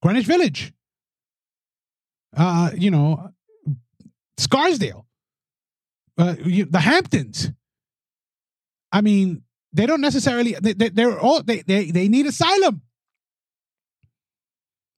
Greenwich 0.02 0.26
Village? 0.26 0.74
Uh, 2.36 2.72
you 2.76 2.92
know, 2.92 3.30
Scarsdale, 4.38 5.05
uh, 6.18 6.36
you, 6.44 6.66
the 6.66 6.80
Hamptons. 6.80 7.52
I 8.92 9.02
mean, 9.02 9.44
they 9.74 9.86
don't 9.86 10.02
necessarily. 10.02 10.56
They, 10.62 10.74
they, 10.74 10.90
they're 10.90 11.20
all 11.20 11.44
they, 11.44 11.62
they 11.62 11.92
they 11.92 12.08
need 12.08 12.26
asylum. 12.26 12.82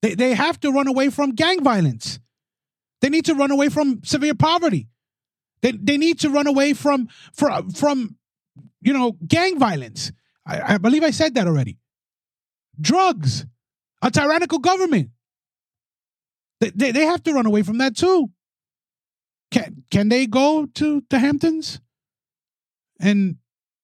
They 0.01 0.13
they 0.13 0.33
have 0.33 0.59
to 0.61 0.71
run 0.71 0.87
away 0.87 1.09
from 1.09 1.31
gang 1.31 1.63
violence. 1.63 2.19
They 3.01 3.09
need 3.09 3.25
to 3.25 3.35
run 3.35 3.51
away 3.51 3.69
from 3.69 4.03
severe 4.03 4.35
poverty. 4.35 4.87
They 5.61 5.71
they 5.71 5.97
need 5.97 6.19
to 6.19 6.29
run 6.29 6.47
away 6.47 6.73
from 6.73 7.07
from 7.33 7.71
from 7.71 8.17
you 8.81 8.93
know 8.93 9.17
gang 9.25 9.57
violence. 9.57 10.11
I, 10.45 10.75
I 10.75 10.77
believe 10.77 11.03
I 11.03 11.11
said 11.11 11.35
that 11.35 11.47
already. 11.47 11.79
Drugs, 12.79 13.45
a 14.01 14.11
tyrannical 14.11 14.59
government. 14.59 15.09
They, 16.59 16.71
they, 16.71 16.91
they 16.91 17.05
have 17.05 17.23
to 17.23 17.33
run 17.33 17.45
away 17.45 17.63
from 17.63 17.79
that 17.79 17.95
too. 17.95 18.29
Can 19.51 19.83
can 19.91 20.09
they 20.09 20.27
go 20.27 20.65
to 20.75 21.03
the 21.09 21.19
Hamptons 21.19 21.79
and 22.99 23.37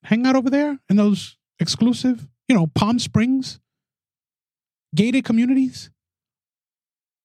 hang 0.03 0.25
out 0.25 0.35
over 0.35 0.49
there 0.49 0.79
in 0.89 0.97
those 0.97 1.37
exclusive, 1.59 2.27
you 2.47 2.55
know, 2.55 2.67
Palm 2.67 2.99
Springs, 2.99 3.59
gated 4.93 5.23
communities? 5.23 5.89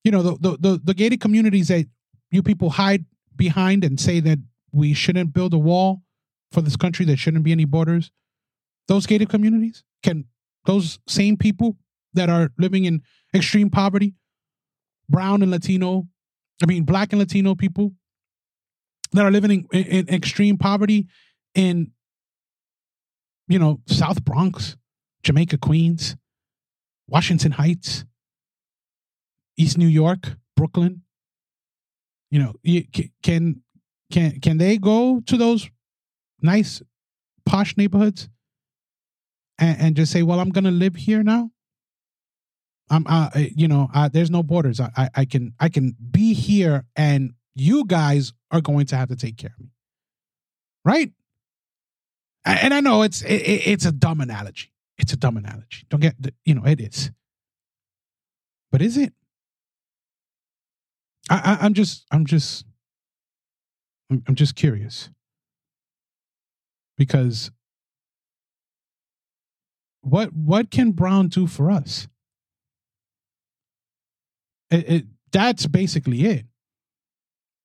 You 0.05 0.12
know, 0.12 0.22
the 0.22 0.36
the 0.41 0.57
the, 0.59 0.80
the 0.84 0.95
gated 0.95 1.20
communities 1.20 1.68
that 1.68 1.86
you 2.30 2.43
people 2.43 2.70
hide 2.70 3.05
behind 3.34 3.84
and 3.84 3.99
say 3.99 4.20
that 4.20 4.39
we 4.72 4.95
shouldn't 4.95 5.32
build 5.32 5.55
a 5.55 5.59
wall 5.59 6.03
for 6.53 6.61
this 6.61 6.76
country, 6.76 7.05
there 7.05 7.16
shouldn't 7.16 7.45
be 7.45 7.53
any 7.53 7.64
borders. 7.64 8.11
Those 8.86 9.07
gated 9.07 9.28
communities 9.28 9.84
can 10.03 10.26
those 10.64 10.99
same 11.07 11.36
people 11.36 11.76
that 12.14 12.30
are 12.30 12.51
living 12.59 12.84
in 12.84 13.03
extreme 13.34 13.70
poverty 13.70 14.14
brown 15.09 15.43
and 15.43 15.51
Latino, 15.51 16.07
I 16.62 16.66
mean, 16.66 16.84
black 16.84 17.12
and 17.12 17.20
Latino 17.20 17.55
people 17.55 17.93
that 19.12 19.24
are 19.24 19.30
living 19.30 19.66
in, 19.72 19.84
in, 19.84 20.09
extreme 20.09 20.59
poverty 20.59 21.06
in, 21.54 21.92
you 23.48 23.59
know, 23.59 23.80
South 23.86 24.24
Bronx, 24.24 24.76
Jamaica, 25.22 25.59
Queens, 25.59 26.16
Washington 27.09 27.52
Heights, 27.52 28.04
East 29.56 29.78
New 29.78 29.86
York, 29.86 30.36
Brooklyn. 30.56 31.02
You 32.30 32.40
know, 32.40 32.54
can 33.22 33.62
can 34.12 34.40
can 34.40 34.59
they 34.59 34.76
go 34.76 35.20
to 35.26 35.36
those 35.36 35.70
nice 36.42 36.82
posh 37.46 37.76
neighborhoods 37.76 38.28
and, 39.59 39.80
and 39.80 39.96
just 39.96 40.12
say, 40.12 40.22
"Well, 40.22 40.40
I'm 40.40 40.50
going 40.50 40.64
to 40.64 40.70
live 40.70 40.94
here 40.96 41.22
now"? 41.22 41.50
I'm, 42.90 43.06
uh, 43.06 43.30
you 43.34 43.68
know, 43.68 43.88
uh, 43.92 44.09
there's 44.09 44.30
no 44.30 44.42
borders. 44.42 44.80
I, 44.80 44.90
I, 44.96 45.09
I 45.16 45.24
can, 45.24 45.52
I 45.61 45.68
can 45.68 45.94
be 46.11 46.32
here, 46.32 46.84
and 46.96 47.34
you 47.61 47.84
guys 47.84 48.32
are 48.50 48.61
going 48.61 48.86
to 48.86 48.96
have 48.96 49.09
to 49.09 49.16
take 49.16 49.36
care 49.36 49.52
of 49.56 49.64
me, 49.64 49.72
right? 50.84 51.12
And 52.44 52.72
I 52.72 52.80
know 52.80 53.02
it's, 53.02 53.22
it, 53.22 53.42
it's 53.66 53.84
a 53.84 53.92
dumb 53.92 54.20
analogy. 54.20 54.72
It's 54.96 55.12
a 55.12 55.16
dumb 55.16 55.36
analogy. 55.36 55.84
Don't 55.90 56.00
get, 56.00 56.14
you 56.44 56.54
know, 56.54 56.64
it 56.64 56.80
is. 56.80 57.11
But 58.70 58.82
is 58.82 58.96
it? 58.96 59.12
I, 61.30 61.36
I 61.36 61.64
I'm 61.64 61.74
just, 61.74 62.06
I'm 62.11 62.26
just, 62.26 62.64
I'm, 64.11 64.22
I'm 64.26 64.34
just 64.34 64.56
curious 64.56 65.11
because 66.96 67.50
what 70.02 70.32
what 70.32 70.70
can 70.70 70.92
Brown 70.92 71.28
do 71.28 71.46
for 71.46 71.70
us? 71.70 72.09
It, 74.70 74.90
it, 74.90 75.06
that's 75.32 75.66
basically 75.66 76.24
it. 76.24 76.46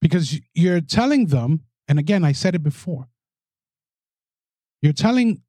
Because 0.03 0.37
you're 0.53 0.81
telling 0.81 1.27
them, 1.27 1.61
and 1.87 1.97
again, 1.97 2.25
I 2.25 2.33
said 2.33 2.55
it 2.55 2.61
before, 2.61 3.07
you're 4.81 4.91
telling 4.91 5.41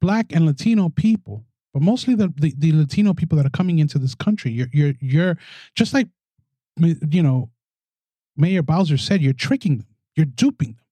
black 0.00 0.32
and 0.32 0.44
Latino 0.44 0.88
people, 0.88 1.44
but 1.72 1.82
mostly 1.82 2.16
the, 2.16 2.34
the, 2.36 2.52
the 2.58 2.72
Latino 2.72 3.14
people 3.14 3.36
that 3.36 3.46
are 3.46 3.50
coming 3.50 3.78
into 3.78 4.00
this 4.00 4.16
country, 4.16 4.50
you're 4.50 4.66
you're 4.72 4.94
you're 5.00 5.38
just 5.76 5.94
like 5.94 6.08
you 6.78 7.22
know, 7.22 7.50
Mayor 8.36 8.62
Bowser 8.62 8.98
said, 8.98 9.22
you're 9.22 9.32
tricking 9.32 9.78
them, 9.78 9.86
you're 10.16 10.26
duping 10.26 10.72
them. 10.72 10.84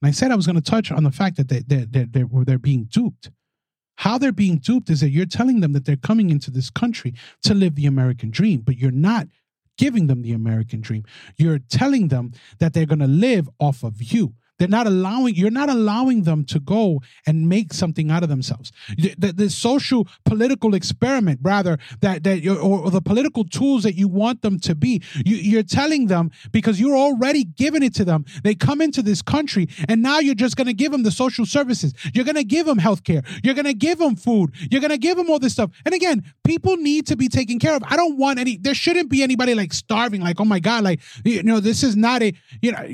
And 0.00 0.08
I 0.08 0.12
said 0.12 0.30
I 0.30 0.34
was 0.34 0.46
going 0.46 0.56
to 0.56 0.70
touch 0.70 0.90
on 0.90 1.04
the 1.04 1.10
fact 1.10 1.36
that 1.36 1.48
they, 1.48 1.60
they, 1.60 1.84
they, 1.84 2.04
they're, 2.04 2.28
they're 2.44 2.58
being 2.58 2.84
duped. 2.84 3.30
How 3.98 4.16
they're 4.16 4.32
being 4.32 4.56
duped 4.56 4.88
is 4.88 5.00
that 5.00 5.10
you're 5.10 5.26
telling 5.26 5.60
them 5.60 5.74
that 5.74 5.84
they're 5.84 5.96
coming 5.96 6.30
into 6.30 6.50
this 6.50 6.70
country 6.70 7.12
to 7.42 7.52
live 7.52 7.74
the 7.74 7.86
American 7.86 8.30
dream, 8.30 8.62
but 8.62 8.78
you're 8.78 8.90
not 8.90 9.28
giving 9.76 10.06
them 10.06 10.22
the 10.22 10.32
American 10.32 10.80
dream. 10.80 11.04
You're 11.36 11.58
telling 11.58 12.08
them 12.08 12.32
that 12.58 12.72
they're 12.72 12.86
going 12.86 12.98
to 13.00 13.06
live 13.06 13.48
off 13.58 13.82
of 13.82 14.02
you. 14.02 14.34
They're 14.58 14.68
not 14.68 14.86
allowing, 14.86 15.34
you're 15.34 15.50
not 15.50 15.68
allowing 15.68 16.22
them 16.22 16.44
to 16.46 16.60
go 16.60 17.02
and 17.26 17.48
make 17.48 17.72
something 17.72 18.10
out 18.10 18.22
of 18.22 18.28
themselves. 18.28 18.72
The, 18.96 19.32
the 19.32 19.50
social 19.50 20.08
political 20.24 20.74
experiment, 20.74 21.40
rather, 21.42 21.78
that, 22.00 22.24
that 22.24 22.46
or, 22.46 22.84
or, 22.84 22.90
the 22.90 23.02
political 23.02 23.44
tools 23.44 23.82
that 23.82 23.94
you 23.94 24.08
want 24.08 24.42
them 24.42 24.58
to 24.60 24.74
be, 24.74 25.02
you, 25.24 25.36
you're 25.36 25.62
telling 25.62 26.06
them 26.06 26.30
because 26.52 26.80
you're 26.80 26.96
already 26.96 27.44
giving 27.44 27.82
it 27.82 27.94
to 27.96 28.04
them. 28.04 28.24
They 28.42 28.54
come 28.54 28.80
into 28.80 29.02
this 29.02 29.22
country 29.22 29.68
and 29.88 30.02
now 30.02 30.20
you're 30.20 30.34
just 30.34 30.56
going 30.56 30.66
to 30.66 30.74
give 30.74 30.92
them 30.92 31.02
the 31.02 31.10
social 31.10 31.44
services. 31.44 31.92
You're 32.14 32.24
going 32.24 32.36
to 32.36 32.44
give 32.44 32.66
them 32.66 32.78
health 32.78 33.04
care. 33.04 33.22
You're 33.42 33.54
going 33.54 33.66
to 33.66 33.74
give 33.74 33.98
them 33.98 34.16
food. 34.16 34.54
You're 34.70 34.80
going 34.80 34.90
to 34.90 34.98
give 34.98 35.16
them 35.16 35.30
all 35.30 35.38
this 35.38 35.52
stuff. 35.52 35.70
And 35.84 35.94
again, 35.94 36.24
people 36.44 36.76
need 36.76 37.06
to 37.08 37.16
be 37.16 37.28
taken 37.28 37.58
care 37.58 37.74
of. 37.74 37.82
I 37.86 37.96
don't 37.96 38.16
want 38.16 38.38
any, 38.38 38.56
there 38.56 38.74
shouldn't 38.74 39.10
be 39.10 39.22
anybody 39.22 39.54
like 39.54 39.72
starving, 39.72 40.22
like, 40.22 40.40
oh 40.40 40.44
my 40.44 40.60
God, 40.60 40.84
like, 40.84 41.00
you 41.24 41.42
know, 41.42 41.60
this 41.60 41.82
is 41.82 41.96
not 41.96 42.22
a, 42.22 42.32
you 42.62 42.72
know, 42.72 42.86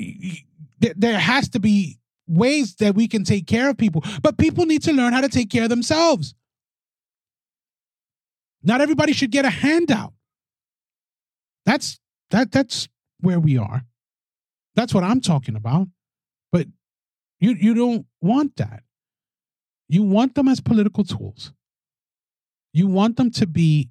there 0.96 1.18
has 1.18 1.48
to 1.50 1.60
be 1.60 1.98
ways 2.26 2.76
that 2.76 2.94
we 2.94 3.08
can 3.08 3.24
take 3.24 3.46
care 3.46 3.68
of 3.68 3.76
people, 3.76 4.02
but 4.22 4.38
people 4.38 4.66
need 4.66 4.82
to 4.82 4.92
learn 4.92 5.12
how 5.12 5.20
to 5.20 5.28
take 5.28 5.50
care 5.50 5.64
of 5.64 5.70
themselves. 5.70 6.34
Not 8.62 8.80
everybody 8.80 9.12
should 9.12 9.30
get 9.30 9.44
a 9.44 9.50
handout. 9.50 10.12
That's 11.66 11.98
that 12.30 12.52
that's 12.52 12.88
where 13.20 13.40
we 13.40 13.58
are. 13.58 13.84
That's 14.74 14.94
what 14.94 15.04
I'm 15.04 15.20
talking 15.20 15.56
about. 15.56 15.88
But 16.50 16.66
you 17.40 17.52
you 17.52 17.74
don't 17.74 18.06
want 18.20 18.56
that. 18.56 18.82
You 19.88 20.02
want 20.02 20.34
them 20.34 20.48
as 20.48 20.60
political 20.60 21.04
tools. 21.04 21.52
You 22.72 22.86
want 22.86 23.16
them 23.16 23.30
to 23.32 23.46
be 23.46 23.90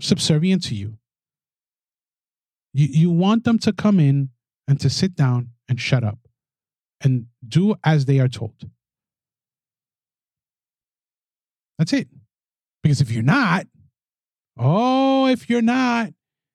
subservient 0.00 0.64
to 0.64 0.74
you. 0.74 0.98
You 2.72 2.86
you 2.86 3.10
want 3.10 3.44
them 3.44 3.58
to 3.60 3.72
come 3.72 4.00
in 4.00 4.30
and 4.66 4.80
to 4.80 4.90
sit 4.90 5.14
down 5.14 5.50
and 5.68 5.80
shut 5.80 6.04
up 6.04 6.18
and 7.00 7.26
do 7.46 7.74
as 7.84 8.04
they 8.04 8.20
are 8.20 8.28
told. 8.28 8.68
That's 11.78 11.92
it. 11.92 12.08
Because 12.82 13.00
if 13.00 13.10
you're 13.10 13.22
not, 13.22 13.66
oh, 14.58 15.26
if 15.26 15.48
you're 15.48 15.62
not, 15.62 16.12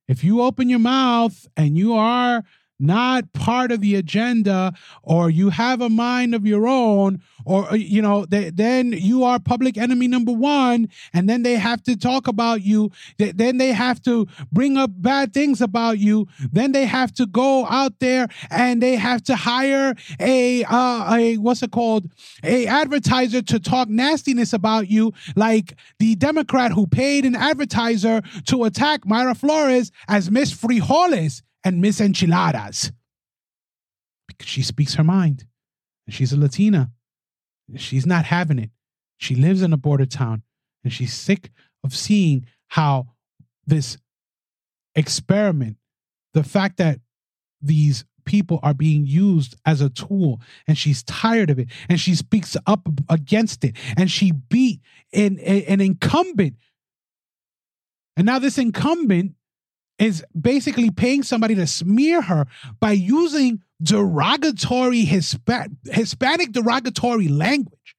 if 0.08 0.24
you 0.24 0.42
open 0.42 0.70
your 0.70 0.80
mouth 0.80 1.48
and 1.56 1.78
you 1.78 1.94
are 1.94 2.44
not 2.80 3.32
part 3.34 3.72
of 3.72 3.82
the 3.82 3.96
agenda 3.96 4.74
or 5.04 5.30
you 5.30 5.50
have 5.50 5.82
a 5.82 5.90
mind 5.90 6.34
of 6.34 6.46
your 6.46 6.68
own 6.68 7.22
or 7.46 7.70
uh, 7.72 7.76
you 7.76 8.02
know 8.02 8.26
they, 8.26 8.50
then 8.50 8.92
you 8.94 9.24
are 9.24 9.40
public 9.40 9.78
enemy 9.78 10.08
number 10.08 10.32
one 10.32 10.88
and 11.14 11.28
then 11.30 11.44
they 11.44 11.56
have 11.56 11.84
to 11.84 11.98
talk 11.98 12.28
about 12.28 12.62
you. 12.62 12.92
Then 13.18 13.58
they 13.58 13.74
have 13.74 14.02
to 14.04 14.28
bring 14.52 14.78
up 14.78 14.92
bad 14.94 15.34
things 15.34 15.62
about 15.62 16.00
you. 16.00 16.28
Then 16.52 16.72
they 16.72 16.86
have 16.86 17.14
to 17.16 17.26
go 17.26 17.66
out 17.66 18.00
there 18.00 18.28
and 18.50 18.82
they 18.82 18.96
have 18.96 19.24
to 19.24 19.36
hire 19.36 19.96
a 20.20 20.64
uh, 20.64 21.16
a 21.16 21.38
what's 21.38 21.64
it 21.64 21.72
called? 21.72 22.10
A 22.44 22.66
advertiser 22.68 23.42
to 23.42 23.60
talk 23.60 23.90
nastiness 23.90 24.54
about 24.54 24.90
you 24.90 25.14
like 25.36 25.76
the 26.00 26.16
democrat 26.16 26.72
who 26.72 26.88
paid 26.88 27.26
an 27.26 27.36
advertiser 27.36 28.22
to 28.46 28.64
attack 28.64 29.02
Mayra 29.02 29.36
Flores 29.36 29.92
as 30.08 30.32
miss 30.32 30.54
frijoles 30.54 31.42
and 31.64 31.82
Miss 31.82 32.00
Enchiladas. 32.00 32.92
Because 34.28 34.48
she 34.48 34.62
speaks 34.62 34.96
her 34.96 35.04
mind. 35.04 35.46
And 36.06 36.14
she's 36.14 36.34
a 36.34 36.38
Latina. 36.38 36.92
She's 37.76 38.06
not 38.06 38.26
having 38.26 38.60
it. 38.60 38.72
She 39.18 39.36
lives 39.36 39.62
in 39.62 39.74
a 39.74 39.78
border 39.78 40.06
town 40.06 40.44
and 40.84 40.94
she's 40.94 41.14
sick 41.14 41.52
of 41.84 41.96
seeing 41.96 42.46
how 42.68 43.10
this 43.66 43.98
experiment, 44.96 45.78
the 46.34 46.44
fact 46.44 46.78
that 46.78 47.00
these 47.62 48.06
people 48.26 48.60
are 48.64 48.74
being 48.74 49.06
used 49.06 49.56
as 49.66 49.82
a 49.82 49.90
tool 49.90 50.40
and 50.68 50.78
she's 50.78 51.04
tired 51.04 51.50
of 51.50 51.60
it 51.60 51.68
and 51.90 52.00
she 52.00 52.16
speaks 52.16 52.56
up 52.66 52.88
against 53.10 53.64
it 53.64 53.76
and 53.98 54.10
she 54.10 54.32
beat 54.32 54.82
an, 55.14 55.40
an 55.40 55.82
incumbent 55.82 56.56
and 58.16 58.26
now 58.26 58.38
this 58.38 58.58
incumbent 58.58 59.34
is 60.00 60.24
basically 60.40 60.90
paying 60.90 61.24
somebody 61.24 61.56
to 61.56 61.68
smear 61.68 62.22
her 62.22 62.48
by 62.80 62.94
using 62.94 63.62
derogatory 63.82 65.06
Hispa- 65.06 65.76
Hispanic 65.86 66.52
derogatory 66.52 67.28
language. 67.28 67.96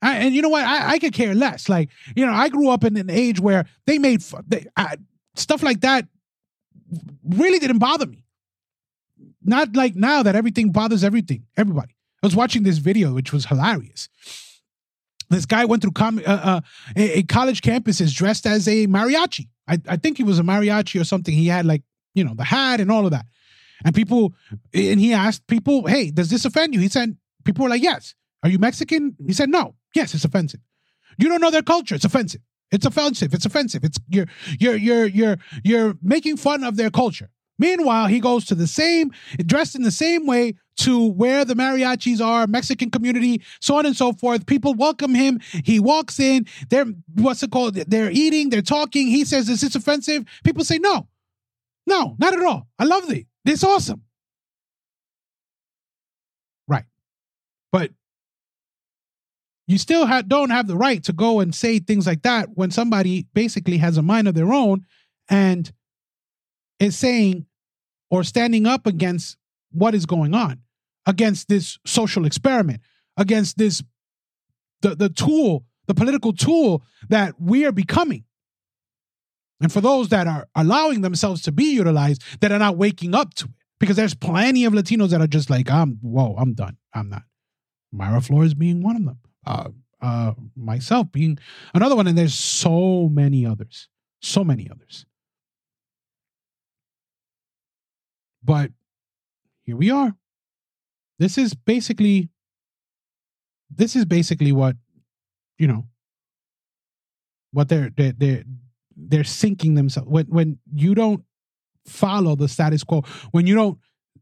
I, 0.00 0.16
and 0.18 0.34
you 0.34 0.42
know 0.42 0.48
what? 0.48 0.64
I, 0.64 0.92
I 0.92 0.98
could 1.00 1.12
care 1.12 1.34
less. 1.34 1.68
Like, 1.68 1.90
you 2.14 2.24
know, 2.24 2.32
I 2.32 2.48
grew 2.48 2.70
up 2.70 2.84
in 2.84 2.96
an 2.96 3.10
age 3.10 3.40
where 3.40 3.66
they 3.86 3.98
made 3.98 4.22
they, 4.46 4.66
uh, 4.76 4.96
stuff 5.34 5.62
like 5.62 5.80
that 5.80 6.06
really 7.28 7.58
didn't 7.58 7.78
bother 7.78 8.06
me. 8.06 8.24
Not 9.42 9.74
like 9.74 9.96
now 9.96 10.22
that 10.22 10.36
everything 10.36 10.70
bothers 10.70 11.02
everything, 11.02 11.46
everybody. 11.56 11.96
I 12.22 12.26
was 12.26 12.36
watching 12.36 12.62
this 12.62 12.78
video, 12.78 13.12
which 13.14 13.32
was 13.32 13.46
hilarious. 13.46 14.08
This 15.30 15.46
guy 15.46 15.64
went 15.64 15.82
through 15.82 15.92
com- 15.92 16.22
uh, 16.26 16.40
uh, 16.42 16.60
a, 16.96 17.18
a 17.18 17.22
college 17.22 17.60
campuses 17.60 18.14
dressed 18.14 18.46
as 18.46 18.66
a 18.66 18.86
mariachi. 18.86 19.48
I, 19.66 19.78
I 19.88 19.96
think 19.96 20.16
he 20.16 20.22
was 20.22 20.38
a 20.38 20.42
mariachi 20.42 21.00
or 21.00 21.04
something. 21.04 21.34
He 21.34 21.46
had 21.46 21.66
like, 21.66 21.82
you 22.14 22.24
know, 22.24 22.34
the 22.34 22.44
hat 22.44 22.80
and 22.80 22.90
all 22.90 23.04
of 23.04 23.10
that. 23.12 23.26
And 23.84 23.94
people, 23.94 24.34
and 24.74 24.98
he 24.98 25.12
asked 25.12 25.46
people, 25.46 25.86
hey, 25.86 26.10
does 26.10 26.30
this 26.30 26.44
offend 26.44 26.74
you? 26.74 26.80
He 26.80 26.88
said, 26.88 27.16
people 27.44 27.62
were 27.62 27.70
like, 27.70 27.82
yes. 27.82 28.14
Are 28.42 28.48
you 28.48 28.58
Mexican? 28.58 29.16
He 29.26 29.32
said, 29.32 29.50
no. 29.50 29.74
Yes, 29.94 30.14
it's 30.14 30.24
offensive. 30.24 30.60
You 31.18 31.28
don't 31.28 31.40
know 31.40 31.50
their 31.50 31.62
culture. 31.62 31.94
It's 31.94 32.04
offensive. 32.04 32.40
It's 32.70 32.86
offensive. 32.86 33.34
It's 33.34 33.46
offensive. 33.46 33.82
It's 33.82 33.98
you're 34.08 34.26
you're 34.58 34.76
you're 34.76 35.06
you're 35.06 35.36
you're 35.64 35.94
making 36.02 36.36
fun 36.36 36.62
of 36.64 36.76
their 36.76 36.90
culture. 36.90 37.30
Meanwhile, 37.58 38.06
he 38.06 38.20
goes 38.20 38.44
to 38.46 38.54
the 38.54 38.66
same, 38.66 39.10
dressed 39.44 39.74
in 39.74 39.82
the 39.82 39.90
same 39.90 40.26
way 40.26 40.54
to 40.78 41.06
where 41.06 41.44
the 41.44 41.54
mariachis 41.54 42.24
are, 42.24 42.46
Mexican 42.46 42.90
community, 42.90 43.42
so 43.60 43.76
on 43.76 43.86
and 43.86 43.96
so 43.96 44.12
forth. 44.12 44.46
People 44.46 44.74
welcome 44.74 45.14
him. 45.14 45.40
He 45.64 45.80
walks 45.80 46.20
in. 46.20 46.46
They're, 46.70 46.86
what's 47.14 47.42
it 47.42 47.50
called? 47.50 47.74
They're 47.74 48.10
eating, 48.12 48.50
they're 48.50 48.62
talking. 48.62 49.08
He 49.08 49.24
says, 49.24 49.48
Is 49.48 49.60
this 49.60 49.74
offensive? 49.74 50.24
People 50.44 50.64
say, 50.64 50.78
No, 50.78 51.08
no, 51.86 52.14
not 52.18 52.32
at 52.32 52.42
all. 52.42 52.68
I 52.78 52.84
love 52.84 53.10
it. 53.10 53.26
It's 53.44 53.64
awesome. 53.64 54.02
Right. 56.68 56.84
But 57.72 57.90
you 59.66 59.78
still 59.78 60.06
don't 60.28 60.50
have 60.50 60.66
the 60.68 60.76
right 60.76 61.02
to 61.04 61.12
go 61.12 61.40
and 61.40 61.54
say 61.54 61.78
things 61.78 62.06
like 62.06 62.22
that 62.22 62.50
when 62.54 62.70
somebody 62.70 63.26
basically 63.34 63.78
has 63.78 63.96
a 63.96 64.02
mind 64.02 64.28
of 64.28 64.34
their 64.34 64.52
own 64.52 64.86
and 65.28 65.72
is 66.78 66.96
saying 66.96 67.46
or 68.10 68.24
standing 68.24 68.66
up 68.66 68.86
against 68.86 69.36
what 69.70 69.94
is 69.94 70.06
going 70.06 70.34
on, 70.34 70.60
against 71.06 71.48
this 71.48 71.78
social 71.84 72.24
experiment, 72.24 72.80
against 73.16 73.58
this 73.58 73.82
the, 74.80 74.94
the 74.94 75.08
tool, 75.08 75.64
the 75.86 75.94
political 75.94 76.32
tool 76.32 76.84
that 77.08 77.40
we 77.40 77.64
are 77.64 77.72
becoming. 77.72 78.24
And 79.60 79.72
for 79.72 79.80
those 79.80 80.10
that 80.10 80.26
are 80.28 80.46
allowing 80.54 81.00
themselves 81.00 81.42
to 81.42 81.52
be 81.52 81.74
utilized, 81.74 82.22
that 82.40 82.52
are 82.52 82.60
not 82.60 82.76
waking 82.76 83.14
up 83.14 83.34
to 83.34 83.46
it. 83.46 83.50
Because 83.80 83.96
there's 83.96 84.14
plenty 84.14 84.64
of 84.64 84.72
Latinos 84.72 85.10
that 85.10 85.20
are 85.20 85.28
just 85.28 85.50
like, 85.50 85.70
I'm 85.70 85.98
whoa, 86.00 86.34
I'm 86.36 86.54
done. 86.54 86.76
I'm 86.94 87.08
not. 87.08 87.22
Mayra 87.94 88.24
Flores 88.24 88.54
being 88.54 88.82
one 88.82 88.96
of 88.96 89.04
them. 89.04 89.18
Uh, 89.46 89.68
uh, 90.00 90.34
myself 90.56 91.10
being 91.12 91.38
another 91.74 91.96
one, 91.96 92.06
and 92.06 92.16
there's 92.16 92.34
so 92.34 93.08
many 93.08 93.46
others. 93.46 93.88
So 94.20 94.44
many 94.44 94.68
others. 94.70 95.06
But 98.48 98.70
here 99.64 99.76
we 99.76 99.90
are. 99.90 100.16
This 101.18 101.36
is 101.36 101.52
basically 101.52 102.30
this 103.70 103.94
is 103.94 104.06
basically 104.06 104.52
what 104.52 104.74
you 105.58 105.68
know 105.68 105.84
what 107.52 107.68
they're 107.68 107.90
they're 107.94 108.14
they're, 108.16 108.44
they're 108.96 109.24
sinking 109.24 109.74
themselves 109.74 110.08
when 110.08 110.24
when 110.28 110.58
you 110.72 110.94
don't 110.94 111.24
follow 111.84 112.36
the 112.36 112.48
status 112.48 112.84
quo 112.84 113.02
when 113.32 113.46
you 113.46 113.54
don't 113.54 113.78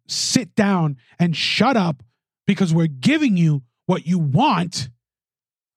sit 0.09 0.57
down 0.57 0.97
and 1.21 1.37
shut 1.37 1.77
up 1.77 2.03
because 2.49 2.75
we're 2.75 2.89
giving 2.89 3.37
you 3.37 3.63
what 3.87 4.09
you 4.09 4.19
want 4.19 4.89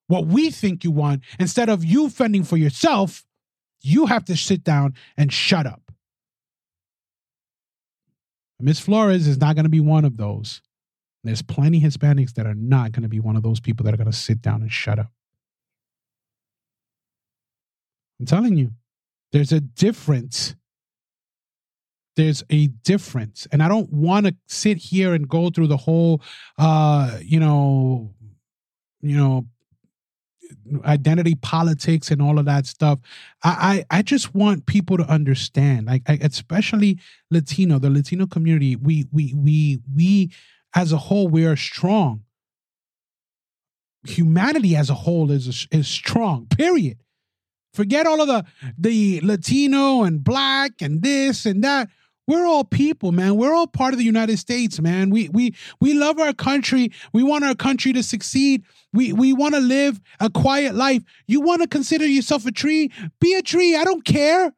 what 0.08 0.26
we 0.26 0.50
think 0.50 0.84
you 0.84 0.90
want 0.90 1.22
instead 1.40 1.70
of 1.70 1.86
you 1.86 2.10
fending 2.10 2.44
for 2.44 2.58
yourself 2.58 3.24
you 3.82 4.08
have 4.08 4.26
to 4.26 4.36
sit 4.36 4.64
down 4.64 4.96
and 5.18 5.32
shut 5.32 5.68
up 5.68 5.89
Miss 8.60 8.80
Flores 8.80 9.28
is 9.28 9.38
not 9.38 9.56
going 9.56 9.64
to 9.64 9.70
be 9.70 9.80
one 9.80 10.06
of 10.06 10.18
those. 10.18 10.62
There's 11.24 11.42
plenty 11.42 11.82
Hispanics 11.82 12.34
that 12.34 12.46
are 12.46 12.56
not 12.56 12.92
going 12.92 13.04
to 13.04 13.10
be 13.10 13.20
one 13.20 13.36
of 13.36 13.44
those 13.44 13.60
people 13.60 13.84
that 13.86 13.94
are 13.94 13.98
going 13.98 14.12
to 14.12 14.18
sit 14.18 14.42
down 14.42 14.62
and 14.62 14.72
shut 14.72 15.00
up. 15.00 15.12
I'm 18.20 18.26
telling 18.26 18.58
you, 18.58 18.72
there's 19.32 19.52
a 19.52 19.60
difference. 19.60 20.56
There's 22.16 22.44
a 22.50 22.68
difference. 22.68 23.48
And 23.52 23.64
I 23.64 23.70
don't 23.70 23.92
want 23.92 24.26
to 24.26 24.36
sit 24.48 24.78
here 24.78 25.14
and 25.14 25.28
go 25.28 25.50
through 25.50 25.68
the 25.68 25.78
whole, 25.78 26.22
uh, 26.58 27.18
you 27.22 27.40
know, 27.40 28.14
you 29.02 29.16
know, 29.16 29.46
identity 30.86 31.36
politics 31.36 32.12
and 32.12 32.22
all 32.22 32.40
of 32.40 32.46
that 32.46 32.66
stuff. 32.66 33.00
I 33.44 33.86
I, 33.90 34.00
I 34.00 34.02
just 34.02 34.34
want 34.34 34.66
people 34.66 34.98
to 34.98 35.04
understand, 35.04 35.88
like 35.88 36.04
I, 36.08 36.20
especially 36.22 37.00
Latino, 37.32 37.80
the 37.80 37.90
Latino 37.90 38.28
community. 38.28 38.76
We 38.76 39.08
we 39.12 39.34
we 39.34 39.80
we 39.96 40.32
as 40.76 40.92
a 40.92 40.98
whole 40.98 41.28
we 41.28 41.46
are 41.46 41.56
strong. 41.56 42.24
Humanity 44.08 44.76
as 44.76 44.90
a 44.90 44.96
whole 44.96 45.32
is 45.32 45.68
is 45.72 45.88
strong. 45.88 46.48
Period. 46.48 47.00
Forget 47.74 48.08
all 48.08 48.22
of 48.22 48.28
the 48.28 48.46
the 48.78 49.22
Latino 49.22 50.04
and 50.04 50.24
black 50.24 50.82
and 50.82 51.02
this 51.02 51.46
and 51.46 51.64
that 51.64 51.90
we're 52.30 52.46
all 52.46 52.64
people 52.64 53.12
man. 53.12 53.38
We're 53.38 53.56
all 53.56 53.66
part 53.66 53.94
of 53.94 53.98
the 53.98 54.06
united 54.06 54.38
states 54.38 54.80
man. 54.80 55.10
We 55.10 55.30
we 55.30 55.56
we 55.82 55.96
love 55.96 56.20
our 56.20 56.32
country. 56.32 56.92
We 57.12 57.24
want 57.24 57.44
our 57.44 57.56
country 57.56 57.92
to 57.94 58.04
succeed. 58.04 58.64
We 58.94 59.14
we 59.14 59.34
want 59.34 59.56
to 59.56 59.60
live 59.60 60.00
a 60.20 60.30
quiet 60.30 60.76
life. 60.76 61.02
You 61.26 61.42
want 61.42 61.64
to 61.64 61.68
consider 61.68 62.06
yourself 62.06 62.46
a 62.46 62.52
tree? 62.52 62.92
Be 63.20 63.34
a 63.34 63.42
tree. 63.42 63.76
I 63.76 63.84
don't 63.84 64.06
care. 64.06 64.54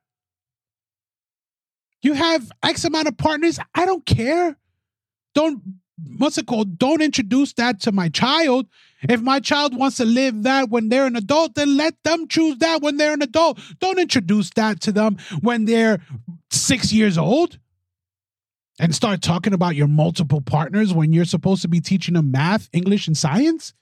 You 2.02 2.14
have 2.14 2.52
x 2.62 2.84
amount 2.84 3.08
of 3.08 3.18
partners? 3.18 3.58
I 3.74 3.86
don't 3.86 4.06
care. 4.06 4.58
Don't 5.34 5.62
what's 6.18 6.38
it 6.38 6.48
called? 6.48 6.78
Don't 6.78 7.02
introduce 7.02 7.54
that 7.54 7.80
to 7.82 7.94
my 7.94 8.10
child 8.10 8.68
if 9.10 9.22
my 9.22 9.40
child 9.40 9.76
wants 9.76 9.98
to 9.98 10.06
live 10.06 10.44
that 10.44 10.70
when 10.70 10.90
they're 10.90 11.06
an 11.06 11.16
adult, 11.16 11.56
then 11.56 11.78
let 11.78 11.96
them 12.04 12.28
choose 12.28 12.58
that 12.58 12.82
when 12.82 12.98
they're 12.98 13.14
an 13.14 13.22
adult. 13.22 13.60
Don't 13.80 14.00
introduce 14.00 14.50
that 14.52 14.80
to 14.82 14.92
them 14.92 15.18
when 15.42 15.66
they're 15.66 16.00
six 16.50 16.94
years 16.94 17.18
old 17.18 17.58
and 18.80 18.94
start 18.96 19.22
talking 19.22 19.54
about 19.54 19.76
your 19.76 19.88
multiple 19.88 20.42
partners 20.42 20.94
when 20.94 21.14
you're 21.14 21.26
supposed 21.26 21.62
to 21.62 21.68
be 21.68 21.82
teaching 21.82 22.14
them 22.14 22.32
math, 22.32 22.70
English, 22.74 23.08
and 23.08 23.18
science? 23.18 23.74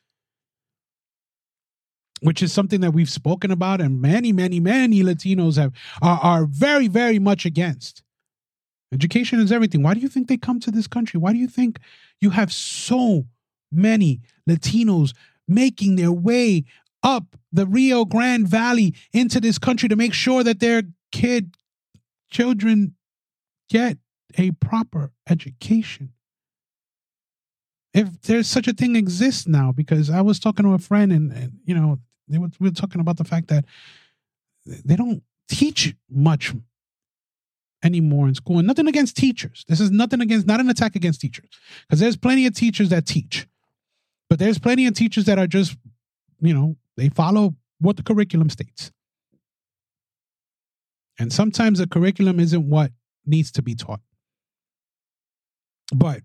Which 2.21 2.43
is 2.43 2.51
something 2.51 2.81
that 2.81 2.91
we've 2.91 3.09
spoken 3.09 3.49
about, 3.49 3.79
and 3.79 4.01
many, 4.01 4.33
many, 4.33 4.59
many 4.59 5.03
Latinos 5.03 5.55
have 5.55 5.71
are, 6.01 6.19
are 6.21 6.45
very, 6.45 6.89
very 6.89 7.17
much 7.17 7.45
against. 7.45 8.03
Education 8.91 9.39
is 9.39 9.51
everything. 9.51 9.83
Why 9.83 9.93
do 9.93 10.01
you 10.01 10.09
think 10.09 10.27
they 10.27 10.35
come 10.35 10.59
to 10.61 10.71
this 10.71 10.87
country? 10.87 11.19
Why 11.19 11.31
do 11.31 11.39
you 11.39 11.47
think 11.47 11.79
you 12.19 12.31
have 12.31 12.51
so 12.51 13.25
many 13.71 14.21
Latinos 14.47 15.13
making 15.47 15.95
their 15.95 16.11
way 16.11 16.65
up 17.03 17.35
the 17.51 17.65
Rio 17.65 18.05
Grande 18.05 18.47
Valley 18.47 18.93
into 19.13 19.39
this 19.39 19.57
country 19.57 19.89
to 19.89 19.95
make 19.95 20.13
sure 20.13 20.43
that 20.43 20.59
their 20.59 20.83
kid 21.11 21.55
children 22.29 22.95
get 23.69 23.97
a 24.37 24.51
proper 24.51 25.11
education. 25.27 26.13
If 27.93 28.21
there's 28.21 28.47
such 28.47 28.67
a 28.67 28.73
thing 28.73 28.95
exists 28.95 29.47
now, 29.47 29.71
because 29.71 30.09
I 30.09 30.21
was 30.21 30.39
talking 30.39 30.65
to 30.65 30.73
a 30.73 30.77
friend 30.77 31.11
and, 31.11 31.31
and 31.31 31.53
you 31.65 31.73
know, 31.73 31.99
they 32.27 32.37
were, 32.37 32.49
we 32.59 32.69
were 32.69 32.75
talking 32.75 33.01
about 33.01 33.17
the 33.17 33.23
fact 33.23 33.47
that 33.47 33.65
they 34.65 34.95
don't 34.95 35.23
teach 35.47 35.95
much 36.09 36.53
anymore 37.83 38.27
in 38.27 38.35
school. 38.35 38.59
And 38.59 38.67
nothing 38.67 38.87
against 38.87 39.17
teachers. 39.17 39.65
This 39.67 39.79
is 39.79 39.89
nothing 39.89 40.21
against, 40.21 40.45
not 40.45 40.59
an 40.59 40.69
attack 40.69 40.95
against 40.95 41.21
teachers, 41.21 41.49
because 41.87 41.99
there's 41.99 42.17
plenty 42.17 42.45
of 42.45 42.53
teachers 42.53 42.89
that 42.89 43.07
teach, 43.07 43.47
but 44.29 44.37
there's 44.37 44.59
plenty 44.59 44.85
of 44.85 44.93
teachers 44.93 45.25
that 45.25 45.39
are 45.39 45.47
just, 45.47 45.75
you 46.39 46.53
know, 46.53 46.77
they 46.97 47.09
follow 47.09 47.55
what 47.79 47.97
the 47.97 48.03
curriculum 48.03 48.49
states. 48.49 48.91
And 51.17 51.33
sometimes 51.33 51.79
the 51.79 51.87
curriculum 51.87 52.39
isn't 52.39 52.69
what 52.69 52.91
needs 53.25 53.51
to 53.53 53.61
be 53.61 53.75
taught. 53.75 54.01
But, 55.93 56.21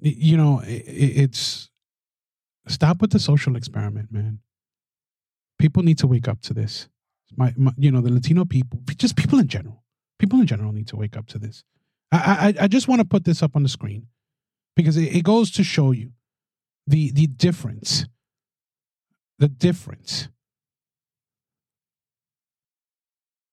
you 0.00 0.36
know, 0.36 0.62
it's 0.64 1.70
stop 2.68 3.00
with 3.00 3.10
the 3.10 3.18
social 3.18 3.56
experiment, 3.56 4.12
man. 4.12 4.40
People 5.58 5.82
need 5.82 5.98
to 5.98 6.06
wake 6.06 6.28
up 6.28 6.42
to 6.42 6.54
this. 6.54 6.88
My, 7.36 7.54
my, 7.56 7.72
you 7.76 7.90
know, 7.90 8.02
the 8.02 8.12
Latino 8.12 8.44
people, 8.44 8.80
just 8.96 9.16
people 9.16 9.38
in 9.38 9.48
general, 9.48 9.82
people 10.18 10.38
in 10.38 10.46
general 10.46 10.72
need 10.72 10.88
to 10.88 10.96
wake 10.96 11.16
up 11.16 11.26
to 11.28 11.38
this. 11.38 11.64
I, 12.12 12.54
I, 12.58 12.64
I 12.64 12.68
just 12.68 12.86
want 12.86 13.00
to 13.00 13.06
put 13.06 13.24
this 13.24 13.42
up 13.42 13.56
on 13.56 13.62
the 13.62 13.68
screen 13.68 14.06
because 14.76 14.96
it, 14.96 15.16
it 15.16 15.24
goes 15.24 15.50
to 15.52 15.64
show 15.64 15.90
you 15.90 16.12
the 16.86 17.10
the 17.10 17.26
difference, 17.26 18.06
the 19.38 19.48
difference. 19.48 20.28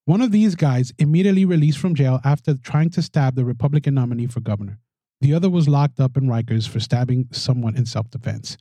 One 0.06 0.22
of 0.22 0.32
these 0.32 0.56
guys 0.56 0.94
immediately 1.00 1.46
released 1.46 1.80
from 1.80 1.96
jail 1.96 2.20
after 2.26 2.56
trying 2.56 2.90
to 2.92 3.02
stab 3.02 3.36
the 3.36 3.46
Republican 3.46 3.94
nominee 3.94 4.28
for 4.28 4.42
governor. 4.42 4.80
The 5.22 5.34
other 5.34 5.50
was 5.50 5.70
locked 5.70 6.02
up 6.02 6.18
in 6.18 6.24
Rikers 6.24 6.68
for 6.68 6.82
stabbing 6.82 7.30
someone 7.32 7.78
in 7.78 7.86
self 7.86 8.10
defense. 8.10 8.58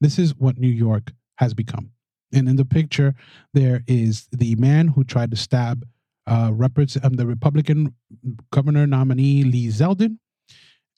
This 0.00 0.18
is 0.18 0.34
what 0.34 0.58
New 0.58 0.68
York 0.68 1.12
has 1.38 1.54
become. 1.54 1.92
And 2.32 2.48
in 2.48 2.56
the 2.56 2.64
picture, 2.64 3.14
there 3.54 3.82
is 3.86 4.26
the 4.32 4.56
man 4.56 4.88
who 4.88 5.04
tried 5.04 5.30
to 5.30 5.36
stab 5.36 5.86
uh, 6.26 6.50
um, 6.50 7.14
the 7.14 7.26
Republican 7.26 7.94
governor 8.52 8.86
nominee 8.86 9.44
Lee 9.44 9.68
Zeldin, 9.68 10.18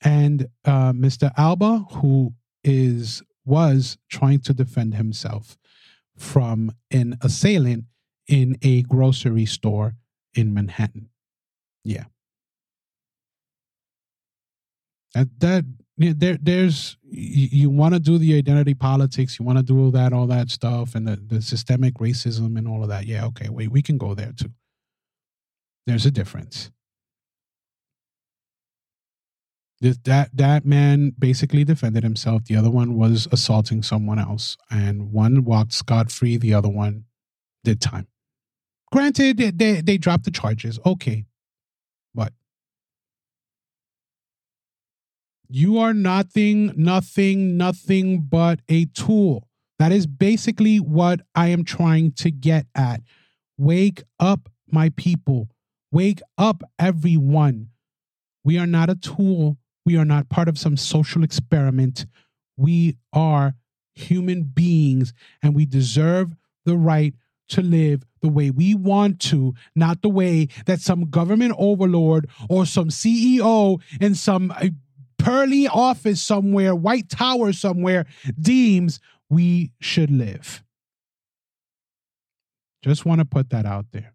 and 0.04 0.48
uh, 0.64 0.92
Mr. 0.92 1.32
Alba, 1.36 1.84
who 1.92 2.34
is 2.64 3.22
was 3.44 3.98
trying 4.08 4.40
to 4.40 4.54
defend 4.54 4.94
himself 4.94 5.56
from 6.16 6.72
an 6.90 7.16
assailant 7.22 7.84
in 8.28 8.56
a 8.62 8.82
grocery 8.82 9.46
store 9.46 9.94
in 10.34 10.54
Manhattan. 10.54 11.08
Yeah. 11.84 12.04
That 15.14 15.28
that 15.40 15.64
there 15.98 16.38
there's 16.40 16.96
you, 17.02 17.48
you 17.52 17.70
want 17.70 17.94
to 17.94 18.00
do 18.00 18.16
the 18.18 18.36
identity 18.36 18.74
politics, 18.74 19.38
you 19.38 19.44
want 19.44 19.58
to 19.58 19.64
do 19.64 19.78
all 19.78 19.90
that 19.90 20.12
all 20.12 20.26
that 20.28 20.50
stuff 20.50 20.94
and 20.94 21.06
the, 21.06 21.16
the 21.16 21.42
systemic 21.42 21.94
racism 21.94 22.56
and 22.56 22.66
all 22.66 22.82
of 22.82 22.88
that. 22.88 23.06
Yeah, 23.06 23.26
okay, 23.26 23.48
wait, 23.50 23.70
we 23.70 23.82
can 23.82 23.98
go 23.98 24.14
there 24.14 24.32
too. 24.32 24.50
There's 25.86 26.06
a 26.06 26.10
difference. 26.10 26.70
That 29.82 30.30
that 30.32 30.64
man 30.64 31.12
basically 31.18 31.64
defended 31.64 32.04
himself. 32.04 32.44
The 32.44 32.54
other 32.54 32.70
one 32.70 32.94
was 32.94 33.26
assaulting 33.32 33.82
someone 33.82 34.20
else, 34.20 34.56
and 34.70 35.12
one 35.12 35.42
walked 35.42 35.72
scot 35.72 36.12
free. 36.12 36.36
The 36.36 36.54
other 36.54 36.68
one 36.68 37.04
did 37.64 37.80
time. 37.80 38.06
Granted, 38.92 39.38
they, 39.38 39.50
they, 39.50 39.80
they 39.80 39.96
dropped 39.96 40.24
the 40.24 40.30
charges. 40.30 40.78
Okay, 40.86 41.24
but 42.14 42.32
you 45.48 45.78
are 45.78 45.94
nothing, 45.94 46.72
nothing, 46.76 47.56
nothing 47.56 48.20
but 48.20 48.60
a 48.68 48.84
tool. 48.84 49.48
That 49.78 49.90
is 49.90 50.06
basically 50.06 50.76
what 50.76 51.22
I 51.34 51.48
am 51.48 51.64
trying 51.64 52.12
to 52.12 52.30
get 52.30 52.66
at. 52.76 53.00
Wake 53.58 54.02
up, 54.20 54.48
my 54.70 54.92
people. 54.96 55.48
Wake 55.90 56.20
up, 56.38 56.62
everyone. 56.78 57.70
We 58.44 58.58
are 58.58 58.66
not 58.66 58.88
a 58.88 58.94
tool. 58.94 59.58
We 59.84 59.96
are 59.96 60.04
not 60.04 60.28
part 60.28 60.48
of 60.48 60.58
some 60.58 60.76
social 60.76 61.24
experiment. 61.24 62.06
We 62.56 62.96
are 63.12 63.54
human 63.94 64.44
beings 64.44 65.12
and 65.42 65.54
we 65.54 65.66
deserve 65.66 66.34
the 66.64 66.76
right 66.76 67.14
to 67.48 67.62
live 67.62 68.04
the 68.20 68.28
way 68.28 68.50
we 68.50 68.74
want 68.74 69.20
to, 69.20 69.54
not 69.74 70.00
the 70.00 70.08
way 70.08 70.48
that 70.66 70.80
some 70.80 71.10
government 71.10 71.54
overlord 71.58 72.28
or 72.48 72.64
some 72.64 72.88
CEO 72.88 73.80
in 74.00 74.14
some 74.14 74.50
uh, 74.52 74.68
pearly 75.18 75.68
office 75.68 76.22
somewhere, 76.22 76.74
white 76.74 77.08
tower 77.10 77.52
somewhere, 77.52 78.06
deems 78.40 79.00
we 79.28 79.72
should 79.80 80.10
live. 80.10 80.62
Just 82.82 83.04
want 83.04 83.20
to 83.20 83.24
put 83.24 83.50
that 83.50 83.66
out 83.66 83.86
there. 83.92 84.11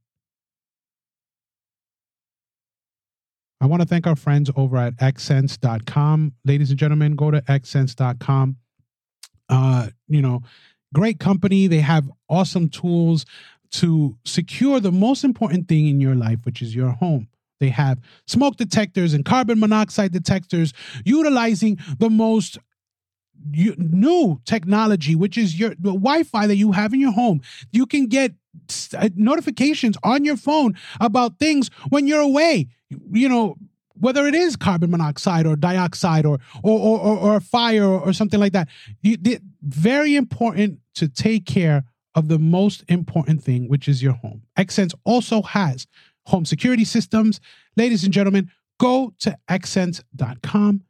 I 3.59 3.65
want 3.65 3.81
to 3.81 3.87
thank 3.87 4.05
our 4.05 4.15
friends 4.15 4.51
over 4.55 4.77
at 4.77 4.95
xsense.com. 4.97 6.33
Ladies 6.45 6.69
and 6.69 6.79
gentlemen, 6.79 7.15
go 7.15 7.31
to 7.31 7.41
xsense.com. 7.41 8.57
Uh, 9.49 9.87
you 10.07 10.21
know, 10.21 10.41
great 10.93 11.19
company. 11.19 11.67
They 11.67 11.79
have 11.79 12.09
awesome 12.29 12.69
tools 12.69 13.25
to 13.71 14.17
secure 14.25 14.79
the 14.79 14.91
most 14.91 15.23
important 15.23 15.67
thing 15.67 15.87
in 15.87 15.99
your 15.99 16.15
life, 16.15 16.39
which 16.43 16.61
is 16.61 16.75
your 16.75 16.91
home. 16.91 17.27
They 17.59 17.69
have 17.69 17.99
smoke 18.27 18.57
detectors 18.57 19.13
and 19.13 19.25
carbon 19.25 19.59
monoxide 19.59 20.11
detectors 20.11 20.73
utilizing 21.03 21.79
the 21.97 22.09
most 22.09 22.59
new 23.51 24.41
technology, 24.45 25.15
which 25.15 25.37
is 25.37 25.59
your 25.59 25.69
the 25.71 25.93
Wi-Fi 25.93 26.47
that 26.47 26.55
you 26.55 26.71
have 26.73 26.93
in 26.93 26.99
your 26.99 27.11
home. 27.11 27.41
You 27.71 27.85
can 27.85 28.07
get 28.07 28.33
Uh, 28.93 29.09
notifications 29.15 29.97
on 30.03 30.25
your 30.25 30.37
phone 30.37 30.75
about 30.99 31.39
things 31.39 31.69
when 31.89 32.07
you're 32.07 32.21
away. 32.21 32.67
You 32.89 33.29
know, 33.29 33.55
whether 33.99 34.27
it 34.27 34.35
is 34.35 34.55
carbon 34.55 34.91
monoxide 34.91 35.45
or 35.45 35.55
dioxide 35.55 36.25
or 36.25 36.39
or 36.63 36.79
or, 36.79 37.17
or, 37.17 37.39
fire 37.39 37.85
or, 37.85 37.99
or, 37.99 38.13
something 38.13 38.39
like 38.39 38.53
that. 38.53 38.67
You, 39.01 39.17
very 39.61 40.15
important 40.15 40.79
to 40.95 41.07
take 41.07 41.45
care 41.45 41.83
of 42.15 42.27
the 42.27 42.39
most 42.39 42.83
important 42.87 43.43
thing, 43.43 43.67
which 43.67 43.87
is 43.87 44.01
your 44.01 44.13
home. 44.13 44.41
X-Sense 44.55 44.93
also 45.03 45.41
has 45.43 45.87
home 46.25 46.45
security 46.45 46.83
systems. 46.83 47.39
Ladies 47.75 48.03
and 48.03 48.11
gentlemen, 48.13 48.49
go 48.79 49.13
to 49.19 49.37
xsense.com, 49.49 50.83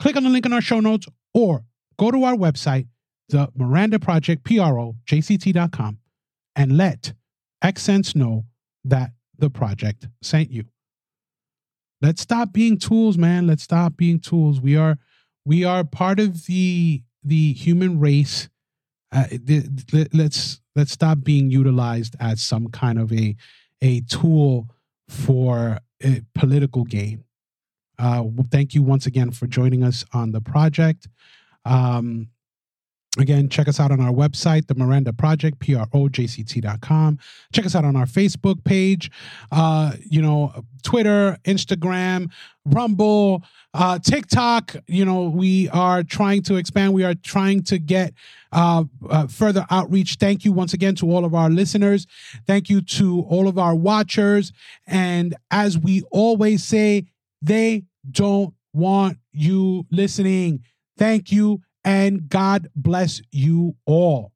click 0.00 0.16
on 0.16 0.24
the 0.24 0.30
link 0.30 0.46
in 0.46 0.52
our 0.52 0.60
show 0.60 0.80
notes, 0.80 1.06
or 1.32 1.64
go 1.98 2.10
to 2.10 2.24
our 2.24 2.34
website, 2.34 2.86
the 3.28 3.48
Miranda 3.54 3.98
Project, 3.98 4.44
P-R-O-J-C-T.com, 4.44 5.98
and 6.58 6.76
let 6.76 7.14
X-Sense 7.62 8.14
know 8.14 8.44
that 8.84 9.12
the 9.38 9.48
project 9.48 10.08
sent 10.20 10.50
you. 10.50 10.64
Let's 12.02 12.20
stop 12.20 12.52
being 12.52 12.78
tools, 12.78 13.16
man. 13.16 13.46
Let's 13.46 13.62
stop 13.62 13.96
being 13.96 14.20
tools. 14.20 14.60
We 14.60 14.76
are 14.76 14.98
we 15.46 15.64
are 15.64 15.84
part 15.84 16.20
of 16.20 16.46
the 16.46 17.02
the 17.24 17.52
human 17.54 17.98
race. 17.98 18.48
Uh, 19.10 19.24
let's 20.12 20.60
let's 20.76 20.92
stop 20.92 21.22
being 21.22 21.50
utilized 21.50 22.14
as 22.20 22.42
some 22.42 22.68
kind 22.68 22.98
of 22.98 23.12
a 23.12 23.36
a 23.80 24.00
tool 24.02 24.68
for 25.08 25.78
a 26.02 26.22
political 26.34 26.84
gain. 26.84 27.24
Uh, 27.98 28.24
thank 28.52 28.74
you 28.74 28.82
once 28.82 29.06
again 29.06 29.30
for 29.30 29.46
joining 29.46 29.82
us 29.82 30.04
on 30.12 30.30
the 30.30 30.40
project. 30.40 31.08
Um, 31.64 32.28
Again, 33.18 33.48
check 33.48 33.66
us 33.66 33.80
out 33.80 33.90
on 33.90 34.00
our 34.00 34.12
website, 34.12 34.68
the 34.68 34.74
Miranda 34.76 35.12
Project, 35.12 35.58
P-R-O-J-C-T.com. 35.58 37.18
Check 37.52 37.66
us 37.66 37.74
out 37.74 37.84
on 37.84 37.96
our 37.96 38.06
Facebook 38.06 38.62
page, 38.62 39.10
uh, 39.50 39.92
you 40.08 40.22
know, 40.22 40.64
Twitter, 40.84 41.36
Instagram, 41.44 42.30
Rumble, 42.64 43.42
uh, 43.74 43.98
TikTok. 43.98 44.76
You 44.86 45.04
know, 45.04 45.24
we 45.24 45.68
are 45.70 46.04
trying 46.04 46.42
to 46.44 46.56
expand. 46.56 46.92
We 46.92 47.02
are 47.02 47.14
trying 47.14 47.64
to 47.64 47.78
get 47.78 48.14
uh, 48.52 48.84
uh, 49.10 49.26
further 49.26 49.66
outreach. 49.68 50.16
Thank 50.20 50.44
you 50.44 50.52
once 50.52 50.72
again 50.72 50.94
to 50.96 51.10
all 51.10 51.24
of 51.24 51.34
our 51.34 51.50
listeners. 51.50 52.06
Thank 52.46 52.70
you 52.70 52.80
to 52.82 53.22
all 53.22 53.48
of 53.48 53.58
our 53.58 53.74
watchers. 53.74 54.52
And 54.86 55.34
as 55.50 55.76
we 55.76 56.02
always 56.12 56.62
say, 56.62 57.06
they 57.42 57.84
don't 58.10 58.54
want 58.72 59.18
you 59.32 59.86
listening. 59.90 60.62
Thank 60.96 61.32
you 61.32 61.62
and 61.88 62.28
God 62.28 62.68
bless 62.76 63.22
you 63.32 63.74
all. 63.86 64.34